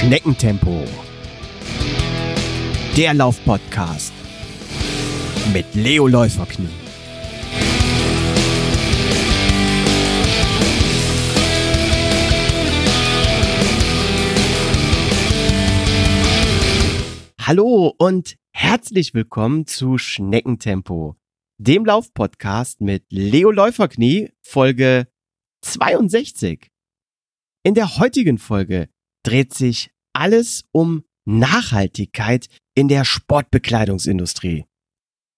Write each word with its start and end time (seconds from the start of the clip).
Schneckentempo. 0.00 0.82
Der 2.96 3.12
Laufpodcast 3.12 4.14
mit 5.52 5.74
Leo 5.74 6.06
Läuferknie. 6.06 6.70
Hallo 17.38 17.94
und 17.98 18.36
herzlich 18.52 19.12
willkommen 19.12 19.66
zu 19.66 19.98
Schneckentempo, 19.98 21.16
dem 21.58 21.84
Laufpodcast 21.84 22.80
mit 22.80 23.04
Leo 23.10 23.50
Läuferknie, 23.50 24.30
Folge 24.40 25.08
62. 25.60 26.70
In 27.64 27.74
der 27.74 27.98
heutigen 27.98 28.38
Folge 28.38 28.88
dreht 29.24 29.54
sich 29.54 29.90
alles 30.12 30.64
um 30.72 31.04
Nachhaltigkeit 31.26 32.48
in 32.74 32.88
der 32.88 33.04
Sportbekleidungsindustrie. 33.04 34.64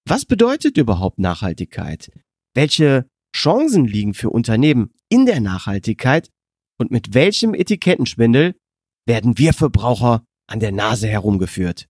Was 0.09 0.25
bedeutet 0.25 0.77
überhaupt 0.77 1.19
Nachhaltigkeit? 1.19 2.11
Welche 2.55 3.07
Chancen 3.35 3.87
liegen 3.87 4.15
für 4.15 4.31
Unternehmen 4.31 4.93
in 5.09 5.27
der 5.27 5.41
Nachhaltigkeit? 5.41 6.31
Und 6.79 6.91
mit 6.91 7.15
welchem 7.15 7.55
Etikettenschwindel 7.55 8.57
werden 9.07 9.39
wir 9.39 9.53
Verbraucher 9.53 10.25
an 10.49 10.61
der 10.61 10.73
Nase 10.73 11.07
herumgeführt? 11.09 11.87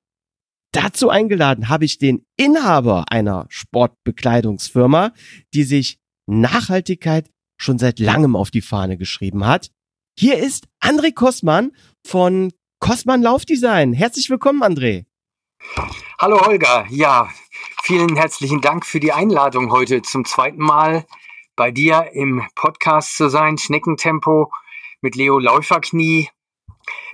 Dazu 0.73 1.11
eingeladen 1.11 1.69
habe 1.69 1.85
ich 1.85 1.99
den 1.99 2.25
Inhaber 2.37 3.11
einer 3.11 3.47
Sportbekleidungsfirma, 3.49 5.13
die 5.55 5.65
sich 5.65 5.99
Nachhaltigkeit 6.27 7.31
schon 7.61 7.79
seit 7.79 7.99
langem 7.99 8.37
auf 8.37 8.51
die 8.51 8.63
Fahne 8.63 8.97
geschrieben 8.97 9.47
hat. 9.47 9.71
Hier 10.19 10.39
ist 10.39 10.69
André 10.81 11.15
Kossmann 11.15 11.73
von 12.07 12.53
Kossmann 12.81 13.23
Laufdesign. 13.23 13.95
Herzlich 13.95 14.29
willkommen, 14.29 14.63
André. 14.63 15.07
Hallo 16.21 16.39
Holger. 16.45 16.85
Ja, 16.91 17.31
vielen 17.83 18.15
herzlichen 18.17 18.61
Dank 18.61 18.85
für 18.85 19.01
die 19.01 19.13
Einladung 19.13 19.73
heute 19.73 20.03
zum 20.03 20.27
zweiten 20.27 20.63
Mal 20.63 21.07
bei 21.57 21.71
dir 21.71 22.11
im 22.13 22.47
Podcast 22.55 23.17
zu 23.17 23.31
sein. 23.31 23.57
Schneckentempo 23.57 24.53
mit 25.01 25.17
Leo 25.17 25.39
Läuferknie. 25.39 26.29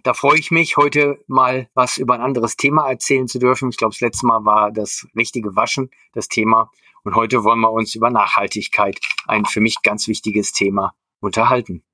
Da 0.02 0.12
freue 0.12 0.38
ich 0.38 0.50
mich, 0.50 0.76
heute 0.76 1.22
mal 1.28 1.68
was 1.74 1.98
über 1.98 2.14
ein 2.14 2.20
anderes 2.20 2.56
Thema 2.56 2.88
erzählen 2.90 3.28
zu 3.28 3.38
dürfen. 3.38 3.70
Ich 3.70 3.76
glaube, 3.76 3.94
das 3.94 4.00
letzte 4.00 4.26
Mal 4.26 4.44
war 4.44 4.72
das 4.72 5.06
richtige 5.16 5.54
Waschen 5.54 5.90
das 6.14 6.26
Thema. 6.26 6.72
Und 7.04 7.14
heute 7.14 7.44
wollen 7.44 7.60
wir 7.60 7.70
uns 7.70 7.94
über 7.94 8.10
Nachhaltigkeit, 8.10 8.98
ein 9.28 9.44
für 9.44 9.60
mich 9.60 9.82
ganz 9.82 10.08
wichtiges 10.08 10.52
Thema, 10.52 10.94
unterhalten. 11.20 11.84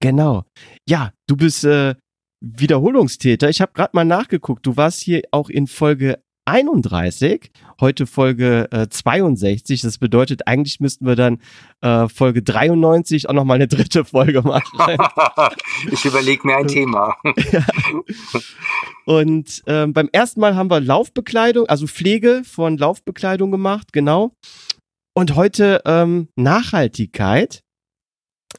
Genau. 0.00 0.44
Ja, 0.88 1.12
du 1.26 1.36
bist 1.36 1.64
äh, 1.64 1.94
Wiederholungstäter. 2.40 3.48
Ich 3.48 3.60
habe 3.60 3.72
gerade 3.72 3.90
mal 3.94 4.04
nachgeguckt. 4.04 4.66
Du 4.66 4.76
warst 4.76 5.00
hier 5.00 5.22
auch 5.32 5.48
in 5.48 5.66
Folge 5.66 6.18
31, 6.48 7.50
heute 7.78 8.06
Folge 8.06 8.68
äh, 8.70 8.88
62. 8.88 9.82
Das 9.82 9.98
bedeutet, 9.98 10.46
eigentlich 10.46 10.80
müssten 10.80 11.04
wir 11.06 11.14
dann 11.14 11.42
äh, 11.82 12.08
Folge 12.08 12.42
93 12.42 13.28
auch 13.28 13.34
nochmal 13.34 13.56
eine 13.56 13.68
dritte 13.68 14.06
Folge 14.06 14.40
machen. 14.40 14.78
ich 15.92 16.04
überlege 16.06 16.46
mir 16.46 16.56
ein 16.56 16.66
Thema. 16.66 17.16
ja. 17.52 17.66
Und 19.04 19.62
ähm, 19.66 19.92
beim 19.92 20.08
ersten 20.10 20.40
Mal 20.40 20.56
haben 20.56 20.70
wir 20.70 20.80
Laufbekleidung, 20.80 21.66
also 21.66 21.86
Pflege 21.86 22.42
von 22.44 22.78
Laufbekleidung 22.78 23.50
gemacht, 23.50 23.92
genau. 23.92 24.32
Und 25.14 25.34
heute 25.34 25.82
ähm, 25.84 26.28
Nachhaltigkeit. 26.36 27.62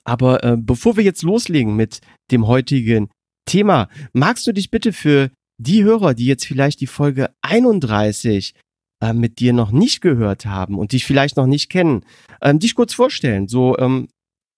Aber 0.03 0.43
äh, 0.43 0.57
bevor 0.57 0.97
wir 0.97 1.03
jetzt 1.03 1.23
loslegen 1.23 1.75
mit 1.75 2.01
dem 2.31 2.47
heutigen 2.47 3.09
Thema, 3.45 3.89
magst 4.13 4.45
du 4.47 4.53
dich 4.53 4.71
bitte 4.71 4.93
für 4.93 5.31
die 5.59 5.83
Hörer, 5.83 6.13
die 6.13 6.25
jetzt 6.25 6.45
vielleicht 6.45 6.81
die 6.81 6.87
Folge 6.87 7.29
31 7.41 8.53
äh, 9.01 9.13
mit 9.13 9.39
dir 9.39 9.53
noch 9.53 9.71
nicht 9.71 10.01
gehört 10.01 10.45
haben 10.45 10.77
und 10.77 10.91
dich 10.91 11.05
vielleicht 11.05 11.37
noch 11.37 11.47
nicht 11.47 11.69
kennen, 11.69 12.05
ähm, 12.41 12.59
dich 12.59 12.75
kurz 12.75 12.93
vorstellen. 12.93 13.47
So, 13.47 13.77
ähm, 13.77 14.07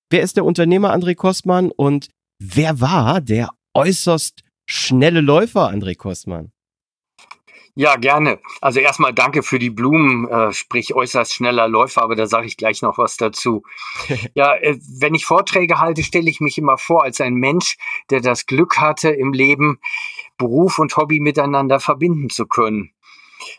wer 0.09 0.21
ist 0.21 0.37
der 0.37 0.45
Unternehmer 0.45 0.93
André 0.93 1.15
Kostmann 1.15 1.71
und 1.71 2.09
wer 2.39 2.79
war 2.81 3.21
der 3.21 3.49
äußerst 3.73 4.41
schnelle 4.69 5.21
Läufer 5.21 5.69
André 5.69 5.95
Kostmann? 5.95 6.51
Ja, 7.75 7.95
gerne. 7.95 8.39
Also 8.59 8.81
erstmal 8.81 9.13
danke 9.13 9.43
für 9.43 9.57
die 9.57 9.69
Blumen, 9.69 10.27
äh, 10.27 10.51
sprich 10.51 10.93
äußerst 10.93 11.33
schneller 11.33 11.69
Läufer, 11.69 12.03
aber 12.03 12.15
da 12.15 12.27
sage 12.27 12.47
ich 12.47 12.57
gleich 12.57 12.81
noch 12.81 12.97
was 12.97 13.15
dazu. 13.15 13.63
ja, 14.33 14.55
äh, 14.55 14.77
wenn 14.99 15.15
ich 15.15 15.25
Vorträge 15.25 15.79
halte, 15.79 16.03
stelle 16.03 16.29
ich 16.29 16.41
mich 16.41 16.57
immer 16.57 16.77
vor 16.77 17.03
als 17.03 17.21
ein 17.21 17.35
Mensch, 17.35 17.77
der 18.09 18.19
das 18.19 18.45
Glück 18.45 18.77
hatte, 18.77 19.09
im 19.09 19.31
Leben 19.31 19.79
Beruf 20.37 20.79
und 20.79 20.97
Hobby 20.97 21.19
miteinander 21.19 21.79
verbinden 21.79 22.29
zu 22.29 22.45
können. 22.45 22.91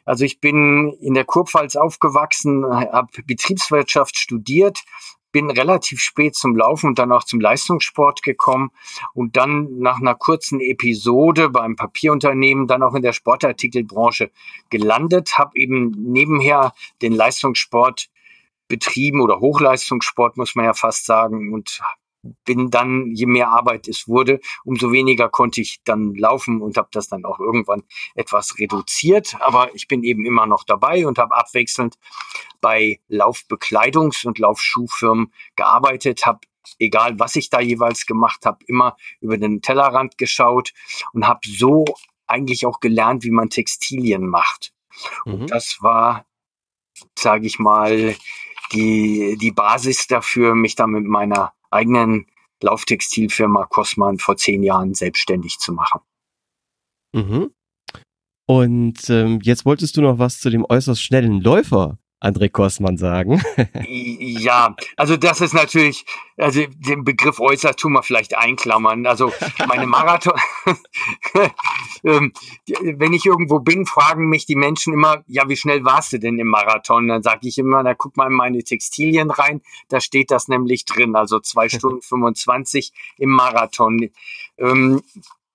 Also 0.05 0.25
ich 0.25 0.41
bin 0.41 0.93
in 1.01 1.15
der 1.15 1.25
Kurpfalz 1.25 1.77
aufgewachsen, 1.77 2.65
habe 2.67 3.23
Betriebswirtschaft 3.27 4.17
studiert, 4.17 4.85
bin 5.33 5.51
relativ 5.51 6.01
spät 6.01 6.35
zum 6.35 6.55
Laufen 6.57 6.89
und 6.89 6.99
dann 6.99 7.11
auch 7.11 7.25
zum 7.25 7.41
Leistungssport 7.41 8.23
gekommen 8.23 8.71
und 9.15 9.37
dann 9.37 9.79
nach 9.79 9.99
einer 9.99 10.15
kurzen 10.15 10.61
Episode 10.61 11.49
beim 11.49 11.75
Papierunternehmen 11.75 12.67
dann 12.67 12.83
auch 12.83 12.95
in 12.95 13.03
der 13.03 13.15
Sportartikelbranche 13.15 14.31
gelandet, 14.69 15.39
habe 15.39 15.53
eben 15.55 15.91
nebenher 15.91 16.75
den 17.01 17.15
Leistungssport 17.15 18.11
betrieben 18.69 19.21
oder 19.21 19.41
Hochleistungssport 19.41 20.37
muss 20.37 20.55
man 20.55 20.67
ja 20.67 20.75
fast 20.75 21.07
sagen 21.07 21.53
und 21.53 21.81
bin 22.45 22.71
dann, 22.71 23.11
je 23.13 23.27
mehr 23.27 23.49
Arbeit 23.49 23.89
es 23.89 24.07
wurde, 24.07 24.41
umso 24.65 24.93
weniger 24.93 25.29
konnte 25.29 25.61
ich 25.61 25.81
dann 25.85 26.15
laufen 26.15 26.63
und 26.63 26.77
habe 26.77 26.89
das 26.93 27.09
dann 27.09 27.25
auch 27.25 27.41
irgendwann 27.41 27.83
etwas 28.15 28.59
reduziert. 28.59 29.37
Aber 29.41 29.75
ich 29.75 29.89
bin 29.89 30.05
eben 30.05 30.25
immer 30.25 30.47
noch 30.47 30.65
dabei 30.65 31.07
und 31.07 31.19
habe 31.19 31.35
abwechselnd 31.35 31.99
bei 32.61 33.01
Laufbekleidungs- 33.11 34.27
und 34.27 34.39
Laufschuhfirmen 34.39 35.33
gearbeitet, 35.57 36.27
habe 36.27 36.41
egal 36.79 37.19
was 37.19 37.37
ich 37.37 37.51
da 37.51 37.61
jeweils 37.61 38.07
gemacht 38.07 38.47
habe, 38.47 38.59
immer 38.67 38.97
über 39.21 39.37
den 39.37 39.63
Tellerrand 39.63 40.17
geschaut 40.19 40.73
und 41.13 41.27
habe 41.27 41.41
so 41.45 41.85
eigentlich 42.27 42.67
auch 42.67 42.81
gelernt, 42.81 43.25
wie 43.25 43.31
man 43.31 43.51
Textilien 43.51 44.27
macht. 44.29 44.73
Mhm. 45.25 45.35
Und 45.35 45.51
das 45.51 45.79
war, 45.81 46.25
sage 47.19 47.47
ich 47.47 47.59
mal, 47.59 48.15
die, 48.73 49.37
die 49.41 49.51
Basis 49.51 50.07
dafür, 50.07 50.55
mich 50.55 50.77
da 50.77 50.87
mit 50.87 51.05
meiner 51.05 51.53
eigenen 51.73 52.27
Lauftextilfirma 52.63 53.67
Cosman 53.67 54.19
vor 54.19 54.37
zehn 54.37 54.63
Jahren 54.63 54.95
selbstständig 54.95 55.59
zu 55.59 55.73
machen. 55.73 56.01
Mhm. 57.13 57.51
Und 58.47 59.11
ähm, 59.11 59.41
jetzt 59.43 59.65
wolltest 59.65 59.97
du 59.97 60.03
noch 60.03 60.19
was 60.19 60.41
zu 60.41 60.51
dem 60.51 60.65
äußerst 60.69 61.03
schnellen 61.03 61.41
Läufer 61.41 61.99
André 62.23 62.49
Kossmann 62.49 62.97
sagen. 62.97 63.43
ja, 63.89 64.77
also 64.97 65.17
das 65.17 65.41
ist 65.41 65.55
natürlich, 65.55 66.07
also 66.37 66.65
den 66.67 67.05
Begriff 67.05 67.41
äußerst 67.41 67.79
tun 67.79 67.93
wir 67.93 68.03
vielleicht 68.03 68.37
einklammern. 68.37 69.07
Also 69.07 69.33
meine 69.67 69.87
Marathon, 69.87 70.35
ähm, 72.05 72.33
wenn 72.83 73.13
ich 73.13 73.27
irgendwo 73.27 73.59
bin, 73.59 73.87
fragen 73.87 74.29
mich 74.29 74.47
die 74.47 74.57
Menschen 74.57 74.93
immer, 74.93 75.25
ja, 75.27 75.49
wie 75.49 75.57
schnell 75.57 75.85
warst 75.85 76.13
du 76.13 76.19
denn 76.19 76.39
im 76.39 76.49
Marathon? 76.49 77.09
Dann 77.09 77.23
sage 77.23 77.49
ich 77.49 77.59
immer, 77.59 77.83
na 77.83 77.95
guck 77.95 78.17
mal 78.17 78.29
in 78.29 78.35
meine 78.35 78.63
Textilien 78.63 79.31
rein, 79.31 79.61
da 79.89 80.01
steht 80.01 80.31
das 80.31 80.47
nämlich 80.47 80.85
drin, 80.85 81.17
also 81.17 81.41
zwei 81.41 81.69
Stunden 81.71 82.03
25 82.03 82.93
im 83.19 83.31
Marathon. 83.31 84.11
Ähm, 84.59 85.03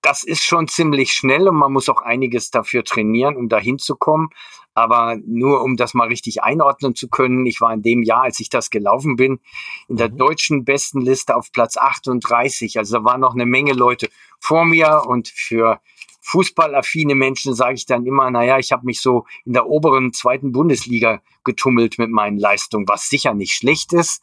das 0.01 0.23
ist 0.23 0.43
schon 0.43 0.67
ziemlich 0.67 1.11
schnell 1.11 1.47
und 1.47 1.55
man 1.55 1.73
muss 1.73 1.89
auch 1.89 2.01
einiges 2.01 2.51
dafür 2.51 2.83
trainieren, 2.83 3.35
um 3.35 3.49
dahin 3.49 3.77
zu 3.79 3.95
kommen. 3.95 4.29
Aber 4.77 5.17
nur 5.25 5.63
um 5.63 5.75
das 5.75 5.95
mal 5.95 6.07
richtig 6.07 6.43
einordnen 6.43 6.93
zu 6.93 7.07
können, 7.07 7.47
ich 7.47 7.61
war 7.61 7.73
in 7.73 7.81
dem 7.81 8.03
Jahr, 8.03 8.21
als 8.21 8.39
ich 8.39 8.49
das 8.49 8.69
gelaufen 8.69 9.15
bin, 9.15 9.39
in 9.87 9.95
der 9.95 10.11
mhm. 10.11 10.17
deutschen 10.17 10.65
Bestenliste 10.65 11.35
auf 11.35 11.51
Platz 11.51 11.77
38. 11.77 12.77
Also 12.77 12.99
da 12.99 13.03
waren 13.03 13.21
noch 13.21 13.33
eine 13.33 13.47
Menge 13.47 13.73
Leute 13.73 14.07
vor 14.39 14.65
mir 14.65 15.01
und 15.07 15.29
für 15.29 15.81
fußballaffine 16.21 17.15
Menschen 17.15 17.55
sage 17.55 17.73
ich 17.73 17.87
dann 17.87 18.05
immer, 18.05 18.29
naja, 18.29 18.59
ich 18.59 18.71
habe 18.71 18.85
mich 18.85 19.01
so 19.01 19.25
in 19.45 19.53
der 19.53 19.65
oberen 19.65 20.13
zweiten 20.13 20.51
Bundesliga 20.51 21.23
getummelt 21.43 21.97
mit 21.97 22.11
meinen 22.11 22.37
Leistungen, 22.37 22.87
was 22.87 23.09
sicher 23.09 23.33
nicht 23.33 23.53
schlecht 23.53 23.93
ist. 23.93 24.21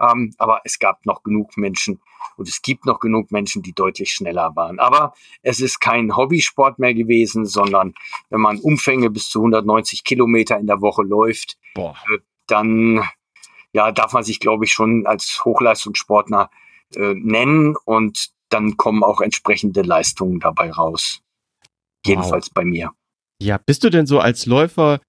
Ähm, 0.00 0.34
aber 0.38 0.60
es 0.64 0.78
gab 0.78 1.04
noch 1.06 1.22
genug 1.22 1.56
Menschen 1.56 2.00
und 2.36 2.48
es 2.48 2.62
gibt 2.62 2.86
noch 2.86 3.00
genug 3.00 3.30
Menschen, 3.30 3.62
die 3.62 3.72
deutlich 3.72 4.12
schneller 4.12 4.54
waren. 4.56 4.78
Aber 4.78 5.14
es 5.42 5.60
ist 5.60 5.80
kein 5.80 6.16
Hobbysport 6.16 6.78
mehr 6.78 6.94
gewesen, 6.94 7.46
sondern 7.46 7.94
wenn 8.30 8.40
man 8.40 8.58
Umfänge 8.58 9.10
bis 9.10 9.28
zu 9.28 9.40
190 9.40 10.04
Kilometer 10.04 10.58
in 10.58 10.66
der 10.66 10.80
Woche 10.80 11.02
läuft. 11.02 11.58
Äh, 11.76 12.18
dann 12.46 13.02
ja, 13.72 13.90
darf 13.92 14.12
man 14.12 14.22
sich, 14.22 14.40
glaube 14.40 14.64
ich, 14.64 14.72
schon 14.72 15.06
als 15.06 15.44
Hochleistungssportler 15.44 16.50
äh, 16.94 17.14
nennen 17.14 17.76
und 17.84 18.30
dann 18.48 18.76
kommen 18.76 19.02
auch 19.02 19.20
entsprechende 19.20 19.82
Leistungen 19.82 20.40
dabei 20.40 20.70
raus. 20.70 21.22
Jedenfalls 22.04 22.48
wow. 22.48 22.54
bei 22.54 22.64
mir. 22.64 22.90
Ja, 23.40 23.58
bist 23.58 23.82
du 23.84 23.90
denn 23.90 24.06
so 24.06 24.20
als 24.20 24.46
Läufer 24.46 25.00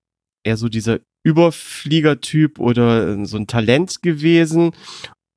eher 0.43 0.57
so 0.57 0.69
dieser 0.69 0.99
Überfliegertyp 1.23 2.59
oder 2.59 3.07
äh, 3.07 3.25
so 3.25 3.37
ein 3.37 3.47
Talent 3.47 4.01
gewesen? 4.01 4.71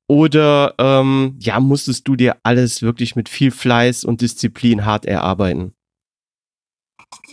Oder 0.07 0.75
ähm, 0.77 1.35
ja, 1.39 1.59
musstest 1.59 2.07
du 2.07 2.15
dir 2.15 2.37
alles 2.43 2.81
wirklich 2.81 3.15
mit 3.15 3.27
viel 3.27 3.51
Fleiß 3.51 4.05
und 4.05 4.21
Disziplin 4.21 4.85
hart 4.85 5.05
erarbeiten? 5.05 5.73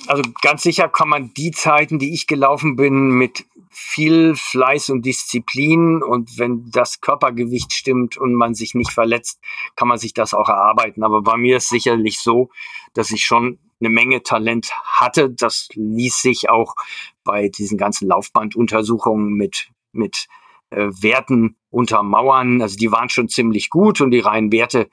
Also 0.07 0.23
ganz 0.43 0.63
sicher 0.63 0.89
kann 0.89 1.09
man 1.09 1.33
die 1.35 1.51
Zeiten, 1.51 1.99
die 1.99 2.13
ich 2.13 2.27
gelaufen 2.27 2.77
bin, 2.77 3.11
mit 3.11 3.45
viel 3.71 4.35
Fleiß 4.37 4.91
und 4.91 5.05
Disziplin 5.05 6.03
und 6.03 6.39
wenn 6.39 6.71
das 6.71 7.01
Körpergewicht 7.01 7.73
stimmt 7.73 8.17
und 8.17 8.35
man 8.35 8.55
sich 8.55 8.75
nicht 8.75 8.93
verletzt, 8.93 9.41
kann 9.77 9.89
man 9.89 9.99
sich 9.99 10.15
das 10.15 10.35
auch 10.35 10.49
erarbeiten. 10.49 11.03
Aber 11.03 11.23
bei 11.23 11.37
mir 11.37 11.57
ist 11.57 11.71
sicherlich 11.71 12.21
so, 12.21 12.51
dass 12.93 13.11
ich 13.11 13.25
schon 13.25 13.59
eine 13.85 13.95
Menge 13.95 14.23
Talent 14.23 14.73
hatte. 14.85 15.31
Das 15.31 15.69
ließ 15.75 16.21
sich 16.21 16.51
auch 16.51 16.75
bei 17.23 17.49
diesen 17.49 17.79
ganzen 17.79 18.09
Laufbanduntersuchungen 18.09 19.35
mit, 19.35 19.69
mit 19.93 20.27
äh, 20.71 20.89
Werten 21.01 21.57
untermauern. 21.71 22.63
Also 22.63 22.77
die 22.77 22.93
waren 22.93 23.09
schon 23.09 23.29
ziemlich 23.29 23.71
gut 23.71 24.01
und 24.01 24.11
die 24.11 24.21
reinen 24.21 24.53
Werte 24.53 24.89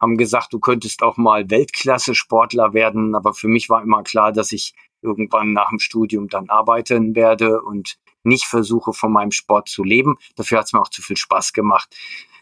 haben 0.00 0.16
gesagt, 0.16 0.52
du 0.52 0.58
könntest 0.58 1.02
auch 1.02 1.16
mal 1.16 1.48
Weltklasse-Sportler 1.50 2.74
werden. 2.74 3.14
Aber 3.14 3.32
für 3.32 3.48
mich 3.48 3.70
war 3.70 3.82
immer 3.82 4.02
klar, 4.02 4.32
dass 4.32 4.52
ich 4.52 4.74
irgendwann 5.02 5.52
nach 5.52 5.70
dem 5.70 5.78
Studium 5.78 6.28
dann 6.28 6.48
arbeiten 6.48 7.14
werde 7.14 7.62
und 7.62 7.96
nicht 8.22 8.46
versuche, 8.46 8.92
von 8.92 9.12
meinem 9.12 9.30
Sport 9.30 9.68
zu 9.68 9.84
leben. 9.84 10.16
Dafür 10.34 10.58
hat 10.58 10.66
es 10.66 10.72
mir 10.72 10.80
auch 10.80 10.88
zu 10.88 11.02
viel 11.02 11.16
Spaß 11.16 11.52
gemacht. 11.52 11.94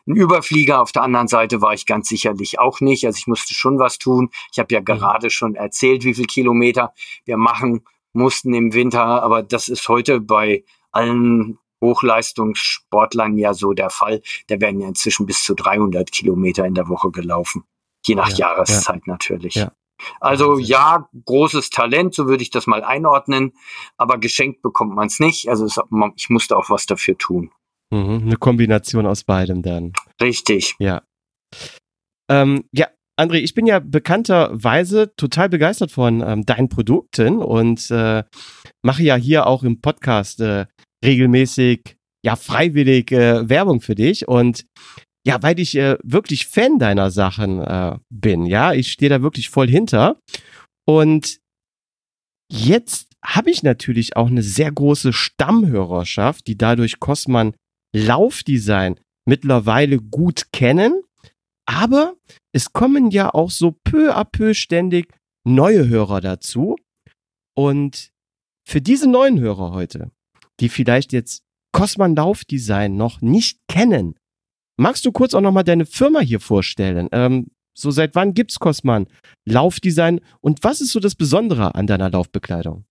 Ein 0.06 0.16
Überflieger 0.16 0.82
auf 0.82 0.92
der 0.92 1.02
anderen 1.02 1.28
Seite 1.28 1.62
war 1.62 1.74
ich 1.74 1.86
ganz 1.86 2.08
sicherlich 2.08 2.58
auch 2.58 2.80
nicht. 2.80 3.06
Also 3.06 3.18
ich 3.18 3.26
musste 3.26 3.54
schon 3.54 3.78
was 3.78 3.98
tun. 3.98 4.30
Ich 4.52 4.58
habe 4.58 4.74
ja 4.74 4.80
mhm. 4.80 4.84
gerade 4.84 5.30
schon 5.30 5.54
erzählt, 5.54 6.04
wie 6.04 6.14
viel 6.14 6.26
Kilometer 6.26 6.92
wir 7.24 7.36
machen 7.36 7.84
mussten 8.12 8.52
im 8.52 8.74
Winter. 8.74 9.22
Aber 9.22 9.42
das 9.42 9.68
ist 9.68 9.88
heute 9.88 10.20
bei 10.20 10.64
allen 10.90 11.58
Hochleistungssportlern 11.80 13.38
ja 13.38 13.54
so 13.54 13.72
der 13.72 13.90
Fall. 13.90 14.22
Da 14.48 14.60
werden 14.60 14.80
ja 14.80 14.88
inzwischen 14.88 15.26
bis 15.26 15.42
zu 15.44 15.54
300 15.54 16.10
Kilometer 16.10 16.64
in 16.66 16.74
der 16.74 16.88
Woche 16.88 17.10
gelaufen. 17.10 17.64
Je 18.04 18.14
nach 18.14 18.30
ja, 18.30 18.48
Jahreszeit 18.48 19.02
ja. 19.06 19.12
natürlich. 19.12 19.54
Ja. 19.54 19.72
Also 20.20 20.58
ja, 20.58 21.08
großes 21.24 21.70
Talent, 21.70 22.14
so 22.14 22.26
würde 22.26 22.42
ich 22.42 22.50
das 22.50 22.66
mal 22.66 22.82
einordnen, 22.82 23.52
aber 23.96 24.18
geschenkt 24.18 24.62
bekommt 24.62 24.94
man 24.94 25.06
es 25.06 25.20
nicht. 25.20 25.48
Also 25.48 25.64
es, 25.64 25.78
ich 26.16 26.28
musste 26.28 26.56
auch 26.56 26.70
was 26.70 26.86
dafür 26.86 27.16
tun. 27.16 27.52
Mhm, 27.92 28.22
eine 28.22 28.36
Kombination 28.36 29.06
aus 29.06 29.22
beidem 29.24 29.60
dann. 29.60 29.92
Richtig. 30.20 30.74
Ja. 30.78 31.02
Ähm, 32.30 32.64
ja, 32.72 32.88
André, 33.20 33.36
ich 33.36 33.52
bin 33.52 33.66
ja 33.66 33.80
bekannterweise 33.80 35.14
total 35.16 35.50
begeistert 35.50 35.92
von 35.92 36.22
ähm, 36.26 36.46
deinen 36.46 36.70
Produkten 36.70 37.42
und 37.42 37.90
äh, 37.90 38.24
mache 38.82 39.02
ja 39.02 39.16
hier 39.16 39.46
auch 39.46 39.62
im 39.62 39.82
Podcast 39.82 40.40
äh, 40.40 40.64
regelmäßig, 41.04 41.96
ja, 42.24 42.36
freiwillig 42.36 43.12
äh, 43.12 43.46
Werbung 43.46 43.82
für 43.82 43.94
dich. 43.94 44.26
Und 44.26 44.64
ja, 45.26 45.42
weil 45.42 45.60
ich 45.60 45.76
äh, 45.76 45.98
wirklich 46.02 46.46
Fan 46.46 46.78
deiner 46.78 47.10
Sachen 47.10 47.60
äh, 47.60 47.98
bin, 48.08 48.46
ja, 48.46 48.72
ich 48.72 48.90
stehe 48.90 49.10
da 49.10 49.20
wirklich 49.20 49.50
voll 49.50 49.68
hinter. 49.68 50.18
Und 50.88 51.40
jetzt 52.50 53.08
habe 53.22 53.50
ich 53.50 53.62
natürlich 53.62 54.16
auch 54.16 54.28
eine 54.28 54.42
sehr 54.42 54.72
große 54.72 55.12
Stammhörerschaft, 55.12 56.46
die 56.46 56.56
dadurch 56.56 56.98
Cosman 56.98 57.54
Laufdesign 57.94 58.98
mittlerweile 59.26 59.98
gut 59.98 60.52
kennen. 60.52 61.02
Aber 61.66 62.14
es 62.52 62.72
kommen 62.72 63.10
ja 63.10 63.32
auch 63.32 63.50
so 63.50 63.72
peu 63.84 64.14
à 64.14 64.24
peu 64.24 64.54
ständig 64.54 65.12
neue 65.44 65.88
Hörer 65.88 66.20
dazu. 66.20 66.76
Und 67.54 68.10
für 68.68 68.80
diese 68.80 69.08
neuen 69.08 69.38
Hörer 69.38 69.72
heute 69.72 70.10
die 70.62 70.68
vielleicht 70.68 71.12
jetzt 71.12 71.42
Cosman 71.72 72.14
Laufdesign 72.14 72.96
noch 72.96 73.20
nicht 73.20 73.58
kennen. 73.68 74.14
Magst 74.78 75.04
du 75.04 75.12
kurz 75.12 75.34
auch 75.34 75.40
nochmal 75.40 75.64
deine 75.64 75.86
Firma 75.86 76.20
hier 76.20 76.40
vorstellen? 76.40 77.08
Ähm, 77.12 77.48
so 77.76 77.90
seit 77.90 78.14
wann 78.14 78.34
gibt's 78.34 78.58
Cosman 78.58 79.06
Laufdesign 79.46 80.20
und 80.40 80.62
was 80.62 80.80
ist 80.80 80.92
so 80.92 81.00
das 81.00 81.14
Besondere 81.14 81.74
an 81.74 81.86
deiner 81.86 82.10
Laufbekleidung? 82.10 82.84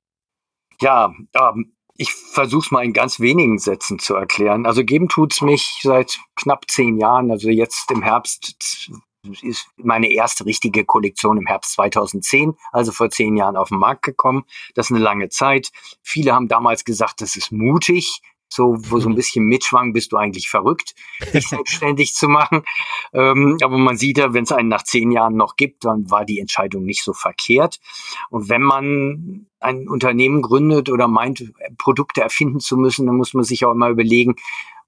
Ja, 0.82 1.14
ähm, 1.36 1.74
ich 1.96 2.14
versuche 2.14 2.66
es 2.66 2.72
mal 2.72 2.84
in 2.84 2.94
ganz 2.94 3.20
wenigen 3.20 3.60
Sätzen 3.60 4.00
zu 4.00 4.16
erklären. 4.16 4.66
Also 4.66 4.84
geben 4.84 5.10
tut's 5.10 5.42
mich 5.42 5.80
seit 5.82 6.20
knapp 6.36 6.70
zehn 6.70 6.98
Jahren. 6.98 7.32
Also 7.32 7.50
jetzt 7.50 7.92
im 7.92 8.02
Herbst 8.02 8.56
ist 9.42 9.68
meine 9.78 10.12
erste 10.12 10.46
richtige 10.46 10.84
Kollektion 10.84 11.38
im 11.38 11.46
Herbst 11.46 11.74
2010, 11.74 12.56
also 12.72 12.92
vor 12.92 13.10
zehn 13.10 13.38
Jahren 13.38 13.56
auf 13.56 13.70
den 13.70 13.78
Markt 13.78 14.04
gekommen. 14.04 14.46
Das 14.74 14.88
ist 14.88 14.96
eine 14.96 15.04
lange 15.04 15.30
Zeit. 15.30 15.72
Viele 16.02 16.34
haben 16.34 16.48
damals 16.48 16.86
gesagt, 16.86 17.22
das 17.22 17.36
ist 17.36 17.52
mutig. 17.52 18.22
So, 18.54 18.76
wo 18.90 19.00
so 19.00 19.08
ein 19.08 19.16
bisschen 19.16 19.46
mitschwang, 19.46 19.94
bist 19.94 20.12
du 20.12 20.18
eigentlich 20.18 20.50
verrückt, 20.50 20.94
dich 21.34 21.48
selbstständig 21.48 22.14
zu 22.14 22.28
machen. 22.28 22.64
Ähm, 23.14 23.58
aber 23.64 23.78
man 23.78 23.98
sieht 23.98 24.18
ja, 24.18 24.34
wenn 24.34 24.44
es 24.44 24.52
einen 24.52 24.68
nach 24.68 24.84
zehn 24.84 25.12
Jahren 25.12 25.38
noch 25.38 25.56
gibt, 25.56 25.86
dann 25.86 26.12
war 26.12 26.26
die 26.26 26.40
Entscheidung 26.40 26.84
nicht 26.84 27.04
so 27.04 27.14
verkehrt. 27.14 27.80
Und 28.30 28.50
wenn 28.50 28.62
man 28.62 29.48
ein 29.62 29.88
Unternehmen 29.88 30.42
gründet 30.42 30.90
oder 30.90 31.08
meint, 31.08 31.54
Produkte 31.78 32.22
erfinden 32.22 32.60
zu 32.60 32.76
müssen, 32.76 33.06
dann 33.06 33.16
muss 33.16 33.34
man 33.34 33.46
sich 33.46 33.64
auch 33.64 33.72
immer 33.72 33.90
überlegen, 33.90 34.36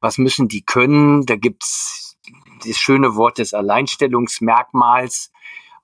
was 0.01 0.17
müssen 0.17 0.49
die 0.49 0.65
können? 0.65 1.25
Da 1.25 1.37
gibt's 1.37 2.17
das 2.65 2.77
schöne 2.77 3.15
Wort 3.15 3.37
des 3.37 3.53
Alleinstellungsmerkmals. 3.53 5.31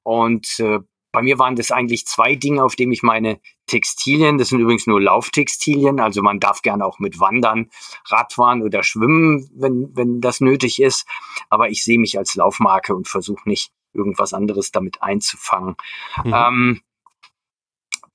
Und 0.03 0.59
äh, 0.59 0.79
bei 1.11 1.21
mir 1.21 1.39
waren 1.39 1.55
das 1.55 1.71
eigentlich 1.71 2.05
zwei 2.05 2.35
Dinge, 2.35 2.63
auf 2.63 2.75
denen 2.75 2.91
ich 2.91 3.03
meine 3.03 3.39
Textilien, 3.69 4.37
das 4.37 4.49
sind 4.49 4.59
übrigens 4.59 4.87
nur 4.87 4.99
Lauftextilien, 4.99 5.99
also 5.99 6.21
man 6.21 6.39
darf 6.39 6.61
gerne 6.61 6.85
auch 6.85 6.99
mit 6.99 7.19
Wandern, 7.19 7.69
Radfahren 8.05 8.63
oder 8.63 8.83
Schwimmen, 8.83 9.49
wenn, 9.53 9.95
wenn 9.95 10.21
das 10.21 10.41
nötig 10.41 10.81
ist. 10.81 11.05
Aber 11.49 11.69
ich 11.69 11.83
sehe 11.83 11.99
mich 11.99 12.17
als 12.17 12.35
Laufmarke 12.35 12.95
und 12.95 13.07
versuche 13.07 13.47
nicht 13.47 13.71
irgendwas 13.93 14.33
anderes 14.33 14.71
damit 14.71 15.01
einzufangen. 15.01 15.75
Mhm. 16.23 16.33
Ähm, 16.33 16.81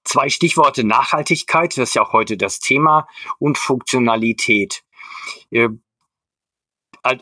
zwei 0.04 0.28
Stichworte 0.28 0.84
Nachhaltigkeit, 0.84 1.76
das 1.76 1.90
ist 1.90 1.94
ja 1.94 2.02
auch 2.02 2.12
heute 2.12 2.36
das 2.36 2.58
Thema, 2.58 3.06
und 3.38 3.56
Funktionalität. 3.56 4.84
Äh, 5.50 5.70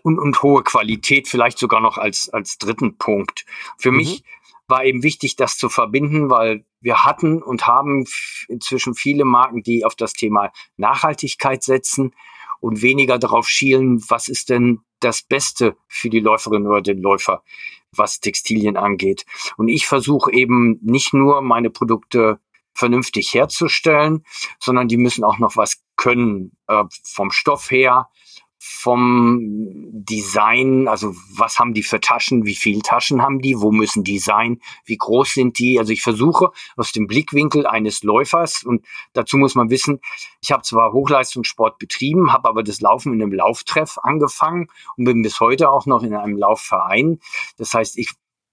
und, 0.02 0.18
und 0.18 0.42
hohe 0.42 0.62
Qualität 0.62 1.28
vielleicht 1.28 1.58
sogar 1.58 1.80
noch 1.80 1.98
als, 1.98 2.28
als 2.28 2.56
dritten 2.56 2.98
Punkt. 2.98 3.44
Für 3.78 3.90
mhm. 3.90 3.96
mich 3.98 4.24
war 4.68 4.84
eben 4.84 5.02
wichtig, 5.02 5.36
das 5.36 5.58
zu 5.58 5.68
verbinden, 5.68 6.30
weil 6.30 6.64
wir 6.82 7.04
hatten 7.04 7.42
und 7.42 7.66
haben 7.66 8.04
inzwischen 8.48 8.94
viele 8.94 9.24
Marken, 9.24 9.62
die 9.62 9.84
auf 9.84 9.94
das 9.94 10.12
Thema 10.12 10.52
Nachhaltigkeit 10.76 11.62
setzen 11.62 12.14
und 12.60 12.82
weniger 12.82 13.18
darauf 13.18 13.48
schielen, 13.48 14.02
was 14.08 14.28
ist 14.28 14.50
denn 14.50 14.80
das 15.00 15.22
Beste 15.22 15.76
für 15.88 16.10
die 16.10 16.20
Läuferin 16.20 16.66
oder 16.66 16.80
den 16.80 17.00
Läufer, 17.00 17.42
was 17.92 18.20
Textilien 18.20 18.76
angeht. 18.76 19.26
Und 19.56 19.68
ich 19.68 19.86
versuche 19.86 20.32
eben 20.32 20.78
nicht 20.82 21.12
nur 21.12 21.42
meine 21.42 21.70
Produkte 21.70 22.38
vernünftig 22.74 23.34
herzustellen, 23.34 24.24
sondern 24.58 24.88
die 24.88 24.96
müssen 24.96 25.24
auch 25.24 25.38
noch 25.38 25.56
was 25.56 25.82
können, 25.96 26.52
äh, 26.68 26.84
vom 27.04 27.30
Stoff 27.30 27.70
her, 27.70 28.08
vom 28.64 29.40
Design, 29.92 30.86
also 30.86 31.14
was 31.36 31.58
haben 31.58 31.74
die 31.74 31.82
für 31.82 32.00
Taschen, 32.00 32.46
wie 32.46 32.54
viele 32.54 32.80
Taschen 32.80 33.20
haben 33.20 33.40
die, 33.40 33.60
wo 33.60 33.72
müssen 33.72 34.04
die 34.04 34.20
sein, 34.20 34.60
wie 34.84 34.96
groß 34.96 35.34
sind 35.34 35.58
die. 35.58 35.80
Also 35.80 35.92
ich 35.92 36.00
versuche 36.00 36.52
aus 36.76 36.92
dem 36.92 37.08
Blickwinkel 37.08 37.66
eines 37.66 38.04
Läufers 38.04 38.62
und 38.62 38.86
dazu 39.14 39.36
muss 39.36 39.56
man 39.56 39.68
wissen, 39.70 40.00
ich 40.40 40.52
habe 40.52 40.62
zwar 40.62 40.92
Hochleistungssport 40.92 41.78
betrieben, 41.78 42.32
habe 42.32 42.48
aber 42.48 42.62
das 42.62 42.80
Laufen 42.80 43.12
in 43.12 43.20
einem 43.20 43.32
Lauftreff 43.32 43.98
angefangen 44.00 44.68
und 44.96 45.06
bin 45.06 45.22
bis 45.22 45.40
heute 45.40 45.68
auch 45.68 45.86
noch 45.86 46.04
in 46.04 46.14
einem 46.14 46.36
Laufverein. 46.36 47.18
Das 47.56 47.74
heißt, 47.74 47.98
ich 47.98 48.12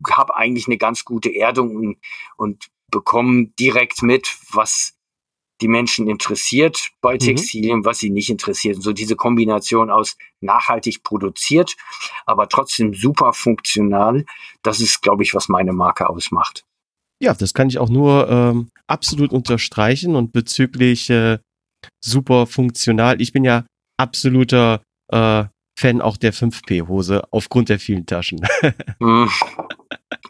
habe 0.10 0.36
eigentlich 0.36 0.66
eine 0.66 0.78
ganz 0.78 1.06
gute 1.06 1.36
Erdung 1.36 1.76
und, 1.76 1.98
und 2.36 2.72
bekomme 2.90 3.52
direkt 3.60 4.02
mit, 4.02 4.38
was 4.52 4.99
die 5.62 5.68
Menschen 5.68 6.08
interessiert 6.08 6.90
bei 7.02 7.16
mhm. 7.16 7.20
Textilien, 7.20 7.80
mhm. 7.80 7.86
was 7.86 8.00
sie 8.00 8.10
nicht 8.10 8.30
interessiert. 8.30 8.82
So 8.82 8.94
diese 8.94 9.16
Kombination 9.16 9.90
aus 9.90 10.18
nachhaltig 10.42 11.04
produziert, 11.04 11.76
aber 12.26 12.48
trotzdem 12.48 12.94
super 12.94 13.34
funktional, 13.34 14.26
das 14.64 14.80
ist, 14.80 15.02
glaube 15.02 15.24
ich, 15.24 15.34
was 15.34 15.50
meine 15.50 15.74
Marke 15.74 16.10
ausmacht. 16.10 16.66
Ja, 17.22 17.34
das 17.34 17.54
kann 17.54 17.68
ich 17.68 17.80
auch 17.80 17.90
nur 17.90 18.30
ähm, 18.30 18.70
absolut 18.88 19.32
unterstreichen 19.34 20.16
und 20.16 20.32
bezüglich 20.32 21.10
äh, 21.10 21.40
super 22.04 22.48
funktional. 22.48 23.22
Ich 23.22 23.34
bin 23.34 23.44
ja 23.44 23.66
absoluter 23.98 24.82
äh, 25.12 25.46
Fan 25.78 26.02
auch 26.02 26.18
der 26.18 26.34
5P-Hose 26.34 27.24
aufgrund 27.32 27.70
der 27.70 27.80
vielen 27.80 28.06
Taschen. 28.06 28.42
Hm. 29.02 29.30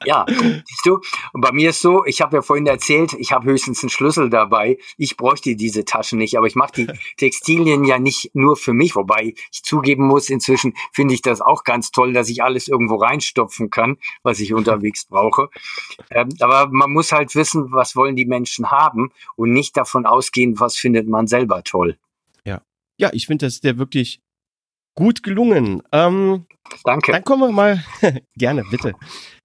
Ja, 0.05 0.25
siehst 0.27 0.85
du, 0.85 1.01
und 1.33 1.41
bei 1.41 1.51
mir 1.51 1.71
ist 1.71 1.81
so, 1.81 2.05
ich 2.05 2.21
habe 2.21 2.37
ja 2.37 2.41
vorhin 2.41 2.67
erzählt, 2.67 3.13
ich 3.13 3.31
habe 3.31 3.49
höchstens 3.49 3.83
einen 3.83 3.89
Schlüssel 3.89 4.29
dabei. 4.29 4.77
Ich 4.97 5.17
bräuchte 5.17 5.55
diese 5.55 5.85
Taschen 5.85 6.19
nicht, 6.19 6.37
aber 6.37 6.47
ich 6.47 6.55
mache 6.55 6.71
die 6.73 6.87
Textilien 7.17 7.83
ja 7.83 7.99
nicht 7.99 8.31
nur 8.33 8.55
für 8.55 8.73
mich, 8.73 8.95
wobei 8.95 9.33
ich 9.51 9.63
zugeben 9.63 10.07
muss, 10.07 10.29
inzwischen 10.29 10.73
finde 10.93 11.13
ich 11.13 11.21
das 11.21 11.41
auch 11.41 11.63
ganz 11.63 11.91
toll, 11.91 12.13
dass 12.13 12.29
ich 12.29 12.43
alles 12.43 12.67
irgendwo 12.67 12.95
reinstopfen 12.95 13.69
kann, 13.69 13.97
was 14.23 14.39
ich 14.39 14.53
unterwegs 14.53 15.05
brauche. 15.05 15.49
Ähm, 16.11 16.29
aber 16.39 16.69
man 16.71 16.91
muss 16.91 17.11
halt 17.11 17.35
wissen, 17.35 17.71
was 17.71 17.95
wollen 17.95 18.15
die 18.15 18.25
Menschen 18.25 18.71
haben 18.71 19.11
und 19.35 19.51
nicht 19.51 19.75
davon 19.75 20.05
ausgehen, 20.05 20.59
was 20.59 20.75
findet 20.75 21.07
man 21.07 21.27
selber 21.27 21.63
toll. 21.63 21.97
Ja, 22.45 22.61
ja, 22.97 23.09
ich 23.13 23.27
finde, 23.27 23.45
das 23.45 23.55
ist 23.55 23.63
der 23.63 23.77
wirklich 23.77 24.21
Gut 24.99 25.23
gelungen. 25.23 25.81
Ähm, 25.93 26.45
Danke. 26.83 27.13
Dann 27.13 27.23
kommen 27.23 27.43
wir 27.43 27.51
mal, 27.53 27.83
gerne, 28.35 28.65
bitte. 28.69 28.93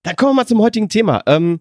Dann 0.05 0.17
kommen 0.17 0.31
wir 0.33 0.43
mal 0.43 0.47
zum 0.47 0.61
heutigen 0.61 0.89
Thema. 0.89 1.23
Ähm, 1.27 1.61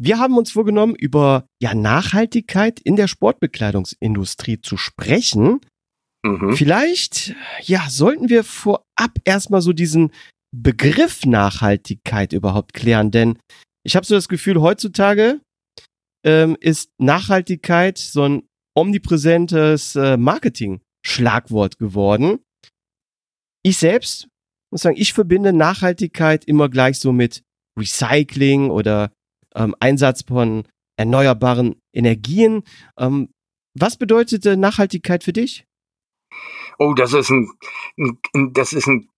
wir 0.00 0.18
haben 0.18 0.36
uns 0.36 0.52
vorgenommen, 0.52 0.94
über 0.94 1.46
ja, 1.60 1.74
Nachhaltigkeit 1.74 2.80
in 2.80 2.96
der 2.96 3.08
Sportbekleidungsindustrie 3.08 4.60
zu 4.60 4.76
sprechen. 4.76 5.60
Mhm. 6.24 6.56
Vielleicht, 6.56 7.34
ja, 7.62 7.86
sollten 7.88 8.28
wir 8.28 8.44
vorab 8.44 9.18
erstmal 9.24 9.60
so 9.60 9.72
diesen 9.72 10.10
Begriff 10.56 11.26
Nachhaltigkeit 11.26 12.32
überhaupt 12.32 12.74
klären, 12.74 13.10
denn 13.10 13.38
ich 13.84 13.96
habe 13.96 14.06
so 14.06 14.14
das 14.14 14.28
Gefühl, 14.28 14.60
heutzutage 14.60 15.40
ähm, 16.24 16.56
ist 16.60 16.90
Nachhaltigkeit 16.98 17.98
so 17.98 18.22
ein 18.22 18.42
omnipräsentes 18.74 19.94
äh, 19.96 20.16
Marketing-Schlagwort 20.16 21.78
geworden. 21.78 22.38
Ich 23.62 23.78
selbst 23.78 24.28
muss 24.72 24.82
sagen, 24.82 24.96
ich 24.96 25.12
verbinde 25.12 25.52
Nachhaltigkeit 25.52 26.44
immer 26.44 26.68
gleich 26.68 26.98
so 26.98 27.12
mit 27.12 27.42
Recycling 27.78 28.70
oder 28.70 29.10
ähm, 29.54 29.74
Einsatz 29.80 30.22
von 30.26 30.64
erneuerbaren 30.96 31.76
Energien. 31.92 32.62
Ähm, 32.98 33.30
was 33.74 33.96
bedeutet 33.96 34.44
Nachhaltigkeit 34.44 35.24
für 35.24 35.32
dich? 35.32 35.66
Oh, 36.78 36.94
das 36.94 37.12
ist 37.12 37.30
ein, 37.30 37.48
ein 37.96 38.52
das 38.52 38.72
ist 38.72 38.88
ein 38.88 39.08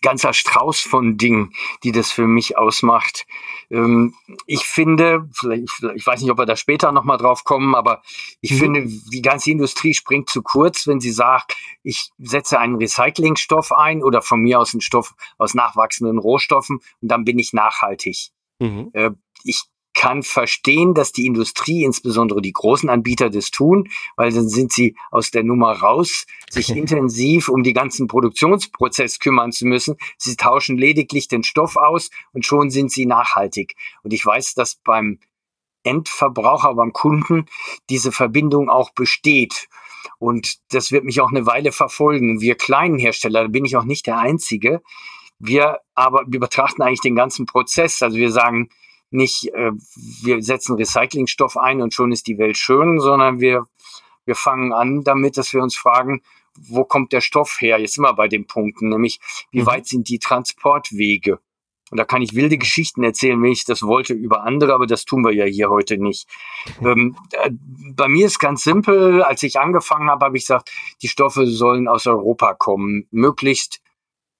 ganzer 0.00 0.32
Strauß 0.32 0.80
von 0.80 1.16
Dingen, 1.16 1.52
die 1.82 1.92
das 1.92 2.10
für 2.10 2.26
mich 2.26 2.56
ausmacht. 2.56 3.26
Ähm, 3.70 4.14
ich 4.46 4.64
finde, 4.64 5.28
ich 5.94 6.06
weiß 6.06 6.22
nicht, 6.22 6.30
ob 6.30 6.38
wir 6.38 6.46
da 6.46 6.56
später 6.56 6.92
nochmal 6.92 7.18
drauf 7.18 7.44
kommen, 7.44 7.74
aber 7.74 8.02
ich 8.40 8.52
mhm. 8.52 8.58
finde, 8.58 8.86
die 9.12 9.22
ganze 9.22 9.50
Industrie 9.50 9.94
springt 9.94 10.30
zu 10.30 10.42
kurz, 10.42 10.86
wenn 10.86 11.00
sie 11.00 11.12
sagt, 11.12 11.56
ich 11.82 12.10
setze 12.18 12.58
einen 12.58 12.76
Recyclingstoff 12.76 13.72
ein 13.72 14.02
oder 14.02 14.22
von 14.22 14.40
mir 14.40 14.60
aus 14.60 14.74
einen 14.74 14.80
Stoff 14.80 15.14
aus 15.36 15.54
nachwachsenden 15.54 16.18
Rohstoffen 16.18 16.80
und 17.00 17.08
dann 17.08 17.24
bin 17.24 17.38
ich 17.38 17.52
nachhaltig. 17.52 18.30
Mhm. 18.58 18.90
Äh, 18.92 19.10
ich 19.44 19.64
kann 19.98 20.22
verstehen, 20.22 20.94
dass 20.94 21.10
die 21.10 21.26
Industrie, 21.26 21.82
insbesondere 21.82 22.40
die 22.40 22.52
großen 22.52 22.88
Anbieter, 22.88 23.30
das 23.30 23.50
tun, 23.50 23.88
weil 24.14 24.30
dann 24.30 24.48
sind 24.48 24.72
sie 24.72 24.94
aus 25.10 25.32
der 25.32 25.42
Nummer 25.42 25.72
raus, 25.72 26.24
sich 26.48 26.70
intensiv 26.76 27.48
um 27.48 27.64
die 27.64 27.72
ganzen 27.72 28.06
Produktionsprozess 28.06 29.18
kümmern 29.18 29.50
zu 29.50 29.66
müssen. 29.66 29.96
Sie 30.16 30.36
tauschen 30.36 30.78
lediglich 30.78 31.26
den 31.26 31.42
Stoff 31.42 31.74
aus 31.74 32.10
und 32.32 32.46
schon 32.46 32.70
sind 32.70 32.92
sie 32.92 33.06
nachhaltig. 33.06 33.74
Und 34.04 34.12
ich 34.12 34.24
weiß, 34.24 34.54
dass 34.54 34.76
beim 34.76 35.18
Endverbraucher, 35.82 36.76
beim 36.76 36.92
Kunden 36.92 37.46
diese 37.90 38.12
Verbindung 38.12 38.70
auch 38.70 38.90
besteht. 38.92 39.68
Und 40.20 40.58
das 40.72 40.92
wird 40.92 41.04
mich 41.04 41.20
auch 41.20 41.30
eine 41.30 41.44
Weile 41.44 41.72
verfolgen. 41.72 42.40
Wir 42.40 42.54
kleinen 42.54 43.00
Hersteller, 43.00 43.42
da 43.42 43.48
bin 43.48 43.64
ich 43.64 43.76
auch 43.76 43.84
nicht 43.84 44.06
der 44.06 44.18
Einzige. 44.18 44.80
Wir 45.40 45.80
aber, 45.96 46.22
wir 46.28 46.38
betrachten 46.38 46.82
eigentlich 46.82 47.00
den 47.00 47.16
ganzen 47.16 47.46
Prozess. 47.46 48.00
Also 48.00 48.16
wir 48.16 48.30
sagen, 48.30 48.68
nicht, 49.10 49.52
äh, 49.54 49.72
wir 50.22 50.42
setzen 50.42 50.76
Recyclingstoff 50.76 51.56
ein 51.56 51.80
und 51.80 51.94
schon 51.94 52.12
ist 52.12 52.26
die 52.26 52.38
Welt 52.38 52.56
schön, 52.56 53.00
sondern 53.00 53.40
wir, 53.40 53.66
wir 54.24 54.34
fangen 54.34 54.72
an 54.72 55.04
damit, 55.04 55.36
dass 55.36 55.52
wir 55.52 55.62
uns 55.62 55.76
fragen, 55.76 56.22
wo 56.56 56.84
kommt 56.84 57.12
der 57.12 57.20
Stoff 57.20 57.60
her? 57.60 57.78
Jetzt 57.78 57.98
immer 57.98 58.14
bei 58.14 58.28
den 58.28 58.46
Punkten, 58.46 58.88
nämlich 58.88 59.20
wie 59.50 59.62
mhm. 59.62 59.66
weit 59.66 59.86
sind 59.86 60.08
die 60.08 60.18
Transportwege? 60.18 61.38
Und 61.90 61.96
da 61.96 62.04
kann 62.04 62.20
ich 62.20 62.34
wilde 62.34 62.58
Geschichten 62.58 63.02
erzählen, 63.02 63.42
wenn 63.42 63.52
ich 63.52 63.64
das 63.64 63.82
wollte, 63.82 64.12
über 64.12 64.42
andere, 64.42 64.74
aber 64.74 64.86
das 64.86 65.06
tun 65.06 65.24
wir 65.24 65.32
ja 65.32 65.44
hier 65.44 65.70
heute 65.70 65.98
nicht. 65.98 66.28
Ähm, 66.82 67.16
äh, 67.32 67.50
bei 67.94 68.08
mir 68.08 68.26
ist 68.26 68.38
ganz 68.38 68.62
simpel, 68.62 69.22
als 69.22 69.42
ich 69.42 69.58
angefangen 69.58 70.10
habe, 70.10 70.26
habe 70.26 70.36
ich 70.36 70.44
gesagt, 70.44 70.70
die 71.02 71.08
Stoffe 71.08 71.46
sollen 71.46 71.88
aus 71.88 72.06
Europa 72.06 72.54
kommen, 72.54 73.08
möglichst 73.10 73.80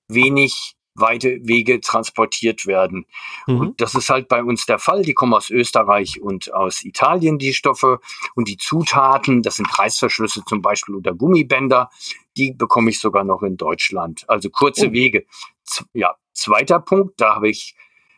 wenig 0.09 0.77
weite 1.00 1.38
Wege 1.43 1.81
transportiert 1.81 2.67
werden. 2.67 3.07
Mhm. 3.47 3.61
Und 3.61 3.81
das 3.81 3.95
ist 3.95 4.11
halt 4.11 4.28
bei 4.28 4.43
uns 4.43 4.67
der 4.67 4.78
Fall. 4.78 5.02
Die 5.02 5.14
kommen 5.14 5.35
aus 5.35 5.50
Österreich 5.50 6.21
und 6.21 6.52
aus 6.52 6.85
Italien, 6.85 7.38
die 7.38 7.52
Stoffe. 7.52 8.00
Und 8.35 8.49
die 8.49 8.57
Zutaten, 8.57 9.43
das 9.43 9.57
sind 9.57 9.78
Reißverschlüsse 9.78 10.45
zum 10.47 10.62
Beispiel 10.62 10.95
oder 10.95 11.14
Gummibänder, 11.14 11.90
die 12.37 12.52
bekomme 12.52 12.90
ich 12.90 12.99
sogar 12.99 13.25
noch 13.25 13.43
in 13.43 13.57
Deutschland. 13.57 14.25
Also 14.28 14.50
kurze 14.50 14.88
oh. 14.88 14.93
Wege. 14.93 15.26
Z 15.64 15.87
ja, 15.93 16.14
zweiter 16.33 16.81
Punkt, 16.81 17.21
da 17.21 17.35
habe 17.35 17.49
ich 17.49 17.75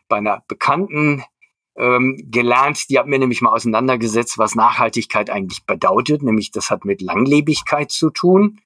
bei 0.07 0.17
einer 0.17 0.43
bekannten 0.47 1.23
ähm, 1.77 2.17
gelernt, 2.29 2.89
die 2.89 2.99
hat 2.99 3.07
mir 3.07 3.19
nämlich 3.19 3.41
mal 3.41 3.53
auseinandergesetzt, 3.53 4.37
was 4.37 4.55
Nachhaltigkeit 4.55 5.29
eigentlich 5.29 5.65
bedeutet, 5.65 6.21
nämlich 6.21 6.51
das 6.51 6.69
hat 6.69 6.85
mit 6.85 7.01
Langlebigkeit 7.01 7.91
zu 7.91 8.09
tun 8.09 8.59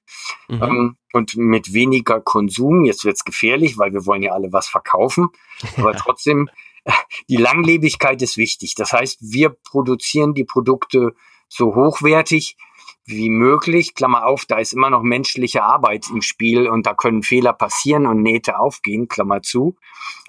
mhm. 0.48 0.62
ähm, 0.62 0.96
und 1.12 1.36
mit 1.36 1.72
weniger 1.72 2.20
Konsum. 2.20 2.84
Jetzt 2.84 3.04
wird's 3.04 3.24
gefährlich, 3.24 3.78
weil 3.78 3.92
wir 3.92 4.06
wollen 4.06 4.22
ja 4.22 4.32
alle 4.32 4.52
was 4.52 4.66
verkaufen, 4.68 5.28
aber 5.76 5.94
trotzdem, 5.94 6.48
die 7.28 7.36
Langlebigkeit 7.36 8.20
ist 8.22 8.36
wichtig. 8.36 8.74
Das 8.74 8.92
heißt, 8.92 9.18
wir 9.20 9.50
produzieren 9.50 10.34
die 10.34 10.44
Produkte 10.44 11.14
so 11.48 11.74
hochwertig 11.74 12.56
wie 13.04 13.30
möglich. 13.30 13.94
Klammer 13.94 14.26
auf, 14.26 14.46
da 14.46 14.58
ist 14.58 14.72
immer 14.72 14.90
noch 14.90 15.02
menschliche 15.02 15.62
Arbeit 15.62 16.06
im 16.10 16.22
Spiel 16.22 16.68
und 16.68 16.86
da 16.86 16.94
können 16.94 17.22
Fehler 17.22 17.52
passieren 17.52 18.06
und 18.06 18.20
Nähte 18.20 18.58
aufgehen, 18.58 19.06
Klammer 19.06 19.42
zu. 19.42 19.76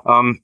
Ähm, 0.05 0.43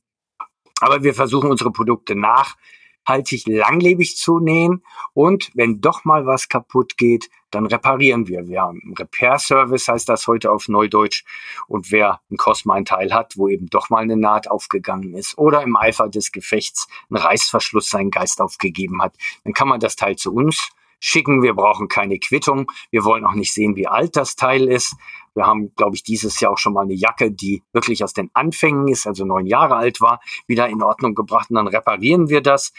aber 0.81 1.03
wir 1.03 1.13
versuchen 1.13 1.51
unsere 1.51 1.71
Produkte 1.71 2.15
nachhaltig 2.15 3.47
langlebig 3.47 4.17
zu 4.17 4.39
nähen 4.39 4.83
und 5.13 5.51
wenn 5.53 5.81
doch 5.81 6.05
mal 6.05 6.25
was 6.25 6.49
kaputt 6.49 6.97
geht, 6.97 7.29
dann 7.51 7.65
reparieren 7.65 8.27
wir. 8.27 8.47
Wir 8.47 8.61
haben 8.61 8.81
einen 8.83 8.95
Repair-Service, 8.95 9.87
heißt 9.87 10.09
das 10.09 10.27
heute 10.27 10.51
auf 10.51 10.67
Neudeutsch. 10.67 11.23
Und 11.67 11.91
wer 11.91 12.19
einen 12.29 12.37
Cosmine-Teil 12.37 13.13
hat, 13.13 13.37
wo 13.37 13.47
eben 13.47 13.67
doch 13.67 13.89
mal 13.89 14.01
eine 14.01 14.17
Naht 14.17 14.49
aufgegangen 14.49 15.13
ist 15.13 15.37
oder 15.37 15.61
im 15.61 15.75
Eifer 15.75 16.09
des 16.09 16.31
Gefechts 16.31 16.87
ein 17.09 17.17
Reißverschluss 17.17 17.89
seinen 17.89 18.09
Geist 18.09 18.41
aufgegeben 18.41 19.01
hat, 19.01 19.15
dann 19.43 19.53
kann 19.53 19.67
man 19.67 19.79
das 19.79 19.95
Teil 19.95 20.15
zu 20.15 20.33
uns 20.33 20.71
schicken. 21.03 21.43
Wir 21.43 21.53
brauchen 21.53 21.89
keine 21.89 22.17
Quittung. 22.17 22.71
Wir 22.89 23.03
wollen 23.03 23.25
auch 23.25 23.33
nicht 23.33 23.53
sehen, 23.53 23.75
wie 23.75 23.87
alt 23.87 24.15
das 24.15 24.37
Teil 24.37 24.69
ist. 24.69 24.95
Wir 25.35 25.45
haben, 25.45 25.75
glaube 25.75 25.95
ich, 25.95 26.03
dieses 26.03 26.39
Jahr 26.39 26.53
auch 26.53 26.57
schon 26.57 26.73
mal 26.73 26.83
eine 26.83 26.93
Jacke, 26.93 27.29
die 27.29 27.61
wirklich 27.73 28.03
aus 28.03 28.13
den 28.13 28.29
Anfängen 28.33 28.87
ist, 28.87 29.05
also 29.05 29.25
neun 29.25 29.45
Jahre 29.45 29.75
alt 29.75 29.99
war, 29.99 30.21
wieder 30.47 30.69
in 30.69 30.81
Ordnung 30.81 31.13
gebracht 31.13 31.49
und 31.49 31.57
dann 31.57 31.67
reparieren 31.67 32.29
wir 32.29 32.41
das. 32.41 32.71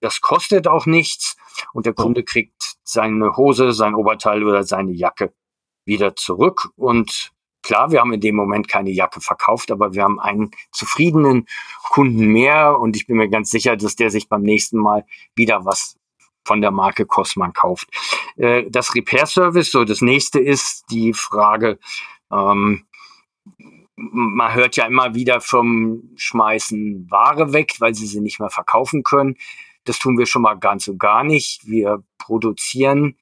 Das 0.00 0.20
kostet 0.20 0.68
auch 0.68 0.84
nichts 0.84 1.36
und 1.72 1.86
der 1.86 1.94
Kunde 1.94 2.22
kriegt 2.22 2.76
seine 2.82 3.36
Hose, 3.36 3.72
sein 3.72 3.94
Oberteil 3.94 4.44
oder 4.44 4.64
seine 4.64 4.92
Jacke 4.92 5.32
wieder 5.86 6.14
zurück 6.16 6.68
und 6.76 7.30
Klar, 7.64 7.90
wir 7.90 8.00
haben 8.00 8.12
in 8.12 8.20
dem 8.20 8.36
Moment 8.36 8.68
keine 8.68 8.90
Jacke 8.90 9.22
verkauft, 9.22 9.70
aber 9.70 9.94
wir 9.94 10.02
haben 10.02 10.20
einen 10.20 10.50
zufriedenen 10.70 11.46
Kunden 11.88 12.26
mehr 12.26 12.78
und 12.78 12.94
ich 12.94 13.06
bin 13.06 13.16
mir 13.16 13.30
ganz 13.30 13.50
sicher, 13.50 13.74
dass 13.74 13.96
der 13.96 14.10
sich 14.10 14.28
beim 14.28 14.42
nächsten 14.42 14.78
Mal 14.78 15.06
wieder 15.34 15.64
was 15.64 15.96
von 16.44 16.60
der 16.60 16.70
Marke 16.70 17.06
Cosman 17.06 17.52
kauft. 17.52 17.88
Äh, 18.36 18.64
das 18.70 18.94
Repair 18.94 19.26
Service, 19.26 19.70
so 19.70 19.84
das 19.84 20.00
nächste 20.00 20.40
ist 20.40 20.84
die 20.90 21.12
Frage, 21.12 21.78
ähm, 22.30 22.86
man 23.96 24.54
hört 24.54 24.76
ja 24.76 24.86
immer 24.86 25.14
wieder 25.14 25.40
vom 25.40 26.10
Schmeißen 26.16 27.10
Ware 27.10 27.52
weg, 27.52 27.76
weil 27.78 27.94
sie 27.94 28.06
sie 28.06 28.20
nicht 28.20 28.40
mehr 28.40 28.50
verkaufen 28.50 29.04
können. 29.04 29.36
Das 29.84 29.98
tun 29.98 30.18
wir 30.18 30.26
schon 30.26 30.42
mal 30.42 30.54
ganz 30.54 30.88
und 30.88 30.98
gar 30.98 31.22
nicht. 31.24 31.66
Wir 31.66 32.02
produzieren 32.18 33.16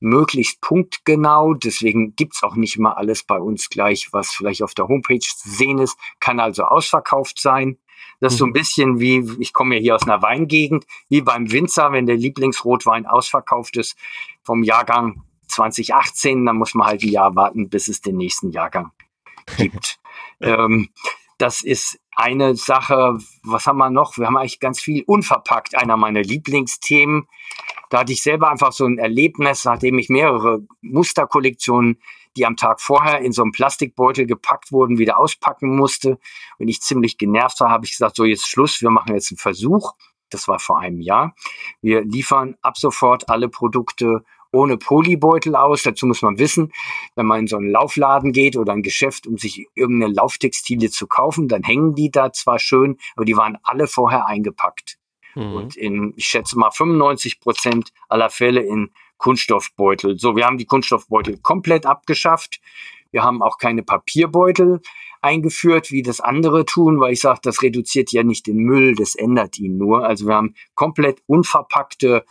möglichst 0.00 0.60
punktgenau. 0.60 1.54
Deswegen 1.54 2.16
gibt's 2.16 2.42
auch 2.42 2.56
nicht 2.56 2.76
immer 2.76 2.98
alles 2.98 3.22
bei 3.22 3.38
uns 3.38 3.70
gleich, 3.70 4.08
was 4.12 4.30
vielleicht 4.30 4.62
auf 4.62 4.74
der 4.74 4.88
Homepage 4.88 5.20
zu 5.20 5.48
sehen 5.48 5.78
ist. 5.78 5.96
Kann 6.18 6.40
also 6.40 6.64
ausverkauft 6.64 7.40
sein. 7.40 7.78
Das 8.20 8.34
ist 8.34 8.38
so 8.38 8.44
ein 8.44 8.50
mhm. 8.50 8.54
bisschen 8.54 9.00
wie, 9.00 9.24
ich 9.38 9.52
komme 9.52 9.76
ja 9.76 9.80
hier 9.80 9.94
aus 9.94 10.02
einer 10.02 10.22
Weingegend, 10.22 10.86
wie 11.08 11.22
beim 11.22 11.50
Winzer, 11.50 11.92
wenn 11.92 12.06
der 12.06 12.16
Lieblingsrotwein 12.16 13.06
ausverkauft 13.06 13.76
ist 13.76 13.96
vom 14.42 14.62
Jahrgang 14.62 15.22
2018, 15.48 16.46
dann 16.46 16.56
muss 16.56 16.74
man 16.74 16.86
halt 16.86 17.02
ein 17.02 17.08
Jahr 17.08 17.34
warten, 17.34 17.68
bis 17.68 17.88
es 17.88 18.00
den 18.00 18.16
nächsten 18.16 18.50
Jahrgang 18.50 18.92
gibt. 19.56 19.98
ähm, 20.40 20.90
das 21.38 21.62
ist 21.62 21.98
eine 22.14 22.54
Sache. 22.54 23.16
Was 23.42 23.66
haben 23.66 23.78
wir 23.78 23.90
noch? 23.90 24.18
Wir 24.18 24.26
haben 24.26 24.36
eigentlich 24.36 24.60
ganz 24.60 24.80
viel 24.80 25.02
unverpackt. 25.06 25.74
Einer 25.74 25.96
meiner 25.96 26.22
Lieblingsthemen. 26.22 27.26
Da 27.88 28.00
hatte 28.00 28.12
ich 28.12 28.22
selber 28.22 28.50
einfach 28.50 28.72
so 28.72 28.84
ein 28.84 28.98
Erlebnis, 28.98 29.64
nachdem 29.64 29.98
ich 29.98 30.10
mehrere 30.10 30.60
Musterkollektionen 30.82 32.00
die 32.36 32.46
am 32.46 32.56
Tag 32.56 32.80
vorher 32.80 33.20
in 33.20 33.32
so 33.32 33.42
einem 33.42 33.52
Plastikbeutel 33.52 34.26
gepackt 34.26 34.72
wurden, 34.72 34.98
wieder 34.98 35.18
auspacken 35.18 35.76
musste. 35.76 36.18
Und 36.58 36.68
ich 36.68 36.80
ziemlich 36.80 37.18
genervt 37.18 37.60
war, 37.60 37.70
habe 37.70 37.84
ich 37.84 37.92
gesagt, 37.92 38.16
so 38.16 38.24
jetzt 38.24 38.46
Schluss, 38.46 38.82
wir 38.82 38.90
machen 38.90 39.14
jetzt 39.14 39.30
einen 39.30 39.38
Versuch. 39.38 39.92
Das 40.30 40.46
war 40.46 40.60
vor 40.60 40.78
einem 40.78 41.00
Jahr. 41.00 41.34
Wir 41.82 42.04
liefern 42.04 42.56
ab 42.62 42.76
sofort 42.76 43.28
alle 43.28 43.48
Produkte 43.48 44.24
ohne 44.52 44.76
Polybeutel 44.76 45.56
aus. 45.56 45.82
Dazu 45.82 46.06
muss 46.06 46.22
man 46.22 46.38
wissen, 46.38 46.72
wenn 47.14 47.26
man 47.26 47.40
in 47.40 47.46
so 47.46 47.56
einen 47.56 47.70
Laufladen 47.70 48.32
geht 48.32 48.56
oder 48.56 48.72
ein 48.72 48.82
Geschäft, 48.82 49.26
um 49.26 49.38
sich 49.38 49.66
irgendeine 49.74 50.12
Lauftextilie 50.12 50.90
zu 50.90 51.06
kaufen, 51.06 51.48
dann 51.48 51.62
hängen 51.62 51.94
die 51.94 52.10
da 52.10 52.32
zwar 52.32 52.58
schön, 52.58 52.98
aber 53.16 53.24
die 53.24 53.36
waren 53.36 53.58
alle 53.62 53.86
vorher 53.86 54.26
eingepackt. 54.26 54.98
Mhm. 55.34 55.52
Und 55.52 55.76
in, 55.76 56.14
ich 56.16 56.26
schätze 56.26 56.58
mal, 56.58 56.70
95 56.70 57.40
Prozent 57.40 57.92
aller 58.08 58.30
Fälle 58.30 58.60
in 58.60 58.90
Kunststoffbeutel. 59.20 60.18
So, 60.18 60.34
wir 60.34 60.46
haben 60.46 60.58
die 60.58 60.64
Kunststoffbeutel 60.64 61.38
komplett 61.38 61.86
abgeschafft. 61.86 62.60
Wir 63.12 63.22
haben 63.22 63.42
auch 63.42 63.58
keine 63.58 63.82
Papierbeutel 63.82 64.80
eingeführt, 65.20 65.90
wie 65.90 66.02
das 66.02 66.20
andere 66.20 66.64
tun, 66.64 66.98
weil 67.00 67.12
ich 67.12 67.20
sage, 67.20 67.40
das 67.42 67.62
reduziert 67.62 68.10
ja 68.12 68.22
nicht 68.22 68.46
den 68.46 68.56
Müll, 68.56 68.94
das 68.94 69.14
ändert 69.14 69.58
ihn 69.58 69.76
nur. 69.76 70.06
Also 70.06 70.26
wir 70.26 70.34
haben 70.34 70.54
komplett 70.74 71.22
unverpackte 71.26 72.24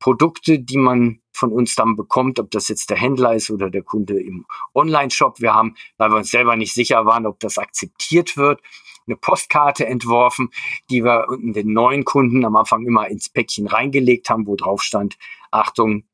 Produkte, 0.00 0.58
die 0.58 0.76
man 0.76 1.20
von 1.32 1.52
uns 1.52 1.76
dann 1.76 1.94
bekommt, 1.94 2.40
ob 2.40 2.50
das 2.50 2.68
jetzt 2.68 2.90
der 2.90 2.96
Händler 2.96 3.34
ist 3.34 3.50
oder 3.50 3.70
der 3.70 3.82
Kunde 3.82 4.20
im 4.20 4.44
Online-Shop. 4.74 5.40
Wir 5.40 5.54
haben, 5.54 5.76
weil 5.98 6.10
wir 6.10 6.16
uns 6.16 6.30
selber 6.30 6.56
nicht 6.56 6.74
sicher 6.74 7.06
waren, 7.06 7.26
ob 7.26 7.38
das 7.38 7.58
akzeptiert 7.58 8.36
wird, 8.36 8.60
eine 9.06 9.16
Postkarte 9.16 9.86
entworfen, 9.86 10.50
die 10.90 11.04
wir 11.04 11.26
den 11.38 11.72
neuen 11.72 12.04
Kunden 12.04 12.44
am 12.44 12.56
Anfang 12.56 12.84
immer 12.84 13.08
ins 13.08 13.28
Päckchen 13.28 13.68
reingelegt 13.68 14.30
haben, 14.30 14.46
wo 14.46 14.56
drauf 14.56 14.82
stand, 14.82 15.16
Achtung, 15.50 16.04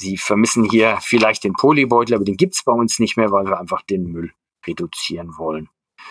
Sie 0.00 0.16
vermissen 0.16 0.64
hier 0.64 0.98
vielleicht 1.02 1.44
den 1.44 1.52
Polybeutel, 1.52 2.14
aber 2.14 2.24
den 2.24 2.38
gibt's 2.38 2.62
bei 2.62 2.72
uns 2.72 2.98
nicht 2.98 3.18
mehr, 3.18 3.30
weil 3.32 3.44
wir 3.44 3.60
einfach 3.60 3.82
den 3.82 4.04
Müll 4.04 4.32
reduzieren 4.66 5.36
wollen. 5.36 5.68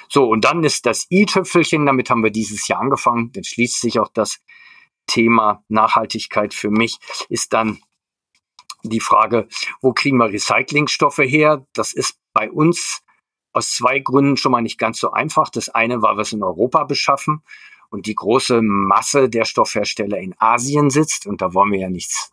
So, 0.08 0.30
und 0.30 0.46
dann 0.46 0.64
ist 0.64 0.86
das 0.86 1.08
i-Tüpfelchen, 1.10 1.88
damit 1.88 2.12
haben 2.12 2.24
wir 2.24 2.30
dieses 2.30 2.68
Jahr 2.68 2.82
angefangen, 2.82 3.32
dann 3.32 3.44
schließt 3.44 3.82
sich 3.82 4.00
auch 4.00 4.10
das 4.14 4.42
Thema 5.08 5.64
Nachhaltigkeit 5.70 6.54
für 6.54 6.70
mich, 6.70 7.00
ist 7.30 7.52
dann 7.54 7.80
die 8.84 9.00
Frage, 9.00 9.48
wo 9.82 9.92
kriegen 9.92 10.18
wir 10.18 10.32
Recyclingstoffe 10.32 11.18
her? 11.18 11.66
Das 11.74 11.92
ist 11.92 12.20
bei 12.32 12.52
uns 12.52 13.02
aus 13.54 13.72
zwei 13.72 13.98
Gründen 13.98 14.38
schon 14.38 14.52
mal 14.52 14.62
nicht 14.62 14.78
ganz 14.78 15.00
so 15.00 15.12
einfach. 15.12 15.50
Das 15.50 15.70
eine, 15.70 16.04
wir 16.04 16.18
es 16.20 16.32
in 16.32 16.44
Europa 16.44 16.84
beschaffen 16.84 17.42
und 17.90 18.06
die 18.06 18.14
große 18.14 18.62
Masse 18.62 19.30
der 19.30 19.46
Stoffhersteller 19.46 20.20
in 20.20 20.36
Asien 20.38 20.92
sitzt 20.92 21.26
und 21.26 21.42
da 21.42 21.56
wollen 21.56 21.72
wir 21.72 21.80
ja 21.80 21.90
nichts 21.90 22.32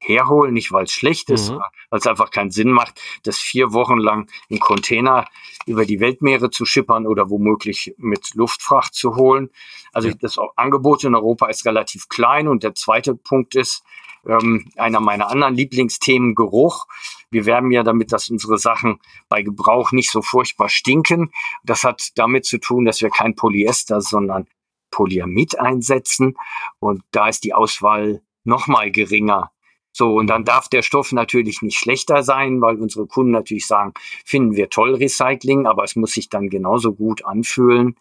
herholen, 0.00 0.54
nicht 0.54 0.72
weil 0.72 0.84
es 0.84 0.92
schlecht 0.92 1.30
ist, 1.30 1.50
mhm. 1.50 1.60
weil 1.90 1.98
es 1.98 2.06
einfach 2.06 2.30
keinen 2.30 2.50
Sinn 2.50 2.70
macht, 2.70 3.00
das 3.22 3.38
vier 3.38 3.72
Wochen 3.72 3.98
lang 3.98 4.28
in 4.48 4.58
Container 4.58 5.26
über 5.66 5.84
die 5.84 6.00
Weltmeere 6.00 6.50
zu 6.50 6.64
schippern 6.64 7.06
oder 7.06 7.30
womöglich 7.30 7.94
mit 7.98 8.34
Luftfracht 8.34 8.94
zu 8.94 9.16
holen. 9.16 9.50
Also 9.92 10.08
ja. 10.08 10.14
das 10.18 10.38
Angebot 10.56 11.04
in 11.04 11.14
Europa 11.14 11.46
ist 11.48 11.66
relativ 11.66 12.08
klein 12.08 12.48
und 12.48 12.62
der 12.62 12.74
zweite 12.74 13.14
Punkt 13.14 13.54
ist, 13.54 13.84
ähm, 14.26 14.70
einer 14.76 15.00
meiner 15.00 15.30
anderen 15.30 15.54
Lieblingsthemen, 15.54 16.34
Geruch. 16.34 16.86
Wir 17.30 17.46
werben 17.46 17.70
ja 17.70 17.82
damit, 17.82 18.12
dass 18.12 18.28
unsere 18.28 18.58
Sachen 18.58 19.00
bei 19.28 19.42
Gebrauch 19.42 19.92
nicht 19.92 20.10
so 20.10 20.22
furchtbar 20.22 20.68
stinken. 20.68 21.30
Das 21.64 21.84
hat 21.84 22.10
damit 22.16 22.44
zu 22.44 22.58
tun, 22.58 22.84
dass 22.84 23.00
wir 23.00 23.10
kein 23.10 23.34
Polyester, 23.34 24.00
sondern 24.00 24.46
Polyamid 24.90 25.58
einsetzen. 25.58 26.36
Und 26.80 27.02
da 27.12 27.28
ist 27.28 27.44
die 27.44 27.54
Auswahl 27.54 28.22
nochmal 28.44 28.90
geringer. 28.90 29.52
So, 29.92 30.14
und 30.14 30.28
dann 30.28 30.44
darf 30.44 30.68
der 30.68 30.82
Stoff 30.82 31.12
natürlich 31.12 31.62
nicht 31.62 31.78
schlechter 31.78 32.22
sein, 32.22 32.60
weil 32.60 32.80
unsere 32.80 33.06
Kunden 33.06 33.32
natürlich 33.32 33.66
sagen, 33.66 33.92
finden 34.24 34.54
wir 34.54 34.70
toll 34.70 34.94
Recycling, 34.94 35.66
aber 35.66 35.84
es 35.84 35.96
muss 35.96 36.12
sich 36.12 36.28
dann 36.28 36.48
genauso 36.48 36.92
gut 36.94 37.24
anfühlen 37.24 37.96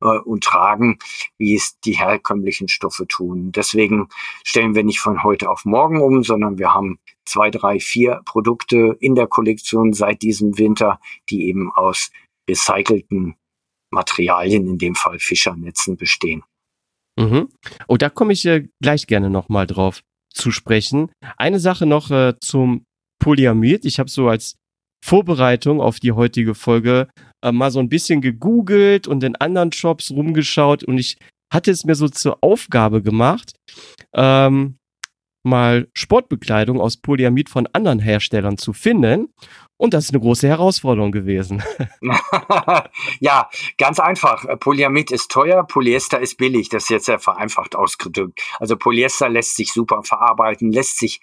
äh, 0.00 0.18
und 0.18 0.44
tragen, 0.44 0.98
wie 1.36 1.54
es 1.54 1.78
die 1.80 1.98
herkömmlichen 1.98 2.68
Stoffe 2.68 3.06
tun. 3.06 3.52
Deswegen 3.52 4.08
stellen 4.42 4.74
wir 4.74 4.84
nicht 4.84 5.00
von 5.00 5.22
heute 5.22 5.50
auf 5.50 5.64
morgen 5.64 6.00
um, 6.00 6.22
sondern 6.22 6.58
wir 6.58 6.72
haben 6.72 6.98
zwei, 7.26 7.50
drei, 7.50 7.78
vier 7.78 8.22
Produkte 8.24 8.96
in 9.00 9.14
der 9.14 9.26
Kollektion 9.26 9.92
seit 9.92 10.22
diesem 10.22 10.58
Winter, 10.58 10.98
die 11.28 11.46
eben 11.46 11.70
aus 11.72 12.10
recycelten 12.48 13.36
Materialien, 13.90 14.66
in 14.66 14.78
dem 14.78 14.94
Fall 14.94 15.18
Fischernetzen, 15.18 15.96
bestehen. 15.96 16.42
Mhm. 17.16 17.48
Oh, 17.86 17.96
da 17.96 18.10
komme 18.10 18.32
ich 18.32 18.44
äh, 18.44 18.66
gleich 18.80 19.06
gerne 19.06 19.30
nochmal 19.30 19.66
drauf 19.66 20.02
zu 20.34 20.50
sprechen. 20.50 21.10
Eine 21.36 21.60
Sache 21.60 21.86
noch 21.86 22.10
äh, 22.10 22.34
zum 22.40 22.84
Polyamid. 23.20 23.84
Ich 23.84 23.98
habe 23.98 24.10
so 24.10 24.28
als 24.28 24.56
Vorbereitung 25.04 25.80
auf 25.80 26.00
die 26.00 26.12
heutige 26.12 26.54
Folge 26.54 27.08
äh, 27.42 27.52
mal 27.52 27.70
so 27.70 27.78
ein 27.78 27.88
bisschen 27.88 28.20
gegoogelt 28.20 29.06
und 29.06 29.22
in 29.22 29.36
anderen 29.36 29.72
Shops 29.72 30.10
rumgeschaut 30.10 30.82
und 30.84 30.98
ich 30.98 31.18
hatte 31.52 31.70
es 31.70 31.84
mir 31.84 31.94
so 31.94 32.08
zur 32.08 32.38
Aufgabe 32.42 33.02
gemacht, 33.02 33.52
ähm, 34.14 34.76
mal 35.46 35.88
Sportbekleidung 35.94 36.80
aus 36.80 36.96
Polyamid 36.96 37.48
von 37.50 37.68
anderen 37.72 38.00
Herstellern 38.00 38.58
zu 38.58 38.72
finden. 38.72 39.28
Und 39.76 39.92
das 39.92 40.04
ist 40.04 40.10
eine 40.10 40.20
große 40.20 40.46
Herausforderung 40.46 41.10
gewesen. 41.10 41.62
ja, 43.20 43.48
ganz 43.76 43.98
einfach. 43.98 44.46
Polyamid 44.60 45.10
ist 45.10 45.30
teuer, 45.30 45.64
Polyester 45.64 46.20
ist 46.20 46.36
billig. 46.36 46.68
Das 46.68 46.84
ist 46.84 46.90
jetzt 46.90 47.06
sehr 47.06 47.18
vereinfacht 47.18 47.74
ausgedrückt. 47.74 48.40
Also 48.60 48.76
Polyester 48.76 49.28
lässt 49.28 49.56
sich 49.56 49.72
super 49.72 50.02
verarbeiten, 50.04 50.70
lässt 50.70 50.98
sich 50.98 51.20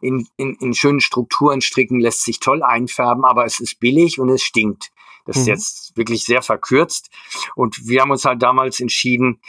in, 0.00 0.26
in, 0.36 0.54
in 0.54 0.72
schönen 0.72 1.00
Strukturen 1.00 1.60
stricken, 1.60 2.00
lässt 2.00 2.24
sich 2.24 2.40
toll 2.40 2.62
einfärben, 2.62 3.24
aber 3.24 3.44
es 3.44 3.60
ist 3.60 3.80
billig 3.80 4.18
und 4.18 4.30
es 4.30 4.42
stinkt. 4.42 4.90
Das 5.26 5.36
mhm. 5.36 5.42
ist 5.42 5.48
jetzt 5.48 5.96
wirklich 5.96 6.24
sehr 6.24 6.42
verkürzt. 6.42 7.10
Und 7.54 7.86
wir 7.86 8.00
haben 8.00 8.10
uns 8.10 8.24
halt 8.24 8.42
damals 8.42 8.80
entschieden, 8.80 9.40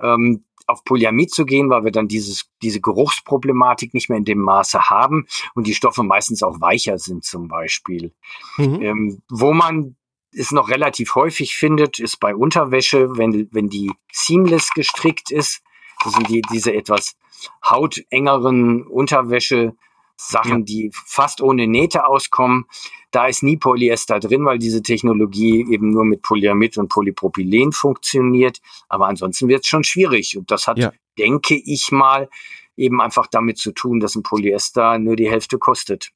ähm, 0.00 0.44
auf 0.68 0.84
Polyamid 0.84 1.30
zu 1.32 1.46
gehen, 1.46 1.70
weil 1.70 1.84
wir 1.84 1.90
dann 1.90 2.08
dieses, 2.08 2.50
diese 2.62 2.80
Geruchsproblematik 2.80 3.94
nicht 3.94 4.08
mehr 4.08 4.18
in 4.18 4.24
dem 4.24 4.38
Maße 4.38 4.90
haben 4.90 5.26
und 5.54 5.66
die 5.66 5.74
Stoffe 5.74 6.02
meistens 6.02 6.42
auch 6.42 6.60
weicher 6.60 6.98
sind 6.98 7.24
zum 7.24 7.48
Beispiel. 7.48 8.12
Mhm. 8.58 8.82
Ähm, 8.82 9.22
wo 9.30 9.52
man 9.52 9.96
es 10.32 10.52
noch 10.52 10.68
relativ 10.68 11.14
häufig 11.14 11.56
findet, 11.56 11.98
ist 11.98 12.20
bei 12.20 12.36
Unterwäsche, 12.36 13.16
wenn, 13.16 13.48
wenn 13.50 13.68
die 13.68 13.90
seamless 14.12 14.70
gestrickt 14.74 15.30
ist. 15.30 15.62
Das 16.04 16.12
sind 16.12 16.28
die, 16.28 16.42
diese 16.52 16.74
etwas 16.74 17.16
hautengeren 17.64 18.86
Unterwäsche, 18.86 19.74
Sachen, 20.20 20.58
ja. 20.58 20.64
die 20.64 20.90
fast 20.92 21.40
ohne 21.40 21.66
Nähte 21.66 22.06
auskommen. 22.06 22.66
Da 23.10 23.26
ist 23.26 23.42
nie 23.42 23.56
Polyester 23.56 24.20
drin, 24.20 24.44
weil 24.44 24.58
diese 24.58 24.82
Technologie 24.82 25.66
eben 25.70 25.90
nur 25.90 26.04
mit 26.04 26.22
Polyamid 26.22 26.76
und 26.76 26.88
Polypropylen 26.88 27.72
funktioniert. 27.72 28.58
Aber 28.88 29.06
ansonsten 29.06 29.48
wird 29.48 29.62
es 29.62 29.68
schon 29.68 29.84
schwierig. 29.84 30.36
Und 30.36 30.50
das 30.50 30.66
hat, 30.66 30.78
ja. 30.78 30.92
denke 31.18 31.54
ich 31.54 31.90
mal, 31.90 32.28
eben 32.76 33.00
einfach 33.00 33.26
damit 33.26 33.58
zu 33.58 33.72
tun, 33.72 34.00
dass 34.00 34.14
ein 34.14 34.22
Polyester 34.22 34.98
nur 34.98 35.16
die 35.16 35.30
Hälfte 35.30 35.58
kostet. 35.58 36.10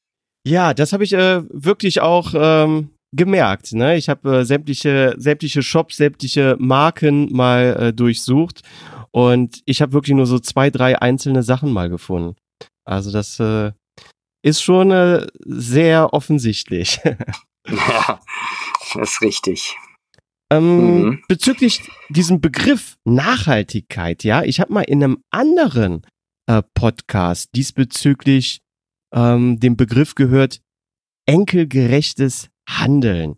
Ja, 0.47 0.75
das 0.75 0.93
habe 0.93 1.05
ich 1.05 1.13
äh, 1.13 1.43
wirklich 1.51 2.01
auch 2.01 2.35
ähm, 2.35 2.91
gemerkt. 3.13 3.73
Ne? 3.73 3.97
Ich 3.97 4.09
habe 4.09 4.39
äh, 4.39 4.45
sämtliche, 4.45 5.15
sämtliche 5.17 5.63
Shops, 5.63 5.97
sämtliche 5.97 6.57
Marken 6.59 7.33
mal 7.33 7.77
äh, 7.79 7.93
durchsucht 7.93 8.63
und 9.13 9.61
ich 9.67 9.83
habe 9.83 9.93
wirklich 9.93 10.17
nur 10.17 10.27
so 10.27 10.39
zwei, 10.39 10.71
drei 10.71 11.01
einzelne 11.01 11.43
Sachen 11.43 11.73
mal 11.73 11.89
gefunden. 11.89 12.37
Also 12.85 13.13
das 13.13 13.39
äh, 13.39 13.73
ist 14.43 14.63
schon 14.63 14.91
äh, 14.91 15.27
sehr 15.45 16.13
offensichtlich. 16.13 17.01
ja, 17.69 18.21
das 18.95 19.11
ist 19.11 19.23
richtig. 19.23 19.77
Ähm, 20.53 21.03
mhm. 21.03 21.23
Bezüglich 21.29 21.89
diesem 22.11 22.41
Begriff 22.41 22.97
Nachhaltigkeit, 23.05 24.25
ja, 24.25 24.43
ich 24.43 24.61
habe 24.61 24.73
mal 24.73 24.83
in 24.83 25.03
einem 25.03 25.25
anderen 25.31 26.03
äh, 26.47 26.63
Podcast 26.75 27.51
diesbezüglich 27.55 28.61
ähm, 29.15 29.61
den 29.61 29.77
Begriff 29.77 30.15
gehört, 30.15 30.61
enkelgerechtes 31.27 32.49
Handeln. 32.69 33.37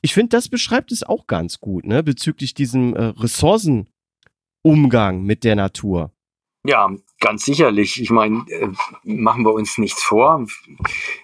Ich 0.00 0.14
finde, 0.14 0.30
das 0.30 0.48
beschreibt 0.48 0.90
es 0.90 1.04
auch 1.04 1.28
ganz 1.28 1.60
gut, 1.60 1.86
ne, 1.86 2.02
bezüglich 2.02 2.54
diesem 2.54 2.96
äh, 2.96 3.04
Ressourcenumgang 3.04 5.22
mit 5.22 5.44
der 5.44 5.54
Natur. 5.54 6.10
Ja, 6.66 6.90
ganz 7.22 7.44
sicherlich. 7.44 8.02
Ich 8.02 8.10
meine, 8.10 8.44
äh, 8.50 8.68
machen 9.04 9.44
wir 9.44 9.54
uns 9.54 9.78
nichts 9.78 10.02
vor. 10.02 10.44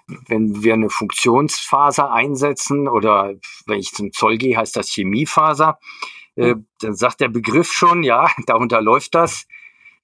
Wenn 0.07 0.63
wir 0.63 0.73
eine 0.73 0.89
Funktionsfaser 0.89 2.11
einsetzen 2.11 2.89
oder 2.89 3.35
wenn 3.67 3.79
ich 3.79 3.93
zum 3.93 4.13
Zoll 4.13 4.39
gehe, 4.39 4.57
heißt 4.57 4.77
das 4.77 4.89
Chemiefaser, 4.89 5.79
äh, 6.37 6.53
hm. 6.53 6.67
dann 6.81 6.95
sagt 6.95 7.21
der 7.21 7.29
Begriff 7.29 7.71
schon, 7.71 8.03
ja, 8.03 8.31
darunter 8.47 8.81
läuft 8.81 9.15
das. 9.15 9.47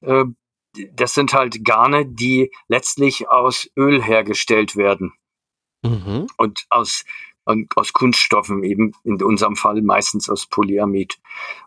Äh, 0.02 0.24
das 0.92 1.14
sind 1.14 1.32
halt 1.32 1.64
Garne, 1.64 2.04
die 2.04 2.50
letztlich 2.66 3.28
aus 3.28 3.70
Öl 3.76 4.02
hergestellt 4.02 4.74
werden. 4.74 5.12
Mhm. 5.82 6.26
Und 6.36 6.66
aus, 6.68 7.04
und 7.44 7.76
aus 7.76 7.92
Kunststoffen, 7.92 8.64
eben 8.64 8.92
in 9.04 9.22
unserem 9.22 9.54
Fall 9.54 9.82
meistens 9.82 10.28
aus 10.28 10.46
Polyamid. 10.46 11.20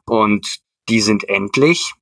Und 0.05 0.59
die 0.89 0.99
sind 0.99 1.29
endlich 1.29 1.93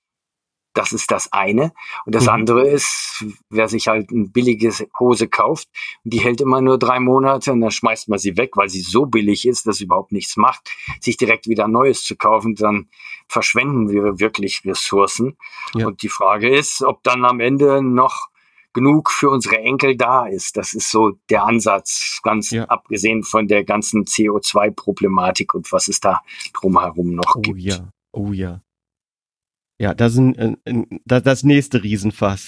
das 0.76 0.92
ist 0.92 1.10
das 1.10 1.32
eine. 1.32 1.72
Und 2.06 2.14
das 2.14 2.26
mhm. 2.26 2.30
andere 2.30 2.68
ist, 2.68 3.26
wer 3.50 3.68
sich 3.68 3.88
halt 3.88 4.12
eine 4.12 4.28
billige 4.28 4.72
Hose 5.00 5.28
kauft, 5.28 5.70
die 6.04 6.20
hält 6.20 6.42
immer 6.42 6.62
nur 6.62 6.78
drei 6.78 7.00
Monate 7.00 7.52
und 7.52 7.62
dann 7.62 7.72
schmeißt 7.72 8.10
man 8.10 8.20
sie 8.20 8.38
weg, 8.38 8.52
weil 8.56 8.70
sie 8.70 8.82
so 8.82 9.06
billig 9.06 9.48
ist, 9.48 9.66
dass 9.66 9.78
sie 9.78 9.86
überhaupt 9.86 10.12
nichts 10.12 10.38
macht, 10.38 10.70
sich 11.00 11.18
direkt 11.18 11.48
wieder 11.48 11.68
Neues 11.68 12.04
zu 12.04 12.16
kaufen, 12.16 12.56
dann 12.56 12.90
verschwenden 13.28 13.90
wir 13.90 14.20
wirklich 14.20 14.64
Ressourcen. 14.66 15.38
Ja. 15.74 15.88
Und 15.88 16.04
die 16.04 16.10
Frage 16.10 16.54
ist, 16.54 16.84
ob 16.84 17.02
dann 17.04 17.26
am 17.26 17.40
Ende 17.40 17.82
noch 17.82 18.28
genug 18.74 19.10
für 19.10 19.30
unsere 19.30 19.58
Enkel 19.58 19.96
da 19.96 20.28
ist. 20.28 20.58
Das 20.58 20.74
ist 20.74 20.92
so 20.92 21.14
der 21.30 21.46
Ansatz, 21.46 22.20
ganz 22.22 22.52
ja. 22.52 22.66
abgesehen 22.66 23.24
von 23.24 23.48
der 23.48 23.64
ganzen 23.64 24.04
CO2-Problematik 24.04 25.54
und 25.54 25.72
was 25.72 25.88
es 25.88 26.02
da 26.02 26.22
drumherum 26.54 27.16
noch 27.16 27.36
oh, 27.38 27.42
gibt. 27.42 27.62
Ja. 27.62 27.88
Oh 28.12 28.34
ja. 28.34 28.62
Ja, 29.78 29.94
das 29.94 30.14
ist 30.14 30.20
ein, 30.20 30.58
ein, 30.66 31.02
das, 31.04 31.24
das 31.24 31.44
nächste 31.44 31.84
Riesenfass. 31.84 32.48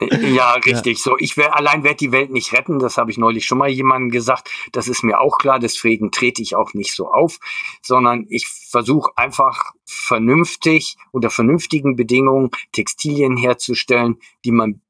ja, 0.00 0.52
richtig. 0.64 0.98
Ja. 0.98 1.02
So, 1.02 1.18
ich 1.18 1.36
wär, 1.36 1.56
allein 1.56 1.82
werde 1.82 1.96
die 1.96 2.12
Welt 2.12 2.30
nicht 2.30 2.52
retten. 2.52 2.78
Das 2.78 2.98
habe 2.98 3.10
ich 3.10 3.18
neulich 3.18 3.46
schon 3.46 3.58
mal 3.58 3.68
jemandem 3.68 4.10
gesagt. 4.10 4.48
Das 4.70 4.86
ist 4.86 5.02
mir 5.02 5.20
auch 5.20 5.38
klar. 5.38 5.58
Deswegen 5.58 6.12
trete 6.12 6.42
ich 6.42 6.54
auch 6.54 6.72
nicht 6.72 6.94
so 6.94 7.10
auf, 7.10 7.38
sondern 7.82 8.26
ich 8.28 8.46
versuche 8.46 9.10
einfach 9.16 9.72
vernünftig 9.84 10.96
unter 11.10 11.30
vernünftigen 11.30 11.96
Bedingungen 11.96 12.50
Textilien 12.70 13.36
herzustellen, 13.36 14.20
die 14.44 14.52
man 14.52 14.82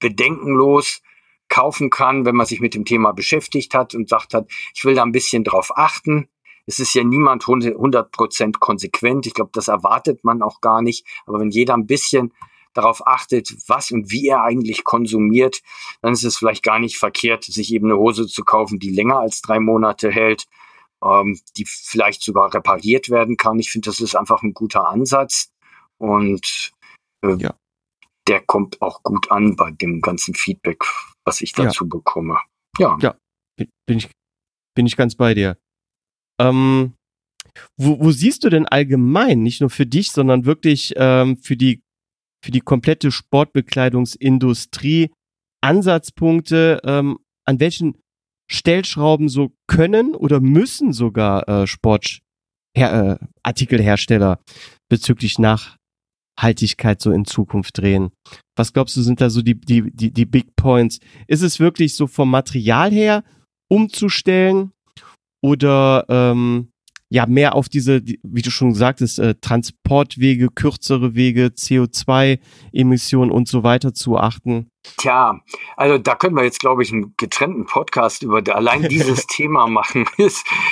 bedenkenlos 0.00 1.00
kaufen 1.48 1.88
kann, 1.88 2.26
wenn 2.26 2.36
man 2.36 2.44
sich 2.44 2.60
mit 2.60 2.74
dem 2.74 2.84
Thema 2.84 3.12
beschäftigt 3.12 3.72
hat 3.72 3.94
und 3.94 4.10
sagt 4.10 4.34
hat, 4.34 4.50
ich 4.74 4.84
will 4.84 4.94
da 4.94 5.02
ein 5.02 5.12
bisschen 5.12 5.44
drauf 5.44 5.72
achten 5.76 6.28
es 6.68 6.78
ist 6.78 6.94
ja 6.94 7.02
niemand 7.02 7.48
100 7.48 8.12
Prozent 8.12 8.60
konsequent. 8.60 9.26
Ich 9.26 9.32
glaube, 9.32 9.50
das 9.54 9.68
erwartet 9.68 10.22
man 10.22 10.42
auch 10.42 10.60
gar 10.60 10.82
nicht. 10.82 11.06
Aber 11.24 11.40
wenn 11.40 11.50
jeder 11.50 11.72
ein 11.72 11.86
bisschen 11.86 12.34
darauf 12.74 13.06
achtet, 13.06 13.56
was 13.68 13.90
und 13.90 14.10
wie 14.10 14.28
er 14.28 14.42
eigentlich 14.42 14.84
konsumiert, 14.84 15.62
dann 16.02 16.12
ist 16.12 16.24
es 16.24 16.36
vielleicht 16.36 16.62
gar 16.62 16.78
nicht 16.78 16.98
verkehrt, 16.98 17.44
sich 17.44 17.72
eben 17.72 17.86
eine 17.86 17.96
Hose 17.96 18.26
zu 18.26 18.44
kaufen, 18.44 18.78
die 18.78 18.90
länger 18.90 19.18
als 19.18 19.40
drei 19.40 19.60
Monate 19.60 20.10
hält, 20.10 20.44
ähm, 21.02 21.40
die 21.56 21.64
vielleicht 21.64 22.22
sogar 22.22 22.52
repariert 22.52 23.08
werden 23.08 23.38
kann. 23.38 23.58
Ich 23.58 23.70
finde, 23.70 23.88
das 23.88 24.00
ist 24.00 24.14
einfach 24.14 24.42
ein 24.42 24.52
guter 24.52 24.88
Ansatz 24.88 25.50
und 25.96 26.72
äh, 27.24 27.34
ja. 27.36 27.54
der 28.28 28.42
kommt 28.42 28.82
auch 28.82 29.02
gut 29.02 29.30
an 29.30 29.56
bei 29.56 29.70
dem 29.70 30.02
ganzen 30.02 30.34
Feedback, 30.34 30.84
was 31.24 31.40
ich 31.40 31.52
dazu 31.52 31.84
ja. 31.84 31.88
bekomme. 31.88 32.38
Ja. 32.76 32.98
Ja, 33.00 33.16
bin 33.56 33.96
ich, 33.96 34.10
bin 34.74 34.84
ich 34.84 34.98
ganz 34.98 35.14
bei 35.14 35.32
dir. 35.32 35.56
Ähm, 36.40 36.94
wo, 37.76 38.00
wo 38.00 38.10
siehst 38.10 38.44
du 38.44 38.50
denn 38.50 38.66
allgemein, 38.66 39.42
nicht 39.42 39.60
nur 39.60 39.70
für 39.70 39.86
dich, 39.86 40.12
sondern 40.12 40.44
wirklich 40.44 40.94
ähm, 40.96 41.36
für 41.36 41.56
die 41.56 41.82
für 42.44 42.52
die 42.52 42.60
komplette 42.60 43.10
Sportbekleidungsindustrie 43.10 45.10
Ansatzpunkte, 45.60 46.80
ähm, 46.84 47.18
an 47.44 47.58
welchen 47.60 47.96
Stellschrauben 48.50 49.28
so 49.28 49.52
können 49.66 50.14
oder 50.14 50.40
müssen 50.40 50.92
sogar 50.92 51.48
äh, 51.48 51.66
Sportartikelhersteller 51.66 54.32
äh, 54.32 54.36
bezüglich 54.88 55.38
Nachhaltigkeit 55.38 57.02
so 57.02 57.10
in 57.10 57.24
Zukunft 57.24 57.78
drehen? 57.78 58.10
Was 58.56 58.72
glaubst 58.72 58.96
du, 58.96 59.02
sind 59.02 59.20
da 59.20 59.30
so 59.30 59.42
die, 59.42 59.60
die, 59.60 59.90
die, 59.90 60.12
die 60.12 60.26
Big 60.26 60.54
Points? 60.56 61.00
Ist 61.26 61.42
es 61.42 61.58
wirklich 61.60 61.96
so 61.96 62.06
vom 62.06 62.30
Material 62.30 62.92
her 62.92 63.24
umzustellen? 63.68 64.70
Oder 65.40 66.04
ähm, 66.08 66.72
ja 67.10 67.26
mehr 67.26 67.54
auf 67.54 67.68
diese, 67.68 68.02
wie 68.04 68.42
du 68.42 68.50
schon 68.50 68.74
sagtest, 68.74 69.18
äh, 69.18 69.34
Transportwege, 69.40 70.48
kürzere 70.48 71.14
Wege, 71.14 71.46
CO2-Emissionen 71.46 73.30
und 73.30 73.48
so 73.48 73.62
weiter 73.62 73.94
zu 73.94 74.18
achten? 74.18 74.68
Tja, 74.96 75.40
also 75.76 75.98
da 75.98 76.14
können 76.14 76.36
wir 76.36 76.44
jetzt, 76.44 76.60
glaube 76.60 76.82
ich, 76.82 76.92
einen 76.92 77.14
getrennten 77.16 77.66
Podcast 77.66 78.22
über 78.22 78.42
allein 78.54 78.88
dieses 78.88 79.26
Thema 79.28 79.66
machen. 79.66 80.06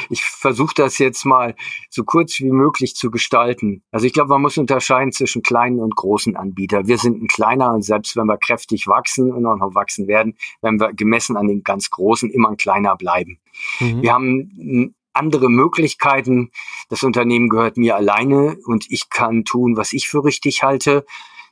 Ich 0.09 0.23
versuche 0.23 0.75
das 0.75 0.99
jetzt 0.99 1.25
mal 1.25 1.55
so 1.91 2.05
kurz 2.05 2.39
wie 2.41 2.51
möglich 2.51 2.95
zu 2.95 3.11
gestalten. 3.11 3.83
Also 3.91 4.07
ich 4.07 4.13
glaube, 4.13 4.31
man 4.31 4.43
muss 4.43 4.59
unterscheiden 4.59 5.13
zwischen 5.13 5.43
kleinen 5.43 5.81
und 5.81 5.95
großen 5.95 6.37
Anbietern. 6.37 6.87
Wir 6.87 6.99
sind 6.99 7.23
ein 7.23 7.29
kleiner 7.29 7.73
und 7.73 7.83
selbst 7.83 8.17
wenn 8.17 8.27
wir 8.27 8.39
kräftig 8.39 8.87
wachsen 8.87 9.33
und 9.33 9.47
auch 9.47 9.57
noch 9.57 9.75
wachsen 9.75 10.07
werden, 10.09 10.37
werden 10.63 10.81
wir 10.81 10.93
gemessen 10.93 11.37
an 11.37 11.49
den 11.49 11.63
ganz 11.63 11.91
großen 11.91 12.31
immer 12.31 12.51
ein 12.51 12.57
kleiner 12.57 12.97
bleiben. 12.97 13.39
Mhm. 13.81 14.03
Wir 14.03 14.13
haben 14.13 14.95
andere 15.17 15.49
Möglichkeiten. 15.49 16.51
Das 16.89 17.03
Unternehmen 17.03 17.49
gehört 17.49 17.77
mir 17.77 17.97
alleine 17.97 18.59
und 18.67 18.91
ich 18.91 19.09
kann 19.11 19.45
tun, 19.45 19.77
was 19.77 19.93
ich 19.93 20.09
für 20.09 20.25
richtig 20.25 20.63
halte. 20.63 21.05